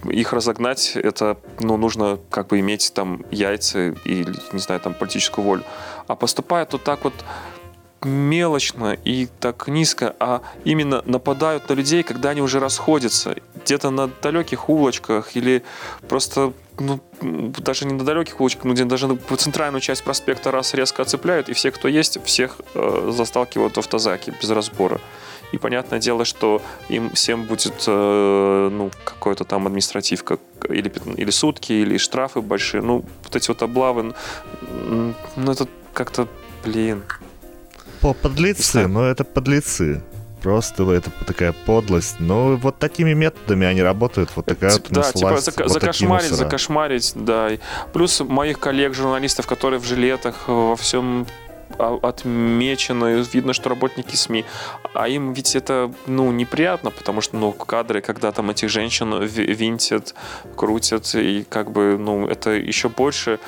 их 0.04 0.34
разогнать, 0.34 0.92
это, 0.96 1.38
ну, 1.60 1.76
нужно 1.78 2.20
как 2.30 2.48
бы 2.48 2.60
иметь 2.60 2.94
там 2.94 3.26
яйца 3.32 3.96
или, 4.06 4.36
не 4.54 4.60
знаю, 4.60 4.80
там 4.80 4.94
политическую 4.94 5.44
волю. 5.44 5.64
А 6.08 6.16
поступает 6.16 6.74
вот 6.74 6.84
так 6.84 7.04
вот 7.04 7.14
мелочно 8.04 8.98
и 9.04 9.28
так 9.40 9.68
низко, 9.68 10.16
а 10.20 10.42
именно 10.64 11.02
нападают 11.06 11.70
на 11.70 11.74
людей, 11.74 12.04
когда 12.04 12.30
они 12.30 12.42
уже 12.42 12.60
расходятся, 12.60 13.36
где-то 13.64 13.90
на 13.90 14.08
далеких 14.22 14.70
улочках 14.70 15.36
или 15.36 15.64
просто 16.08 16.54
ну, 16.80 17.00
даже 17.22 17.86
не 17.86 17.94
на 17.94 18.04
далеких 18.04 18.40
улочках, 18.40 18.66
но 18.66 18.74
где 18.74 18.86
даже 18.86 19.08
по 19.08 19.36
центральную 19.36 19.82
часть 19.82 20.04
проспекта 20.04 20.52
раз 20.52 20.74
резко 20.74 21.02
оцепляют, 21.02 21.50
и 21.50 21.54
все, 21.54 21.72
кто 21.72 21.88
есть, 21.88 22.24
всех 22.24 22.58
э, 22.76 23.12
засталкивают 23.12 23.76
в 23.76 23.80
автозаке 23.80 24.34
без 24.40 24.50
разбора. 24.50 25.00
И 25.52 25.58
понятное 25.58 26.00
дело, 26.00 26.26
что 26.26 26.62
им 26.90 27.10
всем 27.12 27.46
будет 27.46 27.86
э, 27.88 28.70
ну, 28.72 28.92
какой-то 29.06 29.46
там 29.46 29.66
административка 29.66 30.40
или, 30.68 30.92
или 31.16 31.32
сутки, 31.32 31.72
или 31.72 31.98
штрафы 31.98 32.42
большие. 32.42 32.82
Ну, 32.82 33.06
вот 33.24 33.36
эти 33.36 33.48
вот 33.48 33.62
облавы, 33.62 34.14
ну, 34.62 35.52
это 35.52 35.68
как-то, 35.94 36.28
блин, 36.66 37.04
по 38.02 38.14
подлецы, 38.14 38.88
но 38.88 39.06
это 39.06 39.24
подлецы. 39.24 40.02
Просто 40.42 40.90
это 40.92 41.10
такая 41.26 41.54
подлость. 41.66 42.20
Но 42.20 42.56
вот 42.56 42.78
такими 42.78 43.14
методами 43.14 43.66
они 43.66 43.82
работают. 43.82 44.30
Вот 44.36 44.46
такая 44.46 44.72
вот 44.72 44.88
Да, 44.90 45.12
типа 45.12 45.28
зак- 45.28 45.64
вот 45.64 45.72
закошмарить, 45.72 46.30
закошмарить, 46.30 47.12
да. 47.16 47.50
Плюс 47.92 48.22
моих 48.22 48.60
коллег-журналистов, 48.60 49.48
которые 49.48 49.80
в 49.80 49.86
жилетах 49.86 50.36
э, 50.48 50.52
во 50.52 50.76
всем 50.76 51.26
отмечены, 51.78 53.26
видно, 53.34 53.54
что 53.54 53.70
работники 53.70 54.16
СМИ. 54.16 54.46
А 54.94 55.08
им 55.08 55.34
ведь 55.34 55.56
это, 55.56 55.92
ну, 56.06 56.32
неприятно, 56.32 56.92
потому 56.92 57.22
что, 57.22 57.36
ну, 57.38 57.52
кадры, 57.52 58.02
когда 58.02 58.32
там 58.32 58.50
этих 58.50 58.70
женщин 58.70 59.22
винтят, 59.24 60.16
крутят, 60.56 61.14
и 61.16 61.46
как 61.50 61.72
бы, 61.72 61.98
ну, 62.00 62.28
это 62.28 62.52
еще 62.52 62.90
больше 62.90 63.40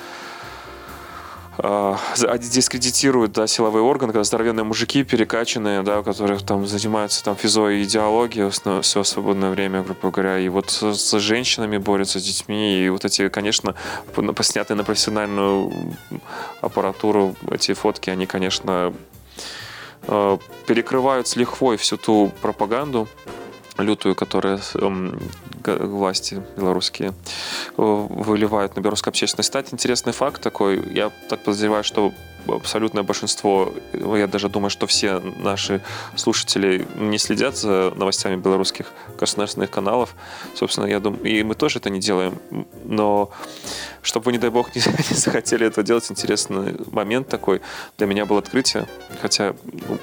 э, 1.62 2.38
дискредитируют 2.40 3.34
да, 3.34 3.48
силовые 3.48 3.84
органы, 3.84 4.14
когда 4.14 4.24
здоровенные 4.24 4.64
мужики 4.64 5.04
перекачанные, 5.04 5.84
да, 5.84 6.02
которые 6.02 6.40
там 6.40 6.66
занимаются 6.68 7.24
там 7.24 7.36
физой 7.36 7.80
и 7.80 7.84
идеологией 7.84 8.50
все 8.82 9.04
свободное 9.04 9.50
время, 9.52 9.84
грубо 9.84 10.12
говоря, 10.12 10.40
и 10.40 10.50
вот 10.50 10.70
с, 10.70 10.94
с 10.94 11.20
женщинами 11.20 11.78
борются, 11.78 12.20
с 12.20 12.24
детьми, 12.24 12.86
и 12.86 12.90
вот 12.90 13.06
эти, 13.06 13.30
конечно, 13.30 13.76
поснятые 14.36 14.78
на 14.78 14.84
профессиональную 14.84 15.72
аппаратуру 16.62 17.36
эти 17.52 17.74
фотки, 17.74 18.10
они, 18.10 18.26
конечно, 18.26 18.94
э, 20.04 20.38
перекрывают 20.68 21.28
с 21.28 21.36
лихвой 21.36 21.78
всю 21.78 21.98
ту 21.98 22.32
пропаганду, 22.42 23.08
лютую, 23.82 24.16
которая 24.16 24.60
эм, 24.76 25.20
власти 25.64 26.42
белорусские 26.58 27.10
э, 27.10 27.14
выливают 27.78 28.76
на 28.76 28.82
белорусскую 28.82 29.12
общественность. 29.12 29.50
Кстати, 29.50 29.74
интересный 29.74 30.14
факт 30.14 30.42
такой. 30.42 30.82
Я 30.94 31.12
так 31.30 31.40
подозреваю, 31.40 31.84
что 31.84 32.14
абсолютное 32.48 33.04
большинство, 33.04 33.74
я 33.94 34.28
даже 34.28 34.50
думаю, 34.50 34.70
что 34.70 34.88
все 34.88 35.20
наши 35.20 35.82
слушатели 36.16 36.88
не 36.96 37.18
следят 37.18 37.58
за 37.58 37.92
новостями 37.96 38.36
белорусских 38.36 38.88
государственных 39.18 39.70
каналов. 39.70 40.16
Собственно, 40.56 40.86
я 40.86 41.00
думаю, 41.00 41.24
и 41.24 41.44
мы 41.44 41.56
тоже 41.56 41.80
это 41.80 41.90
не 41.90 42.00
делаем. 42.00 42.40
Но 42.86 43.32
чтобы 44.02 44.26
вы, 44.26 44.32
не 44.34 44.38
дай 44.38 44.50
бог, 44.50 44.76
не, 44.76 44.82
не 44.82 45.16
захотели 45.16 45.66
это 45.66 45.84
делать, 45.84 46.10
интересный 46.10 46.76
момент 46.92 47.28
такой 47.28 47.62
для 47.98 48.08
меня 48.08 48.26
был 48.26 48.38
открытие. 48.38 48.88
Хотя 49.22 49.56
ну, 49.66 49.98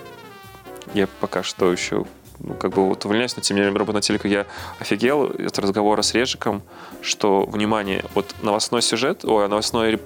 я 0.95 1.09
пока 1.21 1.43
что 1.43 1.73
еще 1.73 2.07
ну, 2.39 2.55
как 2.55 2.73
бы 2.73 2.87
вот 2.87 3.05
увольняюсь, 3.05 3.37
но 3.37 3.43
тем 3.43 3.57
не 3.57 3.63
менее 3.63 3.77
работаю 3.79 3.97
на 3.97 4.03
телеку, 4.03 4.29
я 4.29 4.47
офигел 4.79 5.25
от 5.25 5.59
разговора 5.59 6.03
с 6.03 6.15
Режиком, 6.15 6.63
что, 7.01 7.45
внимание, 7.45 8.05
вот 8.15 8.35
новостной 8.43 8.83
сюжет, 8.83 9.25
ой, 9.25 9.49
новостной 9.49 10.01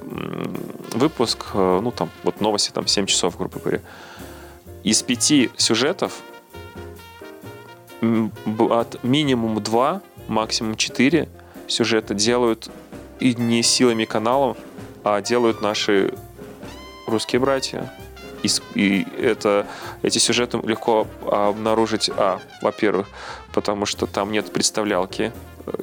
выпуск, 0.92 1.46
э, 1.54 1.80
ну, 1.82 1.90
там, 1.90 2.10
вот 2.22 2.40
новости, 2.40 2.70
там, 2.70 2.86
7 2.86 3.06
часов, 3.06 3.36
грубо 3.36 3.58
говоря, 3.58 3.80
из 4.82 5.02
пяти 5.02 5.50
сюжетов 5.56 6.12
от 8.00 9.02
минимум 9.04 9.62
2, 9.62 10.00
максимум 10.28 10.76
4 10.76 11.28
сюжета 11.68 12.14
делают 12.14 12.70
и 13.18 13.34
не 13.34 13.62
силами 13.62 14.04
каналов, 14.04 14.56
а 15.04 15.20
делают 15.20 15.60
наши 15.60 16.14
русские 17.06 17.40
братья. 17.40 17.92
И, 18.42 18.48
и 18.74 19.06
это, 19.18 19.66
эти 20.02 20.18
сюжеты 20.18 20.58
легко 20.64 21.06
обнаружить, 21.26 22.10
а, 22.16 22.40
во-первых, 22.62 23.08
потому 23.52 23.86
что 23.86 24.06
там 24.06 24.32
нет 24.32 24.52
представлялки, 24.52 25.32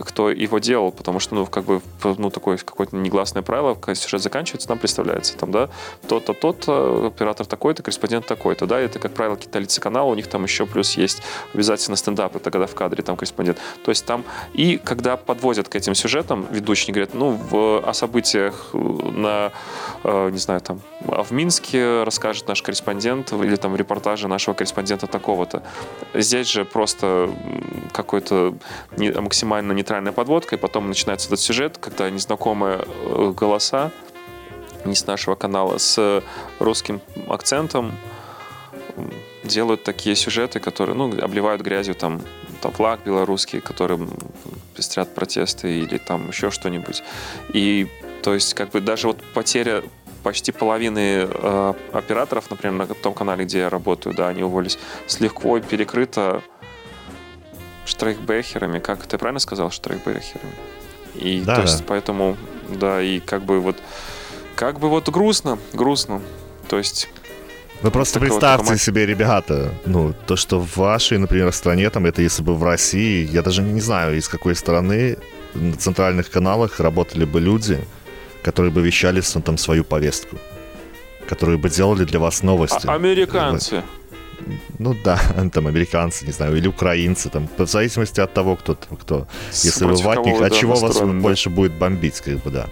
кто 0.06 0.30
его 0.30 0.60
делал, 0.60 0.92
потому 0.92 1.20
что, 1.20 1.36
ну, 1.36 1.46
как 1.46 1.66
бы, 1.66 1.82
ну, 2.04 2.30
такое 2.30 2.58
какое-то 2.58 2.96
негласное 2.96 3.44
правило, 3.44 3.76
когда 3.76 3.96
сюжет 3.96 4.22
заканчивается, 4.22 4.68
там 4.68 4.78
представляется, 4.78 5.38
там, 5.38 5.52
да, 5.52 5.70
тот-то, 6.08 6.34
тот 6.34 6.68
оператор 6.68 7.46
такой-то, 7.46 7.84
корреспондент 7.84 8.26
такой-то, 8.26 8.66
да, 8.66 8.80
это, 8.80 9.00
как 9.00 9.14
правило, 9.14 9.36
какие-то 9.36 9.60
лицеканалы, 9.60 10.12
у 10.12 10.16
них 10.16 10.28
там 10.28 10.44
еще 10.44 10.66
плюс 10.66 10.98
есть 10.98 11.22
обязательно 11.54 11.98
стендап, 11.98 12.36
это 12.36 12.52
когда 12.52 12.68
в 12.68 12.76
кадре 12.76 13.04
там 13.04 13.16
корреспондент. 13.16 13.58
То 13.84 13.92
есть 13.92 14.06
там, 14.06 14.24
и 14.54 14.78
когда 14.78 15.18
подводят 15.18 15.70
к 15.70 15.76
этим 15.76 15.96
сюжетам, 15.96 16.48
ведущие 16.52 16.94
говорят, 16.94 17.14
ну, 17.14 17.32
в, 17.32 17.88
о 17.88 17.94
событиях 17.94 18.70
на, 18.74 19.52
э, 20.04 20.30
не 20.32 20.38
знаю, 20.38 20.62
там, 20.62 20.82
а 21.08 21.24
в 21.24 21.32
Минске 21.32 22.04
расскажет 22.04 22.48
наш 22.48 22.62
корреспондент 22.62 23.32
или 23.32 23.56
там 23.56 23.76
репортажи 23.76 24.28
нашего 24.28 24.54
корреспондента 24.54 25.08
такого-то. 25.08 25.64
Здесь 26.14 26.48
же 26.48 26.66
просто 26.66 27.30
какой-то 27.94 28.56
максимально 28.98 29.74
нейтральная 29.78 30.12
подводка, 30.12 30.56
и 30.56 30.60
потом 30.60 30.88
начинается 30.88 31.28
этот 31.28 31.40
сюжет, 31.40 31.78
когда 31.78 32.10
незнакомые 32.10 32.86
э, 32.86 33.34
голоса, 33.36 33.92
не 34.86 34.96
с 34.96 35.08
нашего 35.08 35.36
канала, 35.36 35.78
с 35.78 36.24
русским 36.60 37.02
акцентом 37.28 37.94
делают 39.44 39.84
такие 39.84 40.16
сюжеты, 40.16 40.60
которые, 40.60 40.96
ну, 40.96 41.12
обливают 41.22 41.62
грязью 41.62 41.96
там, 41.96 42.22
там 42.62 42.72
флаг 42.74 43.02
белорусский, 43.06 43.62
которым 43.62 44.10
пестрят 44.76 45.14
протесты 45.16 45.80
или 45.80 45.98
там 45.98 46.28
еще 46.28 46.52
что-нибудь. 46.52 47.04
И 47.54 47.88
то 48.24 48.34
есть 48.34 48.54
как 48.54 48.72
бы 48.72 48.82
даже 48.82 49.08
вот 49.08 49.24
потеря 49.34 49.84
почти 50.24 50.52
половины 50.52 51.28
э, 51.30 51.74
операторов, 51.94 52.50
например, 52.50 52.88
на 52.88 52.88
том 52.88 53.14
канале, 53.14 53.46
где 53.46 53.60
я 53.60 53.70
работаю, 53.70 54.14
да, 54.14 54.28
они 54.28 54.44
уволились, 54.44 54.78
с 55.06 55.20
легко 55.20 55.60
перекрыто 55.60 56.44
штрейхбехерами. 57.88 58.80
Как 58.80 59.06
ты 59.08 59.18
правильно 59.18 59.40
сказал, 59.40 59.72
штрейхбехерами? 59.72 60.54
И 61.16 61.42
да, 61.42 61.56
то 61.56 61.62
есть, 61.62 61.80
да. 61.80 61.86
поэтому, 61.88 62.38
да, 62.70 63.02
и 63.02 63.20
как 63.20 63.44
бы 63.44 63.60
вот, 63.60 63.78
как 64.56 64.80
бы 64.80 64.90
вот 64.90 65.10
грустно, 65.10 65.58
грустно. 65.74 66.22
То 66.68 66.78
есть 66.78 67.10
вы 67.82 67.92
просто 67.92 68.20
представьте 68.20 68.72
вот 68.72 68.80
себе, 68.80 69.06
ребята, 69.06 69.72
ну, 69.86 70.14
то, 70.26 70.36
что 70.36 70.60
в 70.60 70.78
вашей, 70.78 71.18
например, 71.20 71.52
стране, 71.52 71.90
там, 71.90 72.06
это 72.06 72.22
если 72.22 72.42
бы 72.42 72.56
в 72.56 72.64
России, 72.64 73.28
я 73.32 73.42
даже 73.42 73.62
не 73.62 73.82
знаю, 73.82 74.18
из 74.18 74.28
какой 74.28 74.56
страны 74.56 75.18
на 75.54 75.76
центральных 75.76 76.30
каналах 76.30 76.80
работали 76.80 77.26
бы 77.26 77.40
люди, 77.40 77.80
которые 78.42 78.72
бы 78.72 78.82
вещали 78.82 79.22
там 79.22 79.58
свою 79.58 79.84
повестку, 79.84 80.38
которые 81.28 81.58
бы 81.58 81.70
делали 81.70 82.04
для 82.04 82.20
вас 82.20 82.44
новости. 82.44 82.88
А- 82.88 82.96
американцы. 82.96 83.84
Ну 84.80 84.96
да, 85.04 85.20
там 85.54 85.68
американцы, 85.68 86.26
не 86.26 86.32
знаю, 86.32 86.58
или 86.58 86.68
украинцы, 86.68 87.30
там, 87.30 87.48
в 87.58 87.66
зависимости 87.68 88.20
от 88.22 88.34
того, 88.34 88.56
кто, 88.56 88.76
кто. 88.76 89.28
Если 89.52 89.86
вы 89.86 89.96
ватник, 89.96 90.36
от 90.36 90.50
да, 90.50 90.50
чего 90.50 90.76
вас 90.76 91.00
да. 91.00 91.06
больше 91.06 91.50
будет 91.50 91.74
бомбить, 91.74 92.22
как 92.22 92.38
бы, 92.44 92.52
да. 92.52 92.68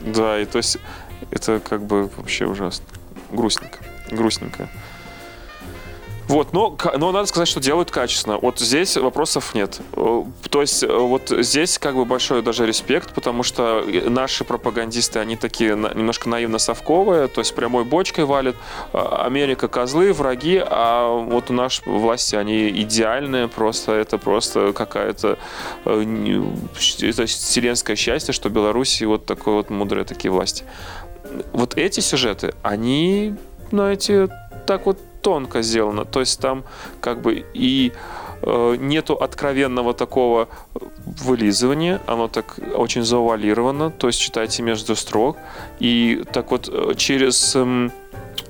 Да, 0.00 0.40
и 0.40 0.44
то 0.44 0.58
есть 0.58 0.78
это 1.30 1.60
как 1.60 1.82
бы 1.82 2.10
вообще 2.16 2.46
ужасно. 2.46 2.84
Грустненько 3.30 3.78
грустненько. 4.12 4.68
Вот, 6.32 6.54
но, 6.54 6.74
но 6.96 7.12
надо 7.12 7.26
сказать, 7.26 7.46
что 7.46 7.60
делают 7.60 7.90
качественно. 7.90 8.38
Вот 8.38 8.58
здесь 8.58 8.96
вопросов 8.96 9.54
нет. 9.54 9.80
Э, 9.92 10.24
то 10.48 10.62
есть 10.62 10.82
э, 10.82 10.86
вот 10.90 11.28
здесь 11.28 11.78
как 11.78 11.94
бы 11.94 12.06
большой 12.06 12.40
даже 12.40 12.64
респект, 12.64 13.12
потому 13.12 13.42
что 13.42 13.84
наши 14.06 14.42
пропагандисты, 14.42 15.18
они 15.18 15.36
такие 15.36 15.76
немножко 15.76 16.30
наивно-совковые, 16.30 17.28
то 17.28 17.42
есть 17.42 17.54
прямой 17.54 17.84
бочкой 17.84 18.24
валят. 18.24 18.56
Америка 18.94 19.68
козлы, 19.68 20.14
враги, 20.14 20.58
а 20.64 21.06
вот 21.06 21.50
у 21.50 21.52
нашей 21.52 21.86
власти 21.86 22.34
они 22.34 22.70
идеальные, 22.70 23.48
просто 23.48 23.92
это 23.92 24.16
просто 24.16 24.72
какая-то 24.72 25.38
э, 25.84 26.46
это 27.02 27.26
вселенское 27.26 27.94
счастье, 27.94 28.32
что 28.32 28.48
Беларуси 28.48 29.04
вот 29.04 29.26
такой 29.26 29.52
вот 29.52 29.68
мудрые 29.68 30.06
такие 30.06 30.30
власти. 30.30 30.64
Вот 31.52 31.76
эти 31.76 32.00
сюжеты, 32.00 32.54
они 32.62 33.34
знаете, 33.70 34.28
так 34.66 34.86
вот 34.86 34.98
тонко 35.22 35.62
сделано. 35.62 36.04
То 36.04 36.20
есть 36.20 36.40
там 36.40 36.64
как 37.00 37.22
бы 37.22 37.44
и 37.54 37.92
э, 38.42 38.76
нету 38.78 39.14
откровенного 39.14 39.94
такого 39.94 40.48
вылизывания, 41.24 42.00
оно 42.06 42.28
так 42.28 42.58
очень 42.74 43.02
завуалировано, 43.02 43.90
то 43.90 44.08
есть 44.08 44.20
читайте 44.20 44.62
между 44.62 44.96
строк, 44.96 45.36
и 45.80 46.24
так 46.32 46.50
вот 46.50 46.68
э, 46.72 46.94
через 46.96 47.52
э, 47.56 47.90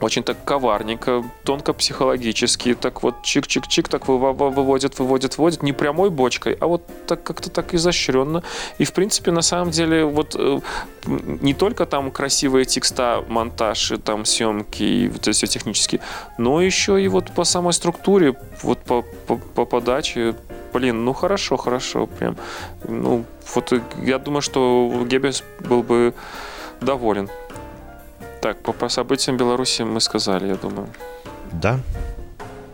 очень 0.03 0.23
так 0.23 0.45
коварненько, 0.45 1.25
тонко 1.45 1.73
психологически, 1.73 2.75
так 2.75 3.03
вот 3.03 3.15
чик-чик-чик, 3.23 3.89
так 3.89 4.09
выводит, 4.09 4.99
выводит, 4.99 5.39
выводит, 5.39 5.63
не 5.63 5.73
прямой 5.73 6.11
бочкой, 6.11 6.57
а 6.61 6.67
вот 6.67 6.83
так 7.07 7.23
как-то 7.23 7.51
так 7.51 7.75
изощренно. 7.75 8.43
И, 8.79 8.85
в 8.85 8.93
принципе, 8.93 9.31
на 9.31 9.43
самом 9.43 9.71
деле, 9.71 10.05
вот 10.05 10.35
э, 10.39 10.61
не 11.07 11.55
только 11.55 11.87
там 11.87 12.11
красивые 12.11 12.65
текста, 12.65 13.25
монтаж, 13.29 13.93
и 13.93 13.97
там 13.97 14.25
съемки, 14.25 14.83
и 14.83 15.09
вот 15.09 15.27
все 15.27 15.47
технические, 15.47 16.01
но 16.39 16.61
еще 16.61 17.03
и 17.03 17.09
вот 17.09 17.31
по 17.33 17.45
самой 17.45 17.73
структуре, 17.73 18.35
вот 18.63 18.79
по, 18.81 19.03
по, 19.27 19.37
по 19.37 19.65
подаче, 19.65 20.35
блин, 20.73 21.05
ну 21.05 21.13
хорошо, 21.13 21.57
хорошо, 21.57 22.07
прям, 22.07 22.37
ну, 22.89 23.25
вот 23.55 23.73
я 24.03 24.19
думаю, 24.19 24.43
что 24.43 25.05
Геббельс 25.07 25.45
был 25.61 25.83
бы 25.83 26.15
доволен 26.81 27.29
так, 28.43 28.59
по, 28.59 28.73
по 28.73 28.89
событиям 28.89 29.37
Беларуси 29.37 29.83
мы 29.83 30.01
сказали, 30.01 30.49
я 30.49 30.57
думаю. 30.57 30.89
Да. 31.53 31.79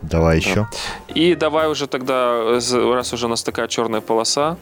Давай 0.01 0.41
да. 0.41 0.49
еще. 0.49 0.67
И 1.09 1.35
давай 1.35 1.69
уже 1.69 1.85
тогда, 1.87 2.59
раз 2.95 3.13
уже 3.13 3.25
у 3.25 3.29
нас 3.29 3.43
такая 3.43 3.67
черная 3.67 4.01
полоса, 4.01 4.57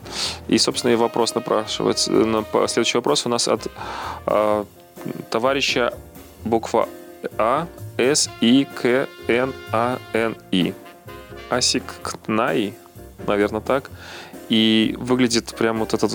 и, 0.49 0.57
собственно, 0.57 0.91
и 0.91 0.95
вопрос 0.95 1.33
напрашивается. 1.35 2.11
На, 2.11 2.43
следующий 2.67 2.97
вопрос 2.97 3.25
у 3.25 3.29
нас 3.29 3.47
от 3.47 3.67
э, 4.25 4.65
товарища 5.29 5.93
буква 6.43 6.89
А, 7.37 7.67
С, 7.97 8.29
И, 8.41 8.65
К, 8.65 9.07
Н, 9.27 9.53
А, 9.71 9.99
Н, 10.13 10.35
И. 10.51 10.73
Асик 11.49 11.83
Кнаи, 12.01 12.73
наверное, 13.25 13.61
так. 13.61 13.89
И 14.49 14.95
выглядит 14.99 15.55
прям 15.55 15.79
вот 15.79 15.93
этот 15.93 16.11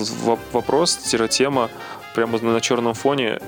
вопрос-тема 0.51 1.69
прямо 2.13 2.39
на 2.39 2.61
черном 2.61 2.93
фоне 2.93 3.39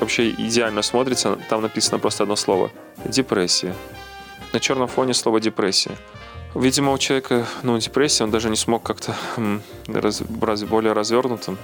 вообще 0.00 0.30
идеально 0.30 0.82
смотрится. 0.82 1.38
Там 1.48 1.62
написано 1.62 1.98
просто 1.98 2.24
одно 2.24 2.36
слово. 2.36 2.70
Депрессия. 3.04 3.74
На 4.52 4.60
черном 4.60 4.88
фоне 4.88 5.14
слово 5.14 5.40
депрессия. 5.40 5.96
Видимо, 6.54 6.92
у 6.92 6.98
человека, 6.98 7.46
ну, 7.62 7.76
депрессия, 7.78 8.24
он 8.24 8.30
даже 8.30 8.48
не 8.48 8.56
смог 8.56 8.82
как-то 8.82 9.14
раз, 9.88 10.22
раз, 10.40 10.62
более 10.64 10.94
развернутым 10.94 11.58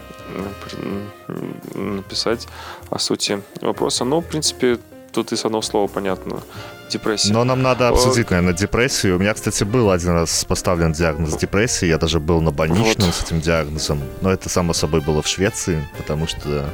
написать 1.74 2.46
о 2.90 2.98
сути 2.98 3.42
вопроса. 3.62 4.04
Но, 4.04 4.20
в 4.20 4.26
принципе, 4.26 4.78
тут 5.10 5.32
из 5.32 5.44
одного 5.44 5.62
слова 5.62 5.86
понятно. 5.86 6.42
Депрессия. 6.90 7.32
Но 7.32 7.44
нам 7.44 7.62
надо 7.62 7.88
обсудить, 7.88 8.28
наверное, 8.30 8.52
депрессию. 8.52 9.16
У 9.16 9.18
меня, 9.18 9.32
кстати, 9.32 9.64
был 9.64 9.90
один 9.90 10.10
раз 10.10 10.44
поставлен 10.44 10.92
диагноз 10.92 11.36
депрессии. 11.36 11.86
Я 11.86 11.96
даже 11.96 12.20
был 12.20 12.42
на 12.42 12.50
больничном 12.50 13.06
вот. 13.06 13.14
с 13.14 13.22
этим 13.22 13.40
диагнозом. 13.40 14.02
Но 14.20 14.30
это, 14.30 14.50
само 14.50 14.74
собой, 14.74 15.00
было 15.00 15.22
в 15.22 15.26
Швеции, 15.26 15.88
потому 15.96 16.26
что 16.26 16.66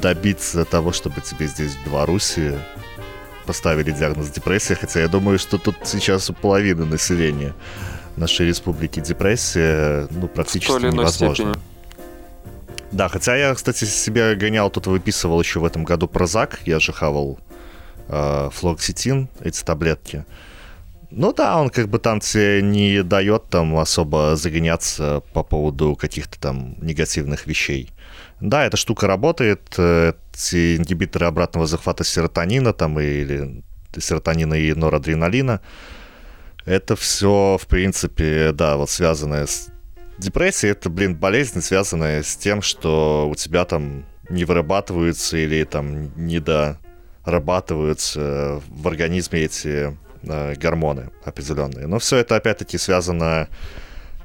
добиться 0.00 0.64
того, 0.64 0.92
чтобы 0.92 1.20
тебе 1.20 1.46
здесь, 1.46 1.72
в 1.72 1.86
Беларуси, 1.86 2.58
поставили 3.46 3.90
диагноз 3.90 4.30
депрессия, 4.30 4.74
хотя 4.74 5.00
я 5.00 5.08
думаю, 5.08 5.38
что 5.38 5.58
тут 5.58 5.76
сейчас 5.84 6.30
у 6.30 6.34
половины 6.34 6.84
населения 6.84 7.54
нашей 8.16 8.46
республики 8.46 9.00
депрессия, 9.00 10.06
ну, 10.10 10.28
практически 10.28 10.82
невозможно. 10.82 11.54
Степени. 11.54 11.74
Да, 12.92 13.08
хотя 13.08 13.34
я, 13.34 13.54
кстати, 13.54 13.84
себе 13.84 14.36
гонял, 14.36 14.70
тут 14.70 14.86
выписывал 14.86 15.40
еще 15.40 15.58
в 15.58 15.64
этом 15.64 15.84
году 15.84 16.06
прозак, 16.06 16.60
я 16.64 16.78
же 16.78 16.92
хавал 16.92 17.40
э, 18.08 18.50
флоксетин, 18.52 19.28
эти 19.40 19.64
таблетки. 19.64 20.24
Ну 21.10 21.32
да, 21.32 21.60
он 21.60 21.70
как 21.70 21.88
бы 21.88 21.98
там 21.98 22.20
тебе 22.20 22.62
не 22.62 23.02
дает 23.02 23.48
там 23.48 23.76
особо 23.76 24.36
загоняться 24.36 25.22
по 25.32 25.42
поводу 25.42 25.96
каких-то 25.96 26.38
там 26.40 26.76
негативных 26.80 27.46
вещей. 27.46 27.90
Да, 28.40 28.66
эта 28.66 28.76
штука 28.76 29.06
работает, 29.06 29.78
эти 29.78 30.76
ингибиторы 30.76 31.26
обратного 31.26 31.66
захвата 31.66 32.04
серотонина 32.04 32.72
там 32.72 33.00
или 33.00 33.62
серотонина 33.96 34.54
и 34.54 34.74
норадреналина. 34.74 35.60
Это 36.64 36.96
все, 36.96 37.58
в 37.60 37.66
принципе, 37.66 38.52
да, 38.52 38.76
вот 38.76 38.90
связанное 38.90 39.46
с 39.46 39.68
депрессией. 40.18 40.72
Это, 40.72 40.90
блин, 40.90 41.14
болезнь, 41.14 41.60
связанная 41.60 42.22
с 42.22 42.36
тем, 42.36 42.62
что 42.62 43.28
у 43.28 43.34
тебя 43.34 43.64
там 43.64 44.04
не 44.28 44.44
вырабатываются 44.44 45.36
или 45.36 45.64
там 45.64 46.14
не 46.16 46.40
дорабатываются 46.40 48.62
в 48.68 48.88
организме 48.88 49.40
эти 49.40 49.96
э, 50.22 50.54
гормоны 50.54 51.10
определенные. 51.24 51.86
Но 51.86 51.98
все 51.98 52.16
это 52.16 52.36
опять-таки 52.36 52.78
связано 52.78 53.48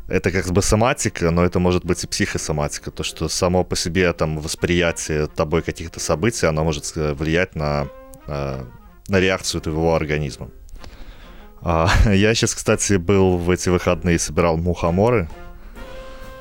это 0.09 0.31
как 0.31 0.51
бы 0.51 0.61
соматика, 0.61 1.31
но 1.31 1.43
это 1.43 1.59
может 1.59 1.85
быть 1.85 2.03
и 2.03 2.07
психосоматика. 2.07 2.91
То, 2.91 3.03
что 3.03 3.29
само 3.29 3.63
по 3.63 3.75
себе 3.75 4.11
там 4.13 4.39
восприятие 4.39 5.27
тобой 5.27 5.61
каких-то 5.61 5.99
событий, 5.99 6.47
оно 6.47 6.63
может 6.63 6.91
э, 6.95 7.13
влиять 7.13 7.55
на, 7.55 7.87
э, 8.27 8.63
на 9.07 9.19
реакцию 9.19 9.61
твоего 9.61 9.95
организма. 9.95 10.49
А, 11.61 11.89
я 12.11 12.33
сейчас, 12.33 12.55
кстати, 12.55 12.93
был 12.93 13.37
в 13.37 13.49
эти 13.49 13.69
выходные 13.69 14.15
и 14.15 14.19
собирал 14.19 14.57
мухоморы. 14.57 15.29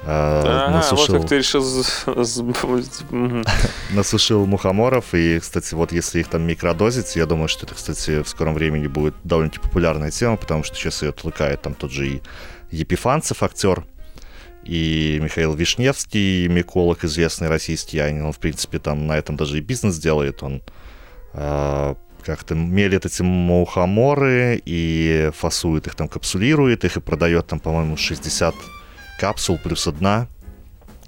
А, 0.05 0.71
насушил... 0.71 1.15
вот 1.15 1.21
как 1.21 1.29
ты 1.29 1.39
решил... 1.39 1.63
насушил 3.91 4.47
мухоморов, 4.47 5.13
и, 5.13 5.39
кстати, 5.41 5.75
вот 5.75 5.93
если 5.93 6.21
их 6.21 6.29
там 6.29 6.43
микродозить, 6.43 7.17
я 7.17 7.27
думаю, 7.27 7.49
что 7.49 7.67
это, 7.67 7.75
кстати, 7.75 8.23
в 8.23 8.29
скором 8.29 8.55
времени 8.55 8.87
будет 8.87 9.15
довольно-таки 9.25 9.63
популярная 9.63 10.11
тема, 10.11 10.37
потому 10.37 10.63
что 10.63 10.77
сейчас 10.77 11.03
ее 11.03 11.13
толкает 11.13 11.61
там 11.61 11.75
тот 11.75 11.91
же 11.91 12.09
и 12.09 12.23
Епифанцев, 12.71 13.43
актер, 13.43 13.85
и 14.65 15.19
Михаил 15.23 15.55
Вишневский, 15.55 16.47
миколог 16.49 17.05
известный 17.05 17.49
российский, 17.49 18.01
он, 18.01 18.33
в 18.33 18.39
принципе, 18.39 18.79
там 18.79 19.07
на 19.07 19.17
этом 19.17 19.37
даже 19.37 19.59
и 19.59 19.63
бизнес 19.63 19.99
делает, 19.99 20.43
он 20.43 20.63
э, 21.33 21.95
как-то 22.23 22.55
мелит 22.55 23.07
эти 23.07 23.23
мухоморы 23.23 24.61
и 24.65 25.31
фасует 25.35 25.87
их, 25.87 25.95
там 25.95 26.09
капсулирует 26.09 26.85
их 26.85 26.99
и 26.99 27.01
продает 27.01 27.47
там, 27.47 27.61
по-моему, 27.61 27.97
60 27.97 28.55
капсул 29.19 29.59
плюс 29.59 29.87
одна, 29.87 30.29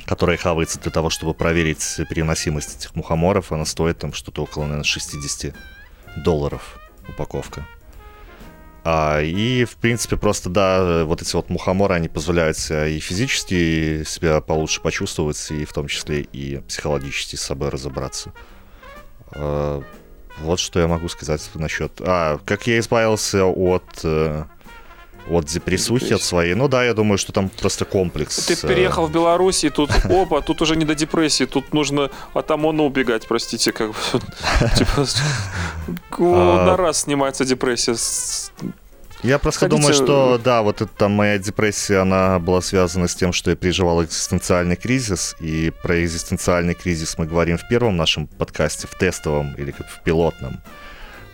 которая 0.07 0.39
хавается 0.39 0.81
для 0.81 0.91
того, 0.91 1.11
чтобы 1.11 1.35
проверить 1.35 2.01
переносимость 2.09 2.79
этих 2.79 2.95
мухоморов. 2.95 3.53
Она 3.53 3.67
стоит 3.67 3.99
там 3.99 4.13
что-то 4.13 4.43
около, 4.43 4.63
наверное, 4.63 4.85
60 4.85 5.55
долларов 6.25 6.81
упаковка. 7.09 7.67
А, 8.93 9.21
и, 9.23 9.65
в 9.65 9.77
принципе, 9.77 10.17
просто, 10.17 10.51
да, 10.51 11.05
вот 11.05 11.23
эти 11.23 11.37
вот 11.37 11.49
мухоморы, 11.49 11.95
они 11.95 12.09
позволяют 12.09 12.59
и 12.71 12.99
физически 12.99 14.03
себя 14.05 14.41
получше 14.41 14.81
почувствовать, 14.81 15.49
и 15.53 15.65
в 15.65 15.73
том 15.73 15.87
числе 15.87 16.23
и 16.23 16.57
психологически 16.67 17.37
с 17.37 17.43
собой 17.43 17.69
разобраться. 17.69 18.33
А, 19.31 19.81
вот 20.41 20.59
что 20.59 20.81
я 20.81 20.89
могу 20.89 21.09
сказать 21.09 21.49
насчет... 21.55 21.93
А, 22.01 22.41
как 22.45 22.67
я 22.67 22.81
избавился 22.81 23.45
от 23.45 24.01
э, 24.03 24.47
от 25.29 25.45
депрессухи 25.45 26.15
от 26.15 26.23
своей. 26.23 26.55
Ну 26.55 26.69
да, 26.69 26.85
я 26.85 26.95
думаю, 26.95 27.19
что 27.19 27.33
там 27.33 27.49
просто 27.49 27.85
комплекс. 27.85 28.47
Ты 28.47 28.55
э, 28.55 28.69
переехал 28.69 29.07
в 29.07 29.13
Беларусь, 29.13 29.65
и 29.65 29.71
тут, 29.71 29.91
опа, 30.05 30.41
тут 30.41 30.63
уже 30.63 30.77
не 30.77 30.85
до 30.85 30.95
депрессии, 30.95 31.45
тут 31.45 31.73
нужно 31.75 32.11
от 32.35 32.51
ОМОНа 32.51 32.83
убегать, 32.83 33.27
простите, 33.27 33.73
как 33.73 33.89
бы. 33.89 33.95
Типа, 34.77 35.07
а. 36.19 36.67
на 36.67 36.77
раз 36.77 37.03
снимается 37.03 37.45
депрессия. 37.45 37.95
Я 39.23 39.39
просто 39.39 39.69
думаю, 39.69 39.93
что 39.93 40.41
да, 40.43 40.63
вот 40.63 40.81
эта 40.81 41.09
моя 41.09 41.39
депрессия, 41.39 41.99
она 41.99 42.39
была 42.39 42.63
связана 42.63 43.07
с 43.07 43.15
тем, 43.15 43.33
что 43.33 43.51
я 43.51 43.57
переживал 43.57 44.03
экзистенциальный 44.03 44.77
кризис, 44.77 45.37
и 45.41 45.73
про 45.83 46.03
экзистенциальный 46.03 46.75
кризис 46.75 47.19
мы 47.19 47.27
говорим 47.27 47.59
в 47.59 47.69
первом 47.69 47.97
нашем 47.97 48.27
подкасте, 48.27 48.87
в 48.87 48.97
тестовом 48.99 49.55
или 49.59 49.73
как 49.73 49.89
в 49.89 50.03
пилотном. 50.03 50.61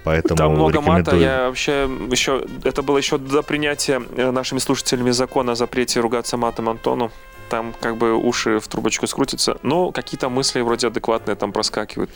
Поэтому 0.07 0.37
Там 0.37 0.53
много 0.53 0.79
рекомендую... 0.79 0.99
мата. 0.99 1.17
Я 1.17 1.49
вообще 1.49 1.91
еще... 2.13 2.45
Это 2.63 2.83
было 2.83 2.97
еще 2.97 3.19
до 3.19 3.43
принятия 3.43 4.01
э, 4.17 4.31
нашими 4.31 4.61
слушателями 4.61 5.11
закона 5.11 5.53
о 5.53 5.55
запрете 5.57 5.99
ругаться 5.99 6.37
матом 6.37 6.69
Антону. 6.69 7.11
Там 7.49 7.75
как 7.81 7.97
бы 7.97 8.15
уши 8.15 8.61
в 8.61 8.69
трубочку 8.69 9.09
скрутятся. 9.09 9.57
Но 9.65 9.91
какие-то 9.91 10.29
мысли 10.29 10.61
вроде 10.61 10.87
адекватные 10.87 11.35
там 11.35 11.51
проскакивают. 11.51 12.11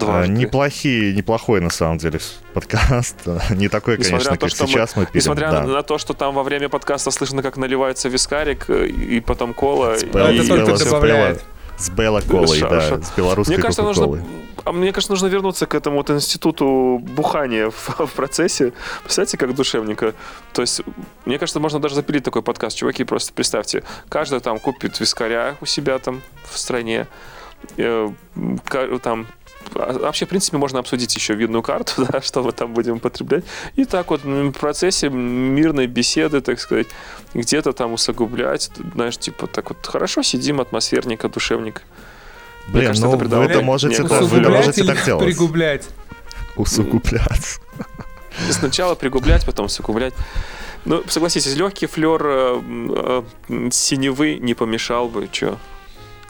А, 0.00 0.26
неплохие, 0.26 1.14
неплохой 1.14 1.60
на 1.60 1.70
самом 1.70 1.98
деле 1.98 2.18
подкаст. 2.54 3.16
Не 3.50 3.68
такой, 3.68 3.98
несмотря 3.98 4.30
конечно, 4.30 4.36
то, 4.36 4.64
как 4.64 4.68
сейчас 4.68 4.96
мы, 4.96 5.02
мы 5.02 5.06
пилим. 5.06 5.20
Несмотря 5.20 5.52
да. 5.52 5.62
на 5.62 5.82
то, 5.84 5.98
что 5.98 6.14
там 6.14 6.34
во 6.34 6.42
время 6.42 6.68
подкаста 6.68 7.12
слышно, 7.12 7.40
как 7.40 7.56
наливается 7.56 8.08
вискарик 8.08 8.68
э, 8.68 8.88
и 8.88 9.20
потом 9.20 9.54
кола. 9.54 9.94
Спелла, 9.96 10.32
и... 10.32 10.38
Это 10.38 10.66
только 10.66 10.84
добавляет. 10.84 11.44
С 11.82 11.90
Белла 11.90 12.20
колой, 12.20 12.60
да, 12.60 13.02
с 13.02 13.10
белорусской 13.16 13.56
Мне 13.56 13.62
кажется, 13.62 13.82
нужно, 13.82 14.24
а 14.64 14.72
мне 14.72 14.92
кажется, 14.92 15.12
нужно 15.12 15.26
вернуться 15.26 15.66
к 15.66 15.74
этому 15.74 15.96
вот 15.96 16.10
институту 16.10 17.02
бухания 17.02 17.70
в, 17.70 17.98
в 18.06 18.12
процессе. 18.12 18.72
Представляете, 19.02 19.36
как 19.36 19.54
душевненько. 19.54 20.14
То 20.52 20.62
есть, 20.62 20.82
мне 21.24 21.40
кажется, 21.40 21.58
можно 21.58 21.80
даже 21.80 21.96
запилить 21.96 22.22
такой 22.22 22.42
подкаст. 22.42 22.76
Чуваки, 22.76 23.02
просто 23.02 23.32
представьте, 23.32 23.82
каждый 24.08 24.38
там 24.38 24.60
купит 24.60 25.00
вискаря 25.00 25.56
у 25.60 25.66
себя 25.66 25.98
там 25.98 26.22
в 26.48 26.56
стране, 26.56 27.08
э, 27.76 28.10
там 29.02 29.26
вообще, 29.74 30.26
в 30.26 30.28
принципе, 30.28 30.56
можно 30.56 30.78
обсудить 30.78 31.14
еще 31.14 31.34
видную 31.34 31.62
карту, 31.62 32.06
да, 32.10 32.20
что 32.20 32.42
мы 32.42 32.52
там 32.52 32.74
будем 32.74 32.96
употреблять. 32.96 33.44
И 33.76 33.84
так 33.84 34.10
вот 34.10 34.24
в 34.24 34.52
процессе 34.52 35.08
мирной 35.08 35.86
беседы, 35.86 36.40
так 36.40 36.60
сказать, 36.60 36.88
где-то 37.34 37.72
там 37.72 37.92
усугублять, 37.92 38.70
знаешь, 38.94 39.18
типа 39.18 39.46
так 39.46 39.70
вот 39.70 39.86
хорошо 39.86 40.22
сидим, 40.22 40.60
атмосферника, 40.60 41.28
душевник. 41.28 41.82
Блин, 42.68 42.86
кажется, 42.86 43.06
ну 43.08 43.16
это 43.16 43.36
вы 43.38 43.44
это 43.44 43.62
можете, 43.62 44.04
так, 44.04 44.22
вы 44.22 44.40
можете 44.40 44.84
так 44.84 45.04
делать. 45.04 45.24
пригублять? 45.24 45.88
Усугублять. 46.56 47.58
Сначала 48.50 48.94
пригублять, 48.94 49.44
потом 49.44 49.66
усугублять. 49.66 50.14
Ну, 50.84 51.02
согласитесь, 51.06 51.54
легкий 51.54 51.86
флер 51.86 52.22
э, 52.24 53.22
э, 53.48 53.70
синевы 53.70 54.38
не 54.38 54.54
помешал 54.54 55.08
бы, 55.08 55.28
что? 55.30 55.58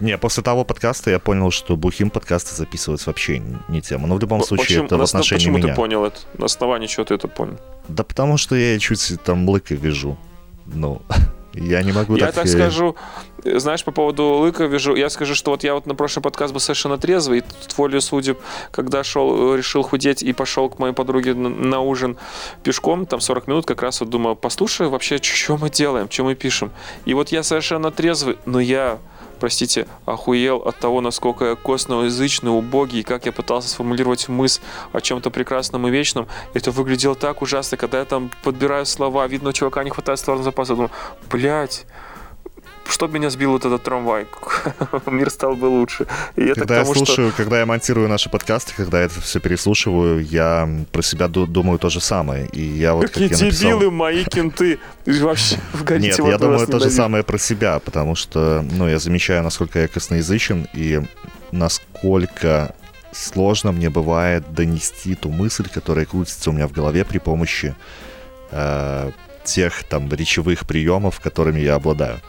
Не, 0.03 0.19
после 0.19 0.43
того 0.43 0.65
подкаста 0.65 1.11
я 1.11 1.21
понял, 1.21 1.53
что 1.53 1.77
бухим 1.77 2.11
подкасты 2.11 2.57
записывать 2.57 3.07
вообще 3.07 3.41
не 3.69 3.81
тема. 3.81 4.09
Но 4.09 4.17
в 4.17 4.21
любом 4.21 4.43
случае 4.43 4.67
почему, 4.67 4.87
это 4.87 4.97
в 4.99 5.03
отношении 5.03 5.39
почему 5.39 5.59
меня. 5.59 5.69
Почему 5.69 5.75
ты 5.75 5.81
понял 5.81 6.05
это? 6.05 6.19
На 6.37 6.47
основании 6.47 6.89
чего 6.89 7.05
ты 7.05 7.15
это 7.15 7.29
понял? 7.29 7.57
Да 7.87 8.03
потому 8.03 8.37
что 8.37 8.57
я 8.57 8.81
чуть 8.81 9.23
там 9.23 9.49
лыка 9.49 9.77
вижу. 9.77 10.19
Ну, 10.67 11.03
я 11.55 11.85
не 11.85 11.93
могу 11.93 12.17
я 12.17 12.33
так... 12.33 12.35
Я 12.35 12.43
так 12.43 12.49
скажу, 12.49 12.97
знаешь, 13.45 13.85
по 13.85 13.93
поводу 13.93 14.25
лыка 14.25 14.65
вижу, 14.65 14.97
я 14.97 15.09
скажу, 15.09 15.37
что 15.37 15.53
вот 15.53 15.63
я 15.63 15.75
вот 15.75 15.87
на 15.87 15.95
прошлый 15.95 16.25
подкаст 16.25 16.53
был 16.53 16.59
совершенно 16.59 16.99
трезвый, 16.99 17.39
и 17.39 17.43
волю 17.77 18.01
судеб, 18.01 18.41
когда 18.73 19.05
шел, 19.05 19.55
решил 19.55 19.85
худеть 19.85 20.25
и 20.25 20.33
пошел 20.33 20.69
к 20.69 20.81
моей 20.81 20.95
подруге 20.95 21.35
на, 21.35 21.49
на 21.49 21.79
ужин 21.79 22.17
пешком, 22.65 23.07
там 23.07 23.21
40 23.21 23.47
минут, 23.47 23.67
как 23.67 23.83
раз 23.83 24.01
вот 24.01 24.11
думаю, 24.11 24.35
послушай 24.35 24.89
вообще, 24.89 25.19
что 25.23 25.57
мы 25.57 25.71
делаем, 25.71 26.11
что 26.11 26.25
мы 26.25 26.35
пишем. 26.35 26.73
И 27.05 27.15
вот 27.15 27.29
я 27.29 27.45
совершенно 27.45 27.93
трезвый, 27.93 28.37
но 28.47 28.59
я 28.59 28.99
простите, 29.43 29.89
охуел 30.07 30.59
от 30.59 30.79
того, 30.79 31.01
насколько 31.01 31.45
я 31.47 31.57
косноязычный, 31.57 32.57
убогий, 32.57 33.01
и 33.01 33.03
как 33.03 33.27
я 33.27 33.33
пытался 33.33 33.69
сформулировать 33.69 34.29
мысль 34.29 34.61
о 34.93 35.01
чем-то 35.01 35.31
прекрасном 35.31 35.89
и 35.89 35.91
вечном. 35.91 36.29
Это 36.55 36.71
выглядело 36.71 37.17
так 37.17 37.43
ужасно, 37.43 37.77
когда 37.77 37.99
я 37.99 38.05
там 38.05 38.31
подбираю 38.45 38.87
слова, 38.87 39.27
видно, 39.27 39.53
чувака 39.53 39.83
не 39.83 39.91
хватает 39.91 40.21
словарного 40.21 40.45
запаса. 40.45 40.75
Думаю, 40.77 40.93
блядь, 41.29 41.87
что 42.89 43.07
меня 43.07 43.31
сбил 43.31 43.53
вот 43.53 43.65
этот 43.65 43.83
трамвай? 43.83 44.27
Мир 45.07 45.31
стал 45.31 45.55
бы 45.55 45.67
лучше. 45.67 46.07
И 46.37 46.43
это 46.43 46.61
когда 46.61 46.81
тому, 46.81 46.93
я 46.93 46.97
слушаю, 46.97 47.29
что... 47.29 47.37
когда 47.37 47.61
я 47.61 47.67
монтирую 47.67 48.09
наши 48.09 48.29
подкасты, 48.29 48.73
когда 48.77 49.01
я 49.01 49.07
это 49.07 49.21
все 49.21 49.41
переслушиваю, 49.41 50.25
я 50.25 50.69
про 50.93 51.03
себя 51.03 51.29
думаю 51.29 51.79
то 51.79 51.89
же 51.89 52.01
самое. 52.01 52.47
И 52.47 52.61
я 52.61 52.95
вот, 52.95 53.09
Какие 53.09 53.29
как 53.29 53.39
я 53.39 53.47
написал... 53.47 53.71
дебилы 53.71 53.91
мои 53.91 54.25
кенты! 54.25 54.79
Вообще 55.07 55.57
Нет, 55.99 56.19
я 56.19 56.39
думаю 56.39 56.67
то 56.67 56.79
же 56.79 56.91
самое 56.91 57.25
про 57.25 57.39
себя, 57.39 57.79
потому 57.79 58.15
что, 58.15 58.65
ну, 58.73 58.89
я 58.89 58.99
замечаю, 58.99 59.43
насколько 59.43 59.79
я 59.79 59.89
косноязычен 59.89 60.69
и 60.75 61.01
насколько 61.51 62.75
сложно 63.13 63.73
мне 63.73 63.91
бывает 63.91 64.53
донести 64.55 65.15
ту 65.15 65.31
мысль, 65.31 65.69
которая 65.69 66.07
крутится 66.07 66.51
у 66.51 66.53
меня 66.53 66.67
в 66.67 66.73
голове 66.73 67.05
при 67.05 67.19
помощи 67.19 67.75
э, 68.51 69.11
тех 69.45 69.85
там 69.85 70.13
речевых 70.13 70.67
приемов, 70.67 71.21
которыми 71.21 71.61
я 71.61 71.75
обладаю. 71.75 72.21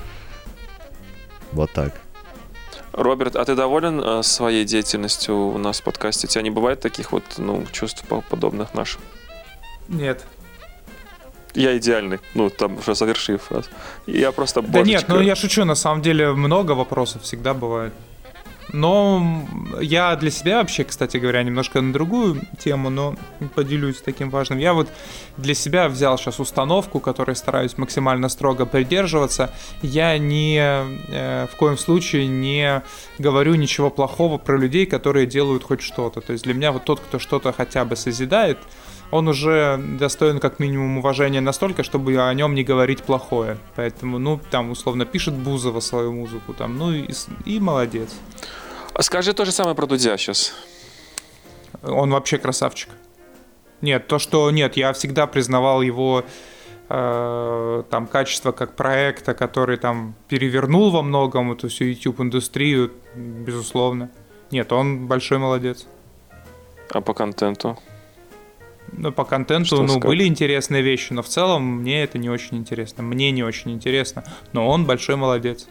Вот 1.53 1.71
так. 1.71 1.93
Роберт, 2.93 3.35
а 3.35 3.45
ты 3.45 3.55
доволен 3.55 3.99
э, 3.99 4.23
своей 4.23 4.65
деятельностью 4.65 5.35
у 5.35 5.57
нас 5.57 5.81
в 5.81 5.83
подкасте? 5.83 6.27
У 6.27 6.29
тебя 6.29 6.43
не 6.43 6.51
бывает 6.51 6.79
таких 6.79 7.11
вот 7.11 7.23
ну, 7.37 7.65
чувств 7.71 8.03
подобных 8.29 8.73
нашим? 8.73 9.01
Нет. 9.87 10.25
Я 11.55 11.77
идеальный. 11.77 12.19
Ну, 12.33 12.49
там 12.49 12.77
уже 12.77 12.95
завершив 12.95 13.41
фразу. 13.41 13.69
Я 14.07 14.31
просто 14.31 14.61
божечка. 14.61 14.83
Да 14.83 14.89
нет, 14.89 15.05
ну 15.07 15.19
я 15.21 15.35
шучу, 15.35 15.65
на 15.65 15.75
самом 15.75 16.01
деле 16.01 16.33
много 16.33 16.71
вопросов 16.71 17.23
всегда 17.23 17.53
бывает. 17.53 17.93
Но 18.73 19.45
я 19.79 20.15
для 20.15 20.31
себя 20.31 20.57
вообще, 20.57 20.83
кстати 20.83 21.17
говоря, 21.17 21.43
немножко 21.43 21.79
на 21.79 21.93
другую 21.93 22.41
тему, 22.57 22.89
но 22.89 23.15
поделюсь 23.53 24.01
таким 24.01 24.31
важным. 24.31 24.57
Я 24.57 24.73
вот 24.73 24.89
для 25.37 25.53
себя 25.53 25.87
взял 25.87 26.17
сейчас 26.17 26.39
установку, 26.39 26.99
которой 26.99 27.35
стараюсь 27.35 27.77
максимально 27.77 28.29
строго 28.29 28.65
придерживаться. 28.65 29.53
Я 29.83 30.17
ни 30.17 30.57
э, 30.59 31.47
в 31.51 31.55
коем 31.55 31.77
случае 31.77 32.27
не 32.27 32.81
говорю 33.19 33.53
ничего 33.53 33.91
плохого 33.91 34.39
про 34.39 34.57
людей, 34.57 34.87
которые 34.87 35.27
делают 35.27 35.63
хоть 35.63 35.81
что-то. 35.81 36.21
То 36.21 36.33
есть 36.33 36.43
для 36.43 36.55
меня 36.55 36.71
вот 36.71 36.83
тот, 36.83 36.99
кто 36.99 37.19
что-то 37.19 37.53
хотя 37.53 37.85
бы 37.85 37.95
созидает, 37.95 38.57
он 39.11 39.27
уже 39.27 39.79
достоин 39.99 40.39
как 40.39 40.57
минимум 40.57 40.97
уважения 40.97 41.41
настолько, 41.41 41.83
чтобы 41.83 42.17
о 42.17 42.33
нем 42.33 42.55
не 42.55 42.63
говорить 42.63 43.03
плохое. 43.03 43.59
Поэтому, 43.75 44.17
ну, 44.17 44.41
там, 44.49 44.71
условно, 44.71 45.05
пишет 45.05 45.35
Бузова 45.35 45.81
свою 45.81 46.11
музыку, 46.13 46.55
там, 46.55 46.75
ну 46.79 46.91
и, 46.91 47.07
и 47.45 47.59
молодец. 47.59 48.09
Скажи 48.99 49.33
то 49.33 49.45
же 49.45 49.51
самое 49.51 49.75
про 49.75 49.85
Дудя 49.85 50.17
сейчас. 50.17 50.53
Он 51.81 52.11
вообще 52.11 52.37
красавчик. 52.37 52.89
Нет, 53.81 54.07
то, 54.07 54.19
что 54.19 54.49
нет, 54.51 54.77
я 54.77 54.93
всегда 54.93 55.27
признавал 55.27 55.81
его 55.81 56.23
э, 56.89 57.83
там 57.89 58.07
качество 58.07 58.51
как 58.51 58.75
проекта, 58.75 59.33
который 59.33 59.77
там 59.77 60.15
перевернул 60.29 60.91
во 60.91 61.01
многом 61.01 61.51
эту 61.51 61.67
всю 61.67 61.85
YouTube-индустрию, 61.85 62.93
безусловно. 63.15 64.09
Нет, 64.51 64.71
он 64.71 65.07
большой 65.07 65.39
молодец. 65.39 65.85
А 66.91 67.01
по 67.01 67.13
контенту? 67.13 67.77
Ну, 68.91 69.11
по 69.11 69.25
контенту, 69.25 69.65
Что 69.65 69.81
ну, 69.81 69.87
сказать? 69.87 70.05
были 70.05 70.25
интересные 70.25 70.83
вещи, 70.83 71.13
но 71.13 71.23
в 71.23 71.27
целом 71.27 71.63
мне 71.81 72.03
это 72.03 72.17
не 72.17 72.29
очень 72.29 72.57
интересно. 72.57 73.01
Мне 73.03 73.31
не 73.31 73.43
очень 73.43 73.71
интересно. 73.71 74.23
Но 74.51 74.67
он 74.69 74.85
большой 74.85 75.15
молодец. 75.15 75.67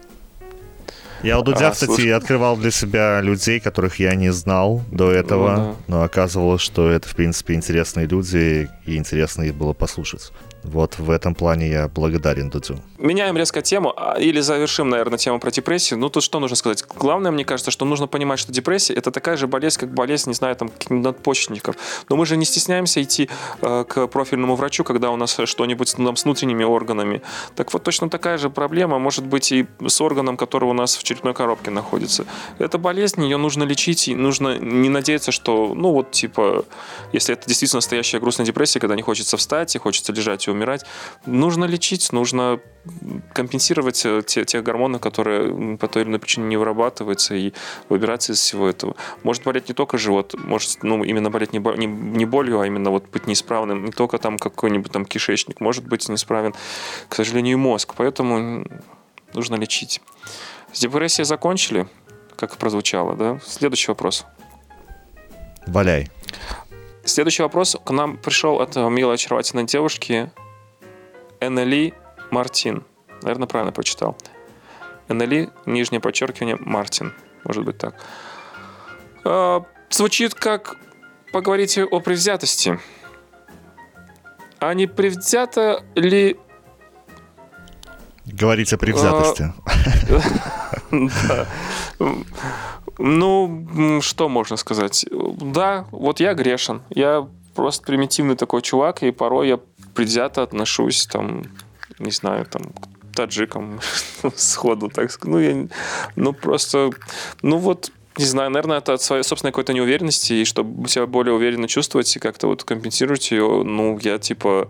Я 1.23 1.39
у 1.39 1.43
Дудя, 1.43 1.69
а, 1.69 1.71
кстати, 1.71 1.89
слушай. 1.89 2.11
открывал 2.11 2.57
для 2.57 2.69
себя 2.69 3.21
людей, 3.21 3.61
которых 3.61 3.97
я 3.99 4.13
не 4.13 4.31
знал 4.31 4.81
до 4.91 5.09
этого, 5.09 5.55
ну, 5.55 5.55
да. 5.55 5.75
но 5.87 6.03
оказывалось, 6.03 6.61
что 6.61 6.89
это, 6.89 7.07
в 7.07 7.15
принципе, 7.15 7.53
интересные 7.53 8.07
люди, 8.07 8.69
и 8.85 8.97
интересно 8.97 9.43
их 9.43 9.55
было 9.55 9.71
послушать. 9.73 10.33
Вот 10.63 10.97
в 10.97 11.11
этом 11.11 11.35
плане 11.35 11.69
я 11.69 11.87
благодарен 11.87 12.49
Дудю. 12.49 12.79
Меняем 12.97 13.37
резко 13.37 13.61
тему, 13.61 13.93
а, 13.95 14.17
или 14.19 14.39
завершим, 14.39 14.89
наверное, 14.89 15.17
тему 15.17 15.39
про 15.39 15.51
депрессию. 15.51 15.99
Ну, 15.99 16.09
тут 16.09 16.23
что 16.23 16.39
нужно 16.39 16.55
сказать? 16.55 16.85
Главное, 16.95 17.31
мне 17.31 17.43
кажется, 17.43 17.69
что 17.71 17.85
нужно 17.85 18.07
понимать, 18.07 18.39
что 18.39 18.51
депрессия— 18.51 18.93
это 18.95 19.11
такая 19.11 19.35
же 19.35 19.47
болезнь, 19.47 19.79
как 19.79 19.93
болезнь, 19.93 20.29
не 20.29 20.35
знаю, 20.35 20.55
там, 20.55 20.71
надпочечников. 20.89 21.75
Но 22.09 22.15
мы 22.15 22.25
же 22.25 22.37
не 22.37 22.45
стесняемся 22.45 23.01
идти 23.01 23.29
э, 23.61 23.85
к 23.87 24.07
профильному 24.07 24.55
врачу, 24.55 24.83
когда 24.83 25.11
у 25.11 25.17
нас 25.17 25.37
что-нибудь 25.45 25.95
там, 25.95 26.15
с 26.15 26.23
внутренними 26.23 26.63
органами. 26.63 27.21
Так 27.55 27.73
вот, 27.73 27.83
точно 27.83 28.09
такая 28.09 28.37
же 28.37 28.49
проблема 28.49 28.99
может 28.99 29.25
быть 29.25 29.51
и 29.51 29.65
с 29.85 29.99
органом, 30.01 30.37
который 30.37 30.65
у 30.69 30.73
нас 30.73 30.95
в 30.95 31.03
черепной 31.03 31.33
коробке 31.33 31.71
находится. 31.71 32.25
Это 32.59 32.77
болезнь, 32.77 33.23
ее 33.23 33.37
нужно 33.37 33.63
лечить, 33.63 34.07
и 34.07 34.15
нужно 34.15 34.57
не 34.57 34.89
надеяться, 34.89 35.31
что, 35.31 35.73
ну, 35.75 35.91
вот, 35.91 36.11
типа, 36.11 36.65
если 37.11 37.33
это 37.33 37.47
действительно 37.47 37.77
настоящая 37.77 38.19
грустная 38.19 38.45
депрессия, 38.45 38.79
когда 38.79 38.95
не 38.95 39.01
хочется 39.01 39.35
встать 39.37 39.75
и 39.75 39.79
хочется 39.79 40.13
лежать 40.13 40.47
умирать. 40.53 40.85
Нужно 41.25 41.65
лечить, 41.65 42.11
нужно 42.11 42.59
компенсировать 43.33 44.05
э, 44.05 44.21
те, 44.25 44.45
те 44.45 44.61
гормоны, 44.61 44.99
которые 44.99 45.77
по 45.77 45.87
той 45.87 46.03
или 46.03 46.09
иной 46.09 46.19
причине 46.19 46.47
не 46.47 46.57
вырабатываются, 46.57 47.35
и 47.35 47.53
выбираться 47.89 48.33
из 48.33 48.39
всего 48.39 48.67
этого. 48.67 48.95
Может 49.23 49.43
болеть 49.43 49.69
не 49.69 49.73
только 49.73 49.97
живот, 49.97 50.35
может 50.37 50.83
ну, 50.83 51.03
именно 51.03 51.29
болеть 51.29 51.53
не, 51.53 51.59
не, 51.59 51.87
не 51.87 52.25
болью, 52.25 52.59
а 52.59 52.67
именно 52.67 52.89
вот 52.89 53.09
быть 53.09 53.27
неисправным, 53.27 53.85
не 53.85 53.91
только 53.91 54.17
там 54.17 54.37
какой-нибудь 54.37 54.91
там 54.91 55.05
кишечник, 55.05 55.61
может 55.61 55.87
быть 55.87 56.07
неисправен, 56.09 56.53
к 57.09 57.15
сожалению, 57.15 57.53
и 57.53 57.55
мозг. 57.55 57.93
Поэтому 57.97 58.65
нужно 59.33 59.55
лечить. 59.55 60.01
С 60.71 60.79
депрессией 60.79 61.25
закончили, 61.25 61.87
как 62.35 62.57
прозвучало, 62.57 63.15
да? 63.15 63.39
Следующий 63.45 63.91
вопрос. 63.91 64.25
Валяй. 65.67 66.09
Следующий 67.05 67.43
вопрос 67.43 67.77
к 67.83 67.91
нам 67.91 68.17
пришел 68.17 68.61
от 68.61 68.75
милой 68.75 69.15
очаровательной 69.15 69.65
девушки 69.65 70.31
Эннели 71.45 71.93
Мартин. 72.31 72.83
Наверное, 73.21 73.47
правильно 73.47 73.71
прочитал. 73.71 74.17
Эннели, 75.07 75.49
нижнее 75.65 75.99
подчеркивание, 75.99 76.57
Мартин. 76.59 77.13
Может 77.43 77.63
быть 77.63 77.77
так. 77.77 77.95
А, 79.23 79.63
звучит 79.89 80.33
как 80.33 80.77
поговорите 81.31 81.83
о 81.83 81.99
предвзятости. 81.99 82.79
А 84.59 84.73
не 84.73 84.87
предвзято 84.87 85.83
ли... 85.95 86.37
Говорить 88.25 88.71
о 88.73 88.77
предвзятости. 88.77 89.53
Да. 90.91 91.47
Ну, 92.99 93.99
что 94.01 94.29
можно 94.29 94.57
сказать? 94.57 95.05
Да, 95.09 95.87
вот 95.91 96.19
я 96.19 96.35
грешен. 96.35 96.83
Я 96.89 97.27
просто 97.55 97.83
примитивный 97.85 98.35
такой 98.35 98.61
чувак, 98.61 99.01
и 99.01 99.11
порой 99.11 99.47
я 99.47 99.59
предвзято 99.93 100.43
отношусь 100.43 101.05
там 101.05 101.43
не 101.99 102.11
знаю, 102.11 102.45
там, 102.45 102.63
таджикам 103.13 103.79
сходу, 104.35 104.89
так 104.89 105.11
сказать. 105.11 105.33
Ну, 105.33 105.39
я, 105.39 105.67
ну, 106.15 106.33
просто, 106.33 106.91
ну, 107.41 107.57
вот, 107.57 107.91
не 108.17 108.25
знаю, 108.25 108.51
наверное, 108.51 108.77
это 108.77 108.93
от 108.93 109.01
своей 109.01 109.23
собственной 109.23 109.51
какой-то 109.51 109.73
неуверенности, 109.73 110.33
и 110.33 110.45
чтобы 110.45 110.87
себя 110.87 111.05
более 111.05 111.33
уверенно 111.33 111.67
чувствовать 111.67 112.15
и 112.15 112.19
как-то 112.19 112.47
вот 112.47 112.63
компенсировать 112.63 113.31
ее, 113.31 113.63
ну, 113.63 113.97
я, 113.99 114.17
типа, 114.19 114.69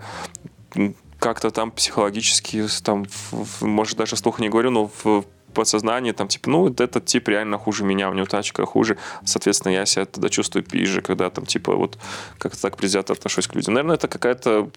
как-то 1.20 1.52
там 1.52 1.72
психологически, 1.72 2.66
там, 2.84 3.06
в, 3.32 3.66
может, 3.66 3.98
даже 3.98 4.16
вслух 4.16 4.40
не 4.40 4.50
говорю, 4.50 4.72
но 4.72 4.92
в 5.04 5.26
подсознании, 5.54 6.12
там, 6.12 6.28
типа, 6.28 6.50
ну, 6.50 6.62
вот 6.62 6.82
этот 6.82 7.06
тип 7.06 7.28
реально 7.28 7.58
хуже 7.58 7.84
меня, 7.84 8.10
у 8.10 8.14
него 8.14 8.26
тачка 8.26 8.66
хуже, 8.66 8.98
соответственно, 9.26 9.74
я 9.74 9.86
себя 9.86 10.06
тогда 10.06 10.30
чувствую 10.30 10.64
пизже, 10.64 11.02
когда 11.02 11.30
там, 11.30 11.46
типа, 11.46 11.76
вот 11.76 11.98
как-то 12.38 12.62
так 12.62 12.78
предвзято 12.78 13.14
отношусь 13.14 13.48
к 13.48 13.56
людям. 13.56 13.74
Наверное, 13.74 13.96
это 13.96 14.08
какая-то 14.08 14.70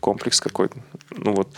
комплекс 0.00 0.40
какой-то. 0.40 0.78
Ну 1.10 1.34
вот. 1.34 1.48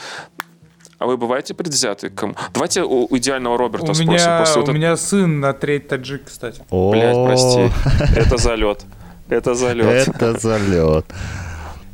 А 0.99 1.07
вы 1.07 1.17
бываете 1.17 1.55
предвзяты? 1.55 2.11
Кому? 2.11 2.35
Давайте 2.53 2.83
у 2.83 3.09
идеального 3.17 3.57
Роберта 3.57 3.93
у 3.93 3.95
спросим. 3.95 4.13
Меня, 4.13 4.41
после 4.41 4.63
у 4.63 4.67
вот... 4.67 4.75
меня 4.75 4.97
сын 4.97 5.41
на 5.41 5.53
треть 5.55 5.89
таджик, 5.89 6.27
кстати. 6.27 6.63
Блять, 6.71 7.17
прости. 7.25 7.71
Это 8.17 8.37
залет. 8.37 8.85
Это 9.29 9.55
залет. 9.55 10.09
Это 10.09 10.39
залет. 10.39 11.07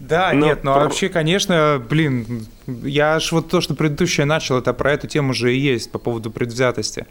Да, 0.09 0.32
Но 0.32 0.46
нет, 0.46 0.64
ну 0.64 0.72
про... 0.72 0.84
вообще, 0.84 1.09
конечно, 1.09 1.82
блин, 1.88 2.46
я 2.66 3.14
аж 3.14 3.32
вот 3.32 3.48
то, 3.48 3.61
что 3.61 3.74
предыдущее 3.74 4.26
начал, 4.26 4.59
это 4.59 4.72
про 4.72 4.92
эту 4.92 5.07
тему 5.07 5.32
же 5.32 5.54
и 5.54 5.59
есть 5.59 5.90
по 5.90 5.98
поводу 5.98 6.30
предвзятости. 6.30 7.07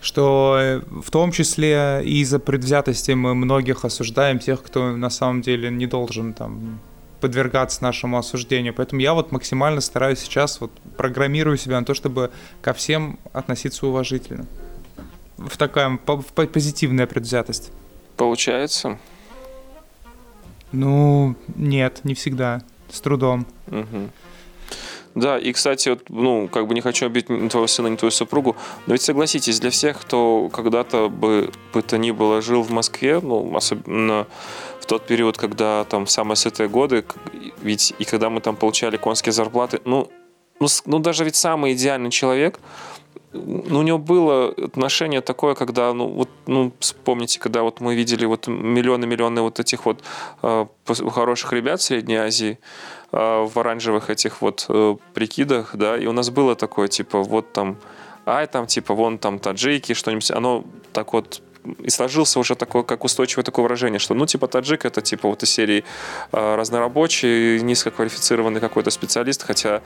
Что 0.00 0.58
э, 0.58 0.80
в 1.02 1.10
том 1.10 1.30
числе 1.32 2.02
из-за 2.04 2.38
предвзятости 2.38 3.12
мы 3.12 3.34
многих 3.34 3.84
осуждаем 3.84 4.38
тех, 4.38 4.62
кто 4.62 4.96
на 4.96 5.10
самом 5.10 5.42
деле 5.42 5.70
не 5.70 5.86
должен 5.86 6.32
там 6.32 6.80
подвергаться 7.20 7.84
нашему 7.84 8.18
осуждению. 8.18 8.74
Поэтому 8.74 9.00
я 9.00 9.14
вот 9.14 9.30
максимально 9.30 9.80
стараюсь 9.80 10.18
сейчас, 10.18 10.60
вот 10.60 10.72
программирую 10.96 11.56
себя 11.56 11.78
на 11.78 11.86
то, 11.86 11.94
чтобы 11.94 12.32
ко 12.62 12.72
всем 12.72 13.18
относиться 13.32 13.86
уважительно. 13.86 14.46
В 15.36 15.56
такая 15.56 16.00
в 16.04 16.46
позитивная 16.46 17.06
предвзятость. 17.06 17.70
Получается? 18.16 18.98
Ну, 20.72 21.36
нет, 21.54 22.00
не 22.04 22.14
всегда. 22.14 22.62
С 22.90 23.00
трудом. 23.00 23.46
Угу. 23.68 24.10
Да, 25.14 25.38
и, 25.38 25.52
кстати, 25.52 25.90
вот, 25.90 26.08
ну, 26.08 26.48
как 26.48 26.66
бы 26.66 26.74
не 26.74 26.80
хочу 26.80 27.06
обидеть 27.06 27.28
ни 27.28 27.48
твоего 27.48 27.66
сына, 27.66 27.88
ни 27.88 27.96
твою 27.96 28.10
супругу, 28.10 28.56
но 28.86 28.94
ведь 28.94 29.02
согласитесь, 29.02 29.60
для 29.60 29.70
всех, 29.70 30.00
кто 30.00 30.48
когда-то 30.50 31.10
бы, 31.10 31.52
бы 31.74 31.82
то 31.82 31.98
ни 31.98 32.10
было 32.12 32.40
жил 32.40 32.62
в 32.62 32.70
Москве, 32.70 33.20
ну, 33.20 33.54
особенно 33.54 34.26
в 34.80 34.86
тот 34.86 35.06
период, 35.06 35.36
когда 35.36 35.84
там 35.84 36.06
самые 36.06 36.36
сытые 36.36 36.68
годы, 36.68 37.04
ведь 37.60 37.94
и 37.98 38.04
когда 38.04 38.30
мы 38.30 38.40
там 38.40 38.56
получали 38.56 38.96
конские 38.96 39.34
зарплаты, 39.34 39.80
ну, 39.84 40.10
ну, 40.60 40.68
ну 40.86 40.98
даже 40.98 41.24
ведь 41.24 41.36
самый 41.36 41.74
идеальный 41.74 42.10
человек, 42.10 42.58
ну, 43.32 43.78
у 43.78 43.82
него 43.82 43.98
было 43.98 44.48
отношение 44.50 45.20
такое, 45.20 45.54
когда, 45.54 45.92
ну, 45.92 46.08
вот, 46.08 46.28
ну, 46.46 46.72
вспомните, 46.80 47.40
когда 47.40 47.62
вот 47.62 47.80
мы 47.80 47.94
видели 47.94 48.24
вот 48.24 48.46
миллионы-миллионы 48.46 49.40
вот 49.40 49.60
этих 49.60 49.86
вот 49.86 50.02
э, 50.42 50.66
хороших 50.86 51.52
ребят 51.52 51.80
Средней 51.80 52.16
Азии 52.16 52.58
э, 53.10 53.16
в 53.16 53.58
оранжевых 53.58 54.10
этих 54.10 54.42
вот 54.42 54.66
э, 54.68 54.96
прикидах, 55.14 55.74
да, 55.74 55.96
и 55.96 56.06
у 56.06 56.12
нас 56.12 56.30
было 56.30 56.54
такое, 56.54 56.88
типа, 56.88 57.22
вот 57.22 57.52
там, 57.52 57.78
ай, 58.26 58.46
там, 58.46 58.66
типа, 58.66 58.94
вон 58.94 59.18
там 59.18 59.38
таджики, 59.38 59.94
что-нибудь, 59.94 60.30
оно 60.30 60.64
так 60.92 61.12
вот 61.12 61.42
и 61.78 61.90
сложился 61.90 62.40
уже 62.40 62.54
такое, 62.54 62.82
как 62.82 63.04
устойчивое 63.04 63.44
такое 63.44 63.62
выражение, 63.62 63.98
что, 63.98 64.14
ну, 64.14 64.26
типа, 64.26 64.48
таджик 64.48 64.84
это, 64.84 65.00
типа, 65.00 65.28
вот 65.28 65.42
из 65.42 65.50
серии 65.50 65.84
э, 66.32 66.54
разнорабочий, 66.56 67.60
низкоквалифицированный 67.60 68.60
какой-то 68.60 68.90
специалист, 68.90 69.42
хотя 69.42 69.82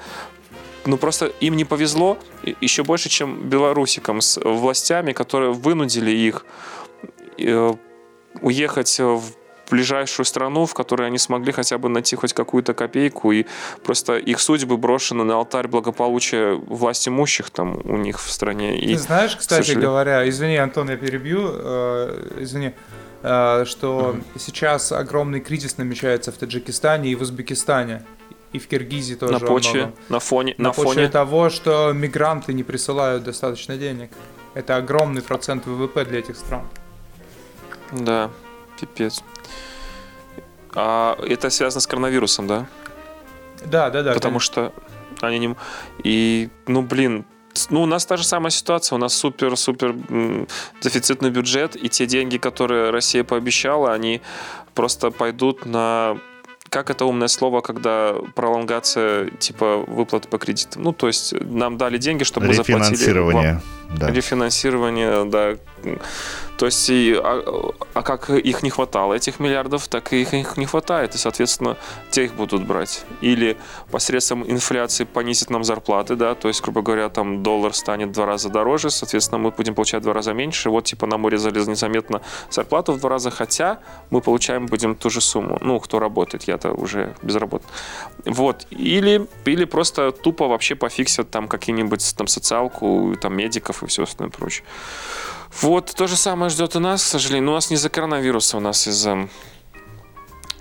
ну 0.87 0.97
просто 0.97 1.27
им 1.41 1.57
не 1.57 1.65
повезло 1.65 2.19
еще 2.61 2.85
больше, 2.85 3.09
чем 3.09 3.49
белорусикам 3.49 4.21
с 4.21 4.41
властями, 4.41 5.13
которые 5.13 5.53
вынудили 5.53 6.11
их 6.11 6.45
э, 7.39 7.73
уехать 8.41 8.99
в 8.99 9.23
ближайшую 9.71 10.27
страну, 10.27 10.67
в 10.67 10.75
которой 10.75 11.09
они 11.09 11.19
смогли 11.19 11.53
хотя 11.53 11.79
бы 11.79 11.89
найти 11.89 12.17
хоть 12.17 12.33
какую-то 12.33 12.75
копейку, 12.75 13.33
и 13.33 13.47
просто 13.83 14.17
их 14.17 14.41
судьбы 14.41 14.77
брошены 14.77 15.25
на 15.25 15.35
алтарь 15.35 15.69
благополучия 15.69 16.55
власть 16.55 17.09
имущих 17.09 17.51
там 17.51 17.81
у 17.85 17.97
них 17.97 18.21
в 18.21 18.31
стране. 18.31 18.79
И, 18.79 18.95
Ты 18.95 18.99
знаешь, 18.99 19.37
кстати 19.37 19.63
сожалению... 19.63 19.91
говоря, 19.91 20.29
извини, 20.29 20.57
Антон, 20.57 20.91
я 20.91 20.97
перебью, 20.97 21.51
э, 21.53 22.39
извини, 22.41 22.73
э, 23.23 23.65
что 23.67 24.15
mm-hmm. 24.17 24.39
сейчас 24.39 24.93
огромный 24.93 25.41
кризис 25.41 25.79
намечается 25.79 26.33
в 26.33 26.37
Таджикистане 26.37 27.11
и 27.11 27.15
в 27.15 27.23
Узбекистане 27.23 28.03
и 28.57 28.59
в 28.59 28.67
Киргизии 28.69 29.15
тоже. 29.15 29.33
На 29.33 29.41
почве, 29.41 29.93
на 30.09 30.19
фоне, 30.19 30.55
на, 30.59 30.65
на 30.65 30.73
почве 30.73 30.93
фоне 30.95 31.09
того, 31.09 31.51
что 31.51 31.93
мигранты 31.93 32.53
не 32.53 32.63
присылают 32.63 33.25
достаточно 33.25 33.77
денег. 33.77 34.11
Это 34.55 34.77
огромный 34.77 35.23
процент 35.23 35.67
ВВП 35.67 36.05
для 36.05 36.21
этих 36.21 36.37
стран. 36.37 36.67
Да, 37.93 38.31
пипец. 38.81 39.23
А 40.75 41.19
это 41.23 41.51
связано 41.51 41.81
с 41.81 41.87
коронавирусом, 41.87 42.47
да? 42.47 42.67
Да, 43.65 43.91
да, 43.91 44.03
да. 44.03 44.13
Потому 44.13 44.39
конечно. 44.39 44.73
что 45.17 45.27
они 45.27 45.39
не... 45.39 45.57
И, 46.03 46.51
ну, 46.67 46.83
блин, 46.83 47.25
ну, 47.71 47.83
у 47.83 47.87
нас 47.87 48.05
та 48.07 48.17
же 48.17 48.25
самая 48.25 48.51
ситуация. 48.51 48.97
У 48.97 48.99
нас 48.99 49.15
супер-супер 49.15 49.95
дефицитный 50.83 51.31
бюджет, 51.31 51.77
и 51.77 51.89
те 51.89 52.07
деньги, 52.07 52.37
которые 52.37 52.91
Россия 52.91 53.25
пообещала, 53.25 53.93
они 53.93 54.21
просто 54.75 55.11
пойдут 55.11 55.67
на 55.67 56.19
как 56.77 56.91
это 56.91 57.07
умное 57.07 57.29
слово, 57.29 57.63
когда 57.63 58.13
пролонгация 58.35 59.31
типа 59.39 59.79
выплаты 59.87 60.29
по 60.29 60.37
кредитам? 60.37 60.83
Ну, 60.83 60.93
то 60.93 61.07
есть 61.07 61.33
нам 61.41 61.79
дали 61.79 61.97
деньги, 61.97 62.23
чтобы 62.23 62.49
мы 62.49 62.53
заплатили 62.53 63.19
вам. 63.19 63.63
Да. 63.99 64.11
Рефинансирование, 64.11 65.25
да. 65.25 65.57
То 66.59 66.67
есть, 66.67 66.89
и, 66.89 67.15
а, 67.15 67.73
а 67.95 68.03
как 68.03 68.31
их 68.31 68.63
не 68.63 68.71
хватало, 68.71 69.15
этих 69.15 69.41
миллиардов, 69.41 69.89
так 69.89 70.13
и 70.13 70.23
их, 70.23 70.33
их 70.35 70.57
не 70.57 70.67
хватает. 70.67 71.15
И, 71.15 71.19
соответственно, 71.19 71.77
те 72.11 72.25
их 72.25 72.35
будут 72.35 72.67
брать. 72.67 73.05
Или 73.21 73.57
посредством 73.91 74.43
инфляции 74.51 75.05
понизит 75.05 75.51
нам 75.51 75.65
зарплаты, 75.65 76.17
да, 76.17 76.35
то 76.35 76.49
есть, 76.49 76.63
грубо 76.63 76.83
говоря, 76.83 77.09
там 77.09 77.43
доллар 77.43 77.75
станет 77.75 78.09
в 78.09 78.13
два 78.13 78.27
раза 78.27 78.49
дороже, 78.49 78.91
соответственно, 78.91 79.39
мы 79.39 79.51
будем 79.51 79.75
получать 79.75 80.01
в 80.01 80.05
два 80.05 80.15
раза 80.15 80.33
меньше. 80.33 80.71
Вот, 80.71 80.85
типа, 80.85 81.07
нам 81.07 81.25
урезали 81.25 81.59
незаметно 81.59 82.23
зарплату 82.51 82.93
в 82.93 83.01
два 83.01 83.11
раза, 83.11 83.31
хотя 83.31 83.79
мы 84.11 84.21
получаем 84.21 84.67
будем 84.67 84.95
ту 84.95 85.11
же 85.11 85.21
сумму. 85.21 85.59
Ну, 85.61 85.79
кто 85.81 85.99
работает, 85.99 86.45
я-то 86.45 86.73
уже 86.73 87.15
безработный. 87.23 87.71
Вот. 88.25 88.67
Или, 88.71 89.27
или 89.45 89.65
просто 89.65 90.11
тупо 90.13 90.49
вообще 90.49 90.75
пофиксят 90.75 91.31
там 91.31 91.49
какие-нибудь 91.49 92.15
там 92.17 92.27
социалку, 92.27 93.15
там 93.21 93.37
медиков 93.37 93.83
и 93.83 93.87
все 93.87 94.03
остальное 94.05 94.31
прочее. 94.31 94.65
Вот, 95.63 95.95
то 95.95 96.07
же 96.07 96.17
самое 96.17 96.51
ждет 96.51 96.75
и 96.77 96.79
нас, 96.79 97.03
к 97.03 97.07
сожалению. 97.07 97.47
Но 97.47 97.53
у 97.53 97.55
нас 97.55 97.71
не 97.71 97.77
из-за 97.77 97.89
коронавируса, 97.89 98.57
у 98.57 98.61
нас 98.61 98.87
из-за... 98.87 99.29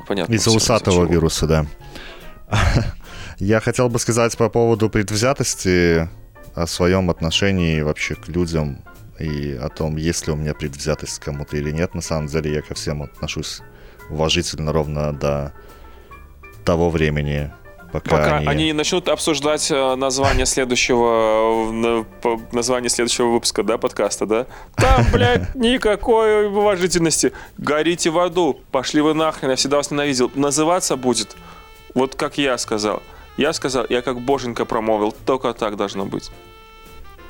Понятно. 0.08 0.34
Из-за 0.34 0.52
усатого 0.52 1.06
вируса, 1.06 1.48
да. 1.48 1.66
Я 3.40 3.60
хотел 3.60 3.90
бы 3.90 4.00
сказать 4.00 4.38
по 4.38 4.50
поводу 4.50 4.90
предвзятости, 4.90 6.08
о 6.56 6.68
своем 6.68 7.10
отношении 7.10 7.82
вообще 7.82 8.16
к 8.16 8.30
людям 8.30 8.82
и 9.20 9.52
о 9.62 9.70
том, 9.70 9.98
есть 9.98 10.26
ли 10.26 10.34
у 10.34 10.36
меня 10.38 10.54
предвзятость 10.54 11.20
к 11.20 11.24
кому-то 11.24 11.58
или 11.58 11.72
нет. 11.72 11.94
На 11.94 12.02
самом 12.02 12.28
деле 12.28 12.54
я 12.54 12.62
ко 12.62 12.74
всем 12.74 13.04
отношусь 13.04 13.62
уважительно 14.10 14.72
ровно 14.72 15.14
до 15.14 15.54
того 16.64 16.90
времени, 16.90 17.52
Пока, 18.00 18.18
Пока 18.18 18.38
они... 18.38 18.48
они 18.48 18.74
начнут 18.74 19.08
обсуждать 19.10 19.70
э, 19.72 19.96
название 19.96 20.46
следующего 20.46 22.06
э, 22.24 22.38
название 22.52 22.90
следующего 22.90 23.28
выпуска, 23.28 23.64
да, 23.64 23.78
подкаста, 23.78 24.26
да? 24.26 24.46
Там, 24.76 25.06
блядь, 25.12 25.56
никакой 25.56 26.48
уважительности. 26.48 27.32
Горите 27.58 28.10
в 28.10 28.20
аду. 28.20 28.60
Пошли 28.72 29.02
вы 29.02 29.14
нахрен, 29.14 29.50
я 29.50 29.56
всегда 29.56 29.78
вас 29.78 29.92
ненавидел. 29.92 30.32
Называться 30.36 30.96
будет, 30.96 31.36
вот 31.94 32.16
как 32.16 32.38
я 32.38 32.58
сказал. 32.58 33.02
Я 33.38 33.52
сказал, 33.54 33.86
я 33.90 34.02
как 34.02 34.22
боженька 34.22 34.66
промовил, 34.66 35.14
только 35.26 35.54
так 35.54 35.76
должно 35.76 36.06
быть. 36.06 36.32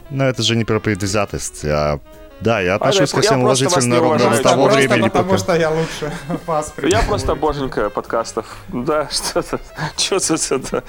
Но 0.10 0.26
это 0.26 0.44
же 0.44 0.56
не 0.56 0.66
про 0.66 0.80
предвзятость, 0.80 1.66
а 1.66 2.00
да, 2.42 2.60
я 2.60 2.76
отношусь 2.76 3.14
а, 3.14 3.16
ко 3.16 3.22
всем 3.22 3.44
уважительно 3.44 4.00
ровно 4.00 4.36
с 4.36 4.42
того 4.42 4.66
просто 4.66 4.78
времени. 4.78 5.08
Потому 5.08 5.26
пока... 5.26 5.38
что 5.38 5.56
я 5.56 5.70
лучше 5.70 6.12
вас 6.46 6.74
Я 6.82 7.02
просто 7.02 7.36
боженька 7.36 7.90
подкастов. 7.90 8.46
Да, 8.68 9.10
что-то, 9.12 9.60
что-то 9.98 10.56
это, 10.56 10.84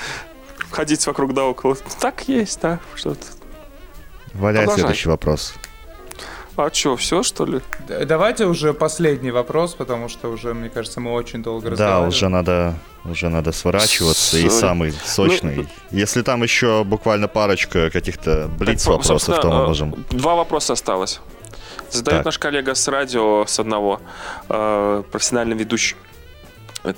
ходить 0.70 1.06
вокруг 1.06 1.34
да 1.34 1.44
около. 1.44 1.76
Так 2.00 2.28
есть, 2.28 2.60
да, 2.60 2.80
что-то. 2.94 3.26
Валяй 4.34 4.66
следующий 4.68 5.08
вопрос. 5.08 5.54
А 6.56 6.70
что, 6.72 6.96
все, 6.96 7.22
что 7.22 7.44
ли? 7.44 7.60
Давайте 8.06 8.46
уже 8.46 8.72
последний 8.72 9.30
вопрос, 9.30 9.74
потому 9.74 10.08
что 10.08 10.28
уже, 10.28 10.54
мне 10.54 10.70
кажется, 10.70 11.00
мы 11.00 11.12
очень 11.12 11.42
долго 11.42 11.70
разговариваем. 11.70 12.10
Да, 12.10 12.16
уже 12.16 12.28
надо, 12.28 12.74
уже 13.04 13.28
надо 13.28 13.52
сворачиваться. 13.52 14.36
С... 14.36 14.40
И 14.40 14.48
самый 14.48 14.92
сочный. 14.92 15.56
Ну, 15.56 15.66
Если 15.90 16.22
там 16.22 16.42
еще 16.42 16.82
буквально 16.84 17.28
парочка 17.28 17.90
каких-то 17.90 18.48
блиц-вопросов, 18.58 19.40
то 19.40 19.48
мы 19.50 19.64
э, 19.64 19.66
можем... 19.66 20.04
Два 20.10 20.34
вопроса 20.34 20.72
осталось. 20.72 21.20
Задает 21.90 22.20
так. 22.20 22.24
наш 22.24 22.38
коллега 22.38 22.74
с 22.74 22.88
радио, 22.88 23.44
с 23.46 23.60
одного, 23.60 24.00
э, 24.48 25.02
профессиональный 25.12 25.56
ведущий. 25.56 25.96
Э, 26.84 26.90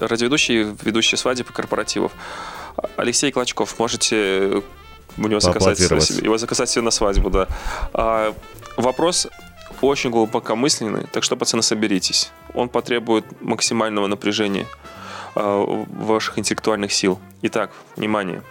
радиоведущий, 0.00 0.66
ведущий 0.82 1.16
свадеб 1.16 1.48
и 1.48 1.52
корпоративов. 1.52 2.10
Алексей 2.96 3.30
Клочков, 3.30 3.78
можете 3.78 4.62
у 5.16 5.28
него 5.28 5.40
заказать, 5.40 5.78
его 5.78 6.38
заказать 6.38 6.70
себе 6.70 6.82
на 6.82 6.90
свадьбу, 6.90 7.30
да. 7.30 7.48
А, 7.92 8.34
вопрос 8.76 9.28
очень 9.80 10.10
глубокомысленный, 10.10 11.06
так 11.12 11.24
что, 11.24 11.36
пацаны, 11.36 11.62
соберитесь. 11.62 12.30
Он 12.54 12.68
потребует 12.68 13.24
максимального 13.40 14.06
напряжения 14.06 14.66
э, 15.34 15.84
ваших 15.88 16.38
интеллектуальных 16.38 16.92
сил. 16.92 17.18
Итак, 17.42 17.70
внимание. 17.96 18.42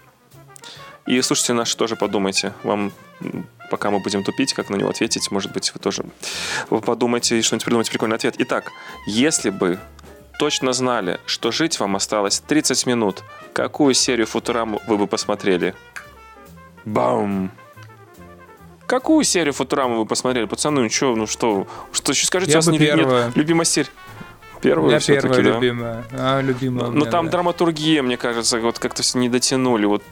И 1.05 1.21
слушайте 1.21 1.53
наши 1.53 1.75
тоже 1.75 1.95
подумайте. 1.95 2.53
Вам 2.63 2.91
пока 3.69 3.91
мы 3.91 3.99
будем 3.99 4.23
тупить, 4.23 4.53
как 4.53 4.69
на 4.69 4.75
него 4.75 4.89
ответить, 4.89 5.31
может 5.31 5.51
быть, 5.51 5.73
вы 5.73 5.79
тоже 5.79 6.05
вы 6.69 6.81
подумайте 6.81 7.39
и 7.39 7.41
что-нибудь 7.41 7.65
придумайте 7.65 7.91
прикольный 7.91 8.15
ответ. 8.15 8.35
Итак, 8.37 8.71
если 9.07 9.49
бы 9.49 9.79
точно 10.37 10.73
знали, 10.73 11.19
что 11.25 11.51
жить 11.51 11.79
вам 11.79 11.95
осталось 11.95 12.39
30 12.39 12.85
минут, 12.85 13.23
какую 13.53 13.93
серию 13.93 14.27
Футурам 14.27 14.79
вы 14.87 14.97
бы 14.97 15.07
посмотрели? 15.07 15.73
Бам! 16.85 17.51
Какую 18.85 19.23
серию 19.23 19.53
Футурамы 19.53 19.97
вы 19.99 20.05
посмотрели? 20.05 20.45
Пацаны, 20.45 20.81
ну 20.81 20.89
что, 20.89 21.15
ну 21.15 21.25
что, 21.25 21.67
что 21.91 22.11
еще 22.11 22.25
скажите, 22.27 22.51
Я 22.51 22.59
у 22.59 22.61
вас 22.61 22.67
не, 22.67 22.77
нет 22.77 23.35
любимая 23.35 23.65
серия? 23.65 23.89
Первую 24.61 24.91
Я 24.91 24.99
первая 24.99 25.35
да? 25.35 25.41
любимая. 25.41 26.03
А, 26.11 26.41
любимая. 26.41 26.89
Ну, 26.89 27.05
там 27.05 27.25
да. 27.25 27.33
драматургия, 27.33 28.01
мне 28.01 28.15
кажется, 28.15 28.59
вот 28.59 28.79
как-то 28.79 29.03
все 29.03 29.17
не 29.17 29.27
дотянули. 29.27 29.85
Вот, 29.85 30.03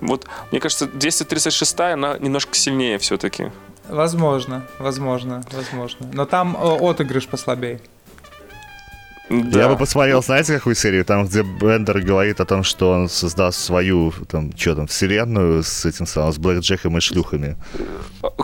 вот, 0.00 0.26
мне 0.50 0.60
кажется, 0.60 0.86
236 0.86 1.80
она 1.80 2.18
немножко 2.18 2.56
сильнее 2.56 2.98
все-таки. 2.98 3.52
Возможно, 3.88 4.66
возможно, 4.78 5.42
возможно. 5.52 6.08
Но 6.12 6.24
там 6.24 6.56
о, 6.56 6.90
отыгрыш 6.90 7.28
послабее. 7.28 7.80
Да. 9.30 9.60
Я 9.60 9.68
бы 9.68 9.76
посмотрел, 9.76 10.22
знаете, 10.24 10.54
какую 10.54 10.74
серию? 10.74 11.04
Там, 11.04 11.24
где 11.24 11.42
Бендер 11.42 12.00
говорит 12.00 12.40
о 12.40 12.44
том, 12.44 12.64
что 12.64 12.90
он 12.90 13.08
создаст 13.08 13.60
свою, 13.60 14.12
там, 14.28 14.50
что 14.56 14.74
там, 14.74 14.88
вселенную 14.88 15.62
с 15.62 15.84
этим 15.84 16.06
самым, 16.06 16.32
с 16.32 16.38
Блэк 16.38 16.60
Джеком 16.60 16.98
и 16.98 17.00
шлюхами. 17.00 17.56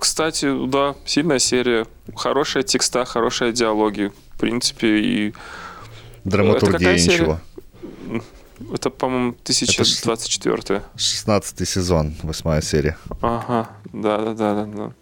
Кстати, 0.00 0.46
да, 0.68 0.94
сильная 1.04 1.40
серия. 1.40 1.86
Хорошая 2.14 2.62
текста, 2.62 3.04
хорошая 3.04 3.50
диалоги. 3.50 4.12
В 4.34 4.38
принципе, 4.38 5.00
и... 5.00 5.34
Драматургия 6.24 6.94
ничего. 6.94 7.40
Это, 8.72 8.88
по-моему, 8.90 9.30
1024 9.42 10.82
16 10.96 11.68
сезон, 11.68 12.14
восьмая 12.22 12.62
серия. 12.62 12.96
Ага, 13.20 13.68
да-да-да-да. 13.92 14.92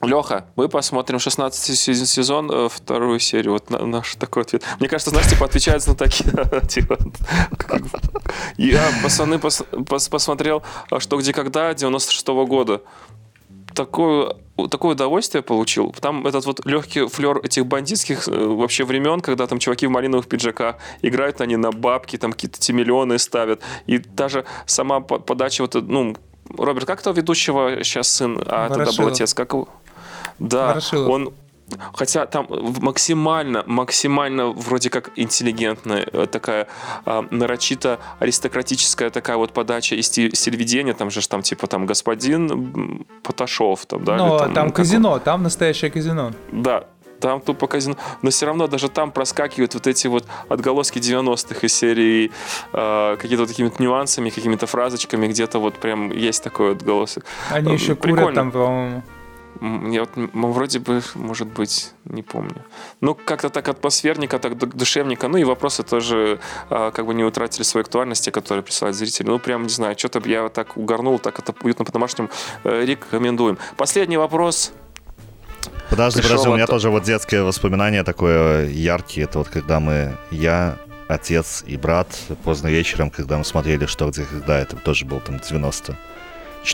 Леха, 0.00 0.46
мы 0.54 0.68
посмотрим 0.68 1.18
16 1.18 1.76
сезон, 2.06 2.50
э, 2.50 2.68
вторую 2.68 3.18
серию. 3.18 3.52
Вот 3.54 3.70
наш 3.70 4.14
такой 4.14 4.42
ответ. 4.42 4.62
Мне 4.78 4.88
кажется, 4.88 5.10
знаешь, 5.10 5.28
типа 5.28 5.48
на 5.86 5.94
такие... 5.94 6.30
я, 8.56 8.88
пацаны, 9.02 9.38
пос, 9.38 9.64
пос, 9.86 10.08
посмотрел 10.08 10.62
«Что, 10.98 11.16
где, 11.16 11.32
когда» 11.32 11.74
96 11.74 12.28
-го 12.28 12.46
года. 12.46 12.80
Такое, 13.74 14.36
такое 14.70 14.92
удовольствие 14.92 15.42
получил. 15.42 15.94
Там 16.00 16.26
этот 16.26 16.46
вот 16.46 16.64
легкий 16.64 17.06
флер 17.08 17.38
этих 17.38 17.66
бандитских 17.66 18.28
э, 18.28 18.30
вообще 18.30 18.84
времен, 18.84 19.20
когда 19.20 19.46
там 19.46 19.58
чуваки 19.58 19.86
в 19.88 19.90
малиновых 19.90 20.28
пиджаках 20.28 20.76
играют 21.02 21.40
они 21.40 21.56
на 21.56 21.72
бабки, 21.72 22.16
там 22.18 22.32
какие-то 22.32 22.60
те 22.60 22.72
миллионы 22.72 23.18
ставят. 23.18 23.60
И 23.86 23.98
даже 23.98 24.44
сама 24.66 25.00
подача 25.00 25.62
вот, 25.62 25.74
ну, 25.74 26.16
Роберт, 26.56 26.86
как 26.86 27.02
того 27.02 27.16
ведущего 27.16 27.82
сейчас 27.84 28.08
сын, 28.08 28.38
а 28.46 28.68
Ворошилов. 28.68 28.86
тогда 28.86 29.02
был 29.02 29.12
отец, 29.12 29.34
как 29.34 29.52
его? 29.52 29.68
Да, 30.38 30.68
Ворошилов. 30.68 31.10
он 31.10 31.32
Хотя 31.92 32.26
там 32.26 32.46
максимально, 32.80 33.62
максимально 33.66 34.48
вроде 34.48 34.90
как 34.90 35.10
интеллигентная, 35.16 36.06
э, 36.10 36.26
такая 36.26 36.66
э, 37.04 37.22
нарочито 37.30 37.98
аристократическая 38.18 39.10
такая 39.10 39.36
вот 39.36 39.52
подача 39.52 39.94
и 39.94 40.02
стиль, 40.02 40.34
стиль 40.34 40.56
ведения, 40.56 40.94
там 40.94 41.10
же 41.10 41.26
там 41.28 41.42
типа 41.42 41.66
там 41.66 41.86
господин 41.86 43.06
Поташов, 43.22 43.84
там, 43.86 44.04
да? 44.04 44.16
Но 44.16 44.38
там, 44.38 44.54
там 44.54 44.66
ну, 44.68 44.72
казино, 44.72 45.12
он... 45.12 45.20
там 45.20 45.42
настоящее 45.42 45.90
казино. 45.90 46.32
Да, 46.52 46.84
там 47.20 47.40
тупо 47.40 47.66
казино. 47.66 47.96
Но 48.22 48.30
все 48.30 48.46
равно 48.46 48.66
даже 48.66 48.88
там 48.88 49.10
проскакивают 49.10 49.74
вот 49.74 49.86
эти 49.86 50.06
вот 50.06 50.24
отголоски 50.48 50.98
90-х 50.98 51.66
из 51.66 51.74
серии 51.74 52.30
э, 52.72 53.16
какие-то 53.20 53.42
вот 53.42 53.48
такими 53.48 53.70
нюансами, 53.78 54.30
какими-то 54.30 54.66
фразочками, 54.66 55.26
где-то 55.26 55.58
вот 55.58 55.74
прям 55.74 56.10
есть 56.12 56.42
такой 56.42 56.72
отголосок. 56.72 57.24
Они 57.50 57.74
еще 57.74 57.94
Прикольно. 57.94 58.22
курят 58.22 58.34
там, 58.34 58.50
по-моему. 58.52 59.02
Я 59.60 60.00
вот 60.00 60.10
вроде 60.14 60.78
бы, 60.78 61.02
может 61.14 61.48
быть, 61.48 61.92
не 62.04 62.22
помню. 62.22 62.64
Ну, 63.00 63.14
как-то 63.14 63.50
так 63.50 63.68
атмосферника, 63.68 64.38
так 64.38 64.56
душевника. 64.56 65.26
Ну 65.28 65.38
и 65.38 65.44
вопросы 65.44 65.82
тоже 65.82 66.38
а, 66.70 66.92
как 66.92 67.06
бы 67.06 67.14
не 67.14 67.24
утратили 67.24 67.64
своей 67.64 67.84
актуальности, 67.84 68.30
которые 68.30 68.62
присылают 68.62 68.96
зрители. 68.96 69.26
Ну, 69.26 69.38
прям, 69.38 69.64
не 69.64 69.68
знаю, 69.68 69.98
что-то 69.98 70.20
я 70.28 70.48
так 70.48 70.76
угорнул, 70.76 71.18
так 71.18 71.38
это 71.40 71.54
уютно 71.62 71.84
по-домашнему. 71.84 72.30
Э, 72.62 72.84
рекомендуем. 72.84 73.58
Последний 73.76 74.16
вопрос. 74.16 74.72
Подожди, 75.90 76.20
Пришел 76.20 76.36
подожди, 76.36 76.50
у 76.50 76.54
меня 76.54 76.64
от... 76.64 76.70
тоже 76.70 76.90
вот 76.90 77.02
детское 77.02 77.42
воспоминание 77.42 78.04
такое 78.04 78.68
яркие. 78.68 79.24
Это 79.24 79.38
вот 79.38 79.48
когда 79.48 79.80
мы, 79.80 80.16
я, 80.30 80.76
отец 81.08 81.64
и 81.66 81.76
брат 81.76 82.06
поздно 82.44 82.68
вечером, 82.68 83.10
когда 83.10 83.38
мы 83.38 83.44
смотрели 83.44 83.86
«Что, 83.86 84.08
где, 84.10 84.24
когда», 84.24 84.60
это 84.60 84.76
тоже 84.76 85.04
был 85.04 85.20
там 85.20 85.40
90 85.40 85.96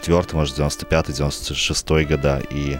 94 0.00 0.38
может, 0.38 0.58
95-96 0.58 2.04
года. 2.04 2.42
И 2.50 2.78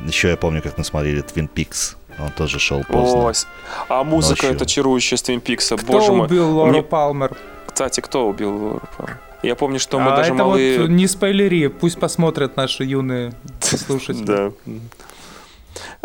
еще 0.00 0.30
я 0.30 0.36
помню, 0.36 0.62
как 0.62 0.78
мы 0.78 0.84
смотрели 0.84 1.22
Twin 1.22 1.48
Peaks. 1.52 1.96
Он 2.18 2.30
тоже 2.30 2.58
шел 2.58 2.82
поздно. 2.84 3.50
О, 3.88 4.00
а 4.00 4.04
музыка 4.04 4.46
ночью. 4.46 4.56
это 4.56 4.66
чарующая 4.66 5.18
с 5.18 5.22
Twin 5.22 5.42
Peaks. 5.42 5.76
Кто 5.76 5.86
Боже 5.86 6.12
мой. 6.12 6.26
убил 6.26 6.50
Лору 6.50 6.70
Мне... 6.70 6.82
Палмер? 6.82 7.36
Кстати, 7.66 8.00
кто 8.00 8.26
убил 8.28 8.56
Лору 8.56 8.82
Палмер? 8.96 9.20
Я 9.42 9.54
помню, 9.54 9.78
что 9.78 10.00
мы 10.00 10.12
а 10.12 10.16
даже 10.16 10.32
это 10.32 10.42
малые... 10.42 10.80
вот 10.80 10.88
не 10.88 11.06
спойлери, 11.06 11.68
пусть 11.68 12.00
посмотрят 12.00 12.56
наши 12.56 12.84
юные 12.84 13.34
слушатели. 13.60 14.24
Да. 14.24 14.52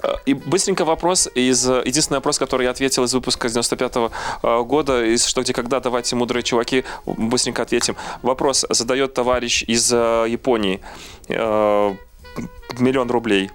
Э, 0.02 0.16
и 0.26 0.34
быстренько 0.34 0.86
вопрос 0.86 1.30
из... 1.34 1.66
Единственный 1.68 2.18
вопрос, 2.18 2.40
который 2.40 2.64
я 2.64 2.72
ответил 2.72 3.04
из 3.04 3.14
выпуска 3.14 3.48
95-го 3.48 4.12
э, 4.44 4.64
года, 4.64 5.04
из 5.06 5.26
«Что, 5.26 5.42
где, 5.42 5.54
когда?» 5.54 5.80
Давайте, 5.80 6.16
мудрые 6.16 6.44
чуваки, 6.44 6.84
быстренько 7.06 7.62
ответим. 7.62 7.96
Вопрос 8.22 8.66
задает 8.70 9.14
товарищ 9.14 9.64
из 9.64 9.92
э, 9.92 10.26
Японии. 10.28 10.82
Миллион 11.28 13.12
рублей. 13.12 13.52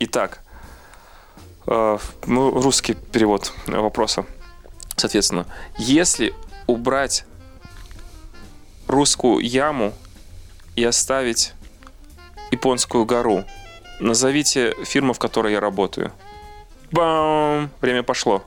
Итак, 0.00 0.42
ну, 1.66 2.10
русский 2.26 2.94
перевод 2.94 3.52
вопроса. 3.66 4.26
Соответственно, 4.96 5.46
если 5.76 6.34
убрать 6.66 7.24
русскую 8.88 9.38
яму 9.38 9.92
и 10.76 10.84
оставить 10.84 11.52
японскую 12.50 13.04
гору, 13.04 13.44
Назовите 14.00 14.74
фирму, 14.84 15.12
в 15.12 15.18
которой 15.18 15.52
я 15.52 15.60
работаю. 15.60 16.12
Бам! 16.90 17.70
Время 17.80 18.02
пошло. 18.02 18.42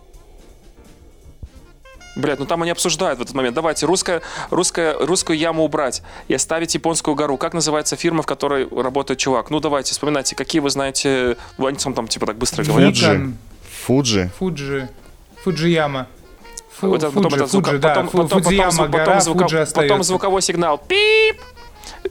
Блять, 2.16 2.40
ну 2.40 2.46
там 2.46 2.62
они 2.62 2.72
обсуждают 2.72 3.20
в 3.20 3.22
этот 3.22 3.36
момент. 3.36 3.56
Давайте, 3.56 3.86
русская, 3.86 4.22
русская, 4.50 4.96
русскую 5.00 5.38
яму 5.38 5.64
убрать 5.64 6.04
и 6.28 6.34
оставить 6.34 6.74
японскую 6.76 7.16
гору. 7.16 7.38
Как 7.38 7.54
называется 7.54 7.96
фирма, 7.96 8.22
в 8.22 8.26
которой 8.26 8.68
работает 8.70 9.20
чувак? 9.20 9.50
Ну 9.50 9.60
давайте, 9.60 9.92
вспоминайте, 9.92 10.36
какие 10.36 10.60
вы 10.60 10.70
знаете... 10.70 11.38
Они 11.58 11.78
там, 11.78 11.94
там 11.94 12.08
типа 12.08 12.26
так 12.26 12.38
быстро 12.38 12.64
говорят. 12.66 12.96
Фуджи. 12.96 13.34
Фуджи. 13.86 14.32
Фуджи. 14.38 14.90
Фуджияма. 15.44 16.08
Фу, 16.78 16.88
вот, 16.88 17.02
Фуджи, 17.02 17.16
потом, 17.16 17.32
Фуджи, 17.32 17.48
звука, 17.48 17.78
да, 17.78 17.90
потом, 17.90 18.10
Фу, 18.10 18.18
потом, 18.18 18.44
Фудзияма 18.44 18.72
потом, 18.72 18.92
гора, 18.92 19.06
потом, 19.06 19.22
звука, 19.22 19.44
Фуджи 19.44 19.68
потом 19.74 20.04
звуковой 20.04 20.42
сигнал. 20.42 20.78
Пип! 20.78 21.40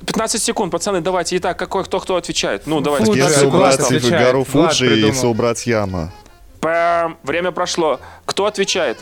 15 0.06 0.42
секунд, 0.42 0.72
пацаны, 0.72 1.00
давайте. 1.00 1.36
Итак, 1.36 1.58
какой, 1.58 1.84
кто 1.84 2.00
кто 2.00 2.16
отвечает? 2.16 2.66
Ну, 2.66 2.80
давайте. 2.80 3.12
Если 3.12 3.46
убрать 3.46 4.10
гору 4.10 4.44
Фуджи, 4.44 4.86
если 4.86 5.26
убрать 5.26 5.66
Яма. 5.66 6.12
Пэм, 6.60 7.16
время 7.22 7.52
прошло. 7.52 8.00
Кто 8.26 8.46
отвечает? 8.46 8.98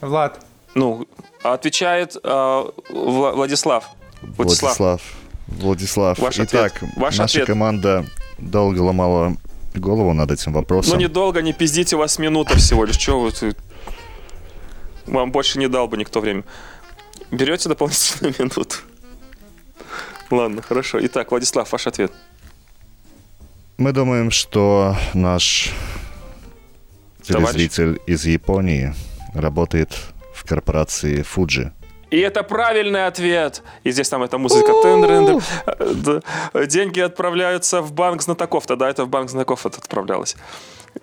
Влад. 0.00 0.40
Ну, 0.74 1.06
отвечает 1.42 2.16
э, 2.22 2.64
Владислав. 2.90 3.90
Владислав. 4.22 4.76
Владислав. 4.76 5.00
Владислав. 5.48 6.18
Ваш 6.18 6.38
Итак, 6.38 6.76
ответ. 6.76 6.92
Ваш 6.96 7.18
наша 7.18 7.32
ответ. 7.32 7.46
команда 7.46 8.06
долго 8.38 8.80
ломала 8.80 9.36
голову 9.74 10.12
над 10.12 10.30
этим 10.30 10.52
вопросом. 10.52 10.94
Ну, 10.94 11.00
недолго, 11.00 11.42
не 11.42 11.52
пиздите, 11.52 11.96
у 11.96 11.98
вас 11.98 12.18
минута 12.18 12.56
всего 12.56 12.84
лишь. 12.84 12.96
Чего 12.96 13.20
вы... 13.20 13.32
Вам 15.06 15.32
больше 15.32 15.58
не 15.58 15.68
дал 15.68 15.88
бы 15.88 15.96
никто 15.96 16.20
время. 16.20 16.44
Берете 17.30 17.68
дополнительную 17.68 18.34
минуту? 18.38 18.76
Ладно, 20.30 20.62
хорошо. 20.62 20.98
Итак, 21.02 21.30
Владислав, 21.30 21.72
ваш 21.72 21.86
ответ. 21.86 22.12
Мы 23.78 23.92
думаем, 23.92 24.30
что 24.30 24.94
наш 25.14 25.72
телезритель 27.22 27.94
Товарищ? 27.94 28.02
из 28.06 28.26
Японии 28.26 28.94
работает 29.34 29.96
в 30.34 30.44
корпорации 30.44 31.24
Fuji. 31.24 31.72
И 32.10 32.18
это 32.18 32.42
правильный 32.42 33.06
ответ. 33.06 33.62
И 33.84 33.92
здесь 33.92 34.08
там 34.08 34.22
эта 34.22 34.36
музыка. 34.36 34.72
Деньги 36.66 37.00
отправляются 37.00 37.82
в 37.82 37.92
банк 37.92 38.22
знатоков. 38.22 38.66
Тогда 38.66 38.90
это 38.90 39.04
в 39.04 39.08
банк 39.08 39.30
знатоков 39.30 39.64
это 39.66 39.78
отправлялось. 39.78 40.36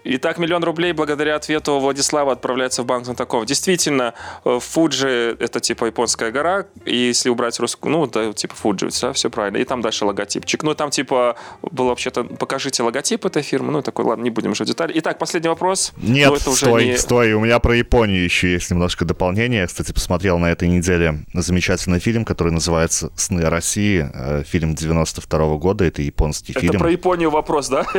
Итак, 0.03 0.37
миллион 0.37 0.63
рублей 0.63 0.93
благодаря 0.93 1.35
ответу 1.35 1.79
Владислава 1.79 2.31
отправляется 2.31 2.83
в 2.83 2.85
банк 2.85 3.05
знатоков. 3.05 3.45
Действительно, 3.45 4.13
э, 4.45 4.59
Фуджи— 4.61 5.35
это 5.39 5.59
типа 5.59 5.85
японская 5.85 6.31
гора, 6.31 6.65
и 6.85 6.95
если 6.95 7.29
убрать 7.29 7.59
русскую, 7.59 7.91
ну, 7.91 8.07
да, 8.07 8.31
типа 8.31 8.55
Фуджи, 8.55 8.89
все, 8.89 9.11
все 9.13 9.29
правильно. 9.29 9.57
И 9.57 9.65
там 9.65 9.81
дальше 9.81 10.05
логотипчик. 10.05 10.63
Ну, 10.63 10.75
там 10.75 10.91
типа 10.91 11.35
было 11.61 11.89
вообще-то, 11.89 12.23
покажите 12.23 12.83
логотип 12.83 13.25
этой 13.25 13.41
фирмы. 13.41 13.71
Ну, 13.71 13.81
такой, 13.81 14.05
ладно, 14.05 14.23
не 14.23 14.29
будем 14.29 14.51
уже 14.51 14.65
детали. 14.65 14.93
Итак, 14.95 15.19
последний 15.19 15.49
вопрос. 15.49 15.93
Нет, 15.97 16.31
это 16.31 16.49
уже 16.49 16.65
стой, 16.65 16.85
не... 16.85 16.97
стой, 16.97 17.33
у 17.33 17.41
меня 17.41 17.59
про 17.59 17.75
Японию 17.75 18.23
еще 18.23 18.53
есть 18.53 18.71
немножко 18.71 19.03
дополнение. 19.03 19.61
Я, 19.61 19.67
кстати, 19.67 19.91
посмотрел 19.91 20.39
на 20.39 20.51
этой 20.51 20.67
неделе 20.67 21.25
замечательный 21.33 21.99
фильм, 21.99 22.23
который 22.23 22.53
называется 22.53 23.11
«Сны 23.15 23.49
России». 23.49 24.09
Э, 24.13 24.43
фильм 24.43 24.75
92 24.75 25.39
-го 25.39 25.57
года, 25.57 25.85
это 25.85 26.01
японский 26.01 26.53
это 26.53 26.61
фильм. 26.61 26.71
Это 26.71 26.79
про 26.79 26.91
Японию 26.91 27.29
вопрос, 27.29 27.69
да? 27.69 27.85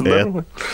Да, 0.00 0.15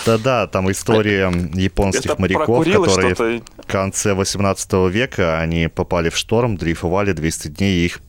да, 0.06 0.46
там 0.46 0.70
история 0.70 1.32
японских 1.54 2.18
моряков, 2.18 2.64
которые 2.64 3.14
в 3.14 3.66
конце 3.66 4.14
18 4.14 4.72
века 4.90 5.40
они 5.40 5.68
попали 5.68 6.08
в 6.10 6.16
шторм, 6.16 6.56
дрейфовали 6.56 7.12
200 7.12 7.48
дней, 7.48 7.82
и 7.82 7.86
их, 7.86 8.00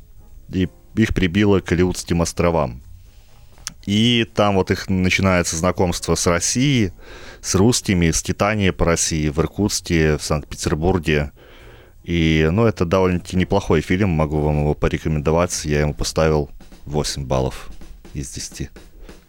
и 0.53 0.69
их 0.95 1.13
прибило 1.13 1.59
к 1.59 1.71
Алиутским 1.71 2.21
островам. 2.21 2.81
И 3.85 4.25
там 4.33 4.55
вот 4.55 4.71
их 4.71 4.89
начинается 4.89 5.57
знакомство 5.57 6.15
с 6.15 6.25
Россией, 6.27 6.91
с 7.41 7.55
русскими, 7.55 8.11
с 8.11 8.23
Титанией 8.23 8.71
по 8.71 8.85
России, 8.85 9.27
в 9.27 9.39
Иркутске, 9.39 10.17
в 10.17 10.23
Санкт-Петербурге. 10.23 11.31
И, 12.03 12.47
ну, 12.51 12.65
это 12.65 12.85
довольно-таки 12.85 13.35
неплохой 13.35 13.81
фильм, 13.81 14.09
могу 14.09 14.39
вам 14.39 14.61
его 14.61 14.73
порекомендовать. 14.73 15.65
Я 15.65 15.81
ему 15.81 15.93
поставил 15.93 16.49
8 16.85 17.25
баллов 17.25 17.69
из 18.13 18.29
10. 18.29 18.69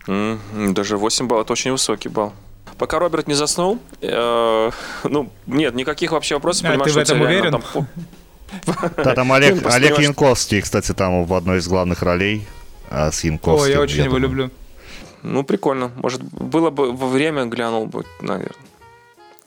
Mm, 0.07 0.73
даже 0.73 0.97
8 0.97 1.27
баллов, 1.27 1.45
это 1.45 1.53
очень 1.53 1.73
высокий 1.73 2.09
балл. 2.09 2.33
Пока 2.79 2.99
Роберт 2.99 3.29
не 3.29 3.35
заснул, 3.35 3.79
э, 4.01 4.71
ну, 5.05 5.31
нет, 5.47 5.75
никаких 5.75 6.13
вообще 6.13 6.35
вопросов. 6.35 6.67
А 6.69 6.79
ты 6.79 6.91
в 6.91 6.97
этом 6.97 7.21
уверен? 7.21 7.53
Там... 7.53 7.89
Да, 8.97 9.15
там 9.15 9.33
Олег, 9.33 9.65
Олег 9.67 9.99
Янковский, 9.99 10.61
кстати, 10.61 10.93
там 10.93 11.25
в 11.25 11.35
одной 11.35 11.59
из 11.59 11.69
главных 11.69 12.03
ролей 12.03 12.47
а 12.91 13.11
с 13.11 13.25
Янковским. 13.25 13.71
О, 13.71 13.75
я 13.75 13.81
очень 13.81 13.99
я 13.99 14.05
его 14.05 14.17
думаю. 14.17 14.31
люблю. 14.31 14.51
Ну, 15.23 15.43
прикольно. 15.43 15.91
Может, 15.97 16.23
было 16.23 16.71
бы 16.71 16.93
во 16.93 17.09
время, 17.09 17.47
глянул 17.47 17.87
бы, 17.87 18.05
наверное. 18.21 18.55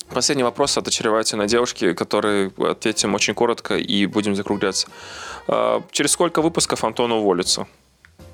Последний 0.09 0.43
вопрос 0.43 0.77
от 0.77 0.87
очаровательной 0.87 1.47
девушки, 1.47 1.93
который 1.93 2.51
ответим 2.57 3.13
очень 3.13 3.33
коротко 3.33 3.77
и 3.77 4.05
будем 4.05 4.35
закругляться. 4.35 4.87
А, 5.47 5.83
через 5.91 6.11
сколько 6.11 6.41
выпусков 6.41 6.83
Антон 6.83 7.11
уволится? 7.11 7.67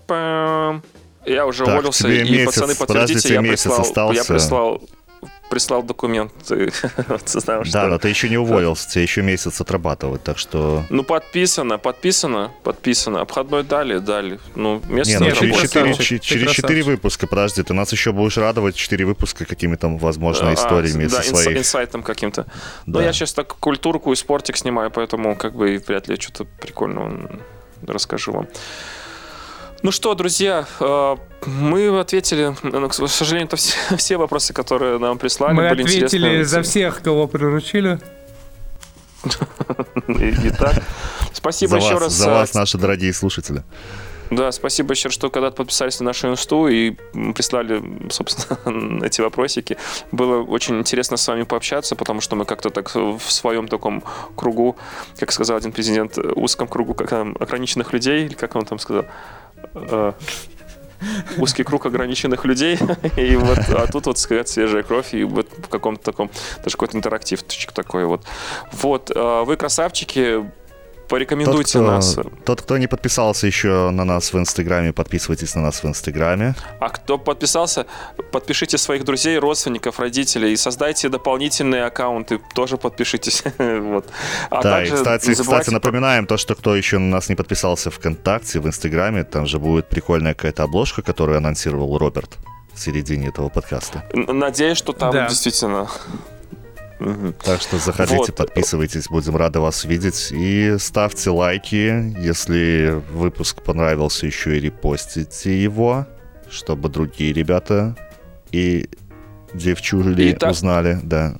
Пам. 0.07 0.83
Я 1.25 1.45
уже 1.45 1.65
так, 1.65 1.73
уволился, 1.75 2.07
и 2.07 2.29
месяц, 2.29 2.55
пацаны, 2.55 2.75
подтвердите, 2.75 3.33
я 3.33 3.41
прислал, 3.41 3.81
остался. 3.81 4.21
я 4.21 4.23
прислал 4.25 4.81
прислал 5.53 5.83
документы. 5.83 6.71
Знаю, 7.25 7.63
да, 7.71 7.87
но 7.87 7.99
ты 7.99 8.09
еще 8.09 8.27
не 8.27 8.37
уволился, 8.37 8.89
тебе 8.89 9.03
еще 9.03 9.21
месяц 9.21 9.61
отрабатывать, 9.61 10.23
так 10.23 10.39
что... 10.39 10.83
Ну, 10.89 11.03
подписано, 11.03 11.77
подписано, 11.77 12.51
подписано. 12.63 13.21
Обходной 13.21 13.63
дали, 13.63 13.99
дали. 13.99 14.39
Ну, 14.55 14.81
место 14.87 15.19
не, 15.19 15.29
ну, 15.29 15.35
через, 15.35 15.61
4, 15.61 16.19
через 16.19 16.51
4 16.51 16.83
выпуска, 16.83 17.27
подожди, 17.27 17.61
ты 17.61 17.73
нас 17.73 17.91
еще 17.91 18.11
будешь 18.13 18.37
радовать 18.37 18.75
4 18.75 19.05
выпуска 19.05 19.45
какими-то, 19.45 19.89
возможно, 19.89 20.49
а, 20.49 20.53
историями 20.55 21.05
да, 21.05 21.21
со 21.21 21.35
своих... 21.35 21.59
инсайтом 21.59 22.01
каким-то. 22.01 22.47
Да. 22.87 22.99
Но 22.99 23.01
я 23.01 23.13
сейчас 23.13 23.33
так 23.33 23.55
культурку 23.55 24.11
и 24.11 24.15
спортик 24.15 24.57
снимаю, 24.57 24.89
поэтому 24.89 25.35
как 25.35 25.55
бы 25.55 25.79
вряд 25.87 26.07
ли 26.07 26.19
что-то 26.19 26.45
прикольного 26.45 27.29
расскажу 27.85 28.31
вам. 28.31 28.47
Ну 29.83 29.91
что, 29.91 30.15
друзья, 30.15 30.65
э, 30.79 31.15
мы 31.45 31.99
ответили, 31.99 32.55
ну, 32.63 32.87
к 32.87 32.93
сожалению, 32.93 33.47
это 33.47 33.57
все, 33.57 33.75
все 33.97 34.15
вопросы, 34.15 34.53
которые 34.53 34.97
нам 34.97 35.17
прислали. 35.17 35.53
Мы 35.53 35.69
были 35.69 35.83
ответили 35.83 36.43
за 36.43 36.61
всех, 36.61 37.01
кого 37.01 37.27
приручили. 37.27 37.99
Итак, 40.07 40.83
спасибо 41.33 41.75
еще 41.75 41.97
раз. 41.97 42.13
За 42.13 42.29
вас, 42.29 42.53
наши 42.53 42.77
дорогие 42.77 43.11
слушатели. 43.11 43.61
Да, 44.31 44.53
спасибо 44.53 44.93
еще, 44.93 45.09
что 45.09 45.29
когда-то 45.29 45.57
подписались 45.57 45.99
на 45.99 46.05
нашу 46.05 46.29
инсту 46.29 46.67
и 46.67 46.91
прислали, 47.35 47.83
собственно, 48.09 49.03
эти 49.05 49.19
вопросики. 49.19 49.77
Было 50.13 50.43
очень 50.43 50.79
интересно 50.79 51.17
с 51.17 51.27
вами 51.27 51.43
пообщаться, 51.43 51.97
потому 51.97 52.21
что 52.21 52.37
мы 52.37 52.45
как-то 52.45 52.69
так 52.69 52.95
в 52.95 53.19
своем 53.19 53.67
таком 53.67 54.01
кругу, 54.35 54.77
как 55.19 55.33
сказал 55.33 55.57
один 55.57 55.73
президент, 55.73 56.17
узком 56.17 56.69
кругу 56.69 56.93
как, 56.93 57.11
ограниченных 57.11 57.91
людей, 57.91 58.25
или 58.25 58.33
как 58.33 58.55
он 58.55 58.65
там 58.65 58.79
сказал, 58.79 59.03
э, 59.03 59.07
узкий 61.37 61.63
круг 61.63 61.85
ограниченных 61.85 62.45
людей, 62.45 62.77
и 63.17 63.35
вот, 63.35 63.59
а 63.69 63.87
тут 63.91 64.05
вот 64.05 64.17
сказать 64.17 64.47
свежая 64.47 64.83
кровь, 64.83 65.13
и 65.13 65.23
вот 65.23 65.47
в 65.57 65.67
каком-то 65.67 66.03
таком, 66.03 66.29
даже 66.63 66.75
какой-то 66.75 66.97
интерактивчик 66.97 67.71
такой 67.71 68.05
вот. 68.05 68.25
Вот, 68.71 69.11
э, 69.13 69.43
вы 69.43 69.57
красавчики, 69.57 70.45
порекомендуйте 71.07 71.73
тот, 71.73 71.81
кто, 71.81 71.91
нас. 71.91 72.17
Тот, 72.45 72.61
кто 72.61 72.77
не 72.77 72.87
подписался 72.87 73.47
еще 73.47 73.89
на 73.91 74.03
нас 74.03 74.33
в 74.33 74.37
Инстаграме, 74.37 74.93
подписывайтесь 74.93 75.55
на 75.55 75.61
нас 75.61 75.83
в 75.83 75.87
Инстаграме. 75.87 76.55
А 76.79 76.89
кто 76.89 77.17
подписался, 77.17 77.85
подпишите 78.31 78.77
своих 78.77 79.03
друзей, 79.03 79.37
родственников, 79.37 79.99
родителей 79.99 80.53
и 80.53 80.55
создайте 80.55 81.09
дополнительные 81.09 81.85
аккаунты, 81.85 82.39
тоже 82.55 82.77
подпишитесь. 82.77 83.43
вот. 83.57 84.05
а 84.49 84.61
да, 84.61 84.83
и, 84.83 84.89
кстати, 84.89 85.33
кстати, 85.33 85.69
напоминаем 85.69 86.25
то, 86.25 86.37
что 86.37 86.55
кто 86.55 86.75
еще 86.75 86.97
на 86.97 87.09
нас 87.09 87.29
не 87.29 87.35
подписался 87.35 87.89
в 87.89 87.95
ВКонтакте, 87.95 88.59
в 88.59 88.67
Инстаграме, 88.67 89.23
там 89.23 89.45
же 89.45 89.59
будет 89.59 89.89
прикольная 89.89 90.33
какая-то 90.33 90.63
обложка, 90.63 91.01
которую 91.01 91.37
анонсировал 91.37 91.97
Роберт 91.97 92.37
в 92.73 92.79
середине 92.79 93.27
этого 93.27 93.49
подкаста. 93.49 94.03
Надеюсь, 94.13 94.77
что 94.77 94.93
там 94.93 95.11
да. 95.11 95.27
действительно 95.27 95.87
так 97.43 97.61
что 97.61 97.77
заходите, 97.77 98.17
вот. 98.17 98.35
подписывайтесь, 98.35 99.07
будем 99.07 99.35
рады 99.35 99.59
вас 99.59 99.85
видеть. 99.85 100.29
И 100.31 100.75
ставьте 100.79 101.29
лайки, 101.29 102.15
если 102.19 103.01
выпуск 103.11 103.61
понравился, 103.61 104.25
еще 104.25 104.57
и 104.57 104.59
репостите 104.59 105.61
его, 105.61 106.07
чтобы 106.49 106.89
другие 106.89 107.33
ребята 107.33 107.95
и 108.51 108.89
девчули 109.53 110.31
и 110.31 110.45
узнали, 110.45 110.99
да. 111.03 111.35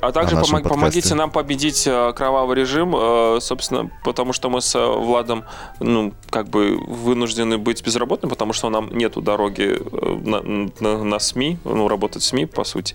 А 0.00 0.12
также 0.12 0.36
помог, 0.36 0.62
помогите 0.62 1.14
нам 1.14 1.30
победить 1.30 1.86
э, 1.86 2.12
кровавый 2.12 2.56
режим, 2.56 2.94
э, 2.96 3.38
собственно, 3.40 3.90
потому 4.04 4.32
что 4.32 4.48
мы 4.48 4.60
с 4.60 4.74
э, 4.76 4.86
Владом, 4.86 5.44
ну, 5.80 6.14
как 6.30 6.48
бы 6.48 6.78
вынуждены 6.86 7.58
быть 7.58 7.84
безработными, 7.84 8.30
потому 8.30 8.52
что 8.52 8.70
нам 8.70 8.96
нету 8.96 9.20
дороги 9.20 9.76
на, 10.24 10.40
на, 10.80 11.04
на 11.04 11.18
СМИ, 11.18 11.58
ну, 11.64 11.88
работать 11.88 12.22
в 12.22 12.26
СМИ, 12.26 12.46
по 12.46 12.62
сути. 12.62 12.94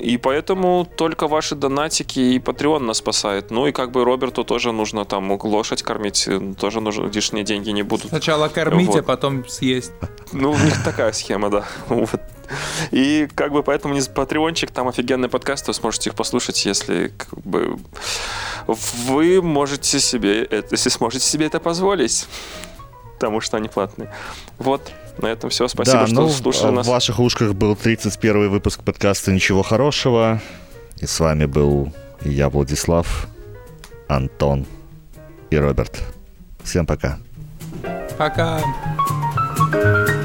И 0.00 0.16
поэтому 0.16 0.86
только 0.96 1.28
ваши 1.28 1.54
донатики 1.54 2.18
и 2.18 2.38
Patreon 2.38 2.80
нас 2.80 2.98
спасает. 2.98 3.50
Ну 3.50 3.66
и 3.66 3.72
как 3.72 3.90
бы 3.90 4.04
Роберту 4.04 4.44
тоже 4.44 4.72
нужно 4.72 5.04
там 5.04 5.30
лошадь 5.42 5.82
кормить, 5.82 6.28
тоже 6.58 6.80
нужно 6.80 7.06
лишние 7.06 7.44
деньги 7.44 7.70
не 7.70 7.82
будут. 7.82 8.08
Сначала 8.08 8.48
кормить, 8.48 8.88
вот. 8.88 8.98
а 8.98 9.02
потом 9.02 9.48
съесть. 9.48 9.92
Ну, 10.32 10.50
у 10.50 10.58
них 10.58 10.82
такая 10.84 11.12
схема, 11.12 11.50
да. 11.50 11.64
Вот. 11.88 12.20
И 12.92 13.28
как 13.34 13.52
бы 13.52 13.62
поэтому 13.62 13.94
не 13.94 14.00
патреончик, 14.00 14.70
там 14.70 14.88
офигенный 14.88 15.28
подкаст, 15.28 15.68
вы 15.68 15.74
сможете 15.74 16.10
их 16.10 16.16
послушать, 16.16 16.64
если 16.64 17.12
как 17.16 17.38
бы 17.40 17.78
вы 18.66 19.42
можете 19.42 20.00
себе 20.00 20.44
это, 20.44 20.68
если 20.70 20.88
сможете 20.88 21.26
себе 21.26 21.46
это 21.46 21.60
позволить, 21.60 22.26
потому 23.18 23.40
что 23.40 23.56
они 23.56 23.68
платные. 23.68 24.08
Вот, 24.58 24.92
на 25.18 25.26
этом 25.26 25.50
все. 25.50 25.66
Спасибо, 25.66 25.98
да, 25.98 26.06
что 26.06 26.14
ну, 26.14 26.28
слушали 26.28 26.70
в 26.70 26.74
нас. 26.74 26.86
В 26.86 26.90
ваших 26.90 27.18
ушках 27.18 27.54
был 27.54 27.74
31 27.74 28.48
выпуск 28.48 28.84
подкаста 28.84 29.32
«Ничего 29.32 29.62
хорошего». 29.62 30.40
И 30.98 31.06
с 31.06 31.18
вами 31.18 31.46
был 31.46 31.92
я, 32.22 32.48
Владислав, 32.48 33.26
Антон 34.08 34.66
и 35.50 35.56
Роберт. 35.56 36.00
Всем 36.62 36.86
пока. 36.86 37.18
Пока. 38.16 38.60
thank 39.70 40.08
you 40.08 40.17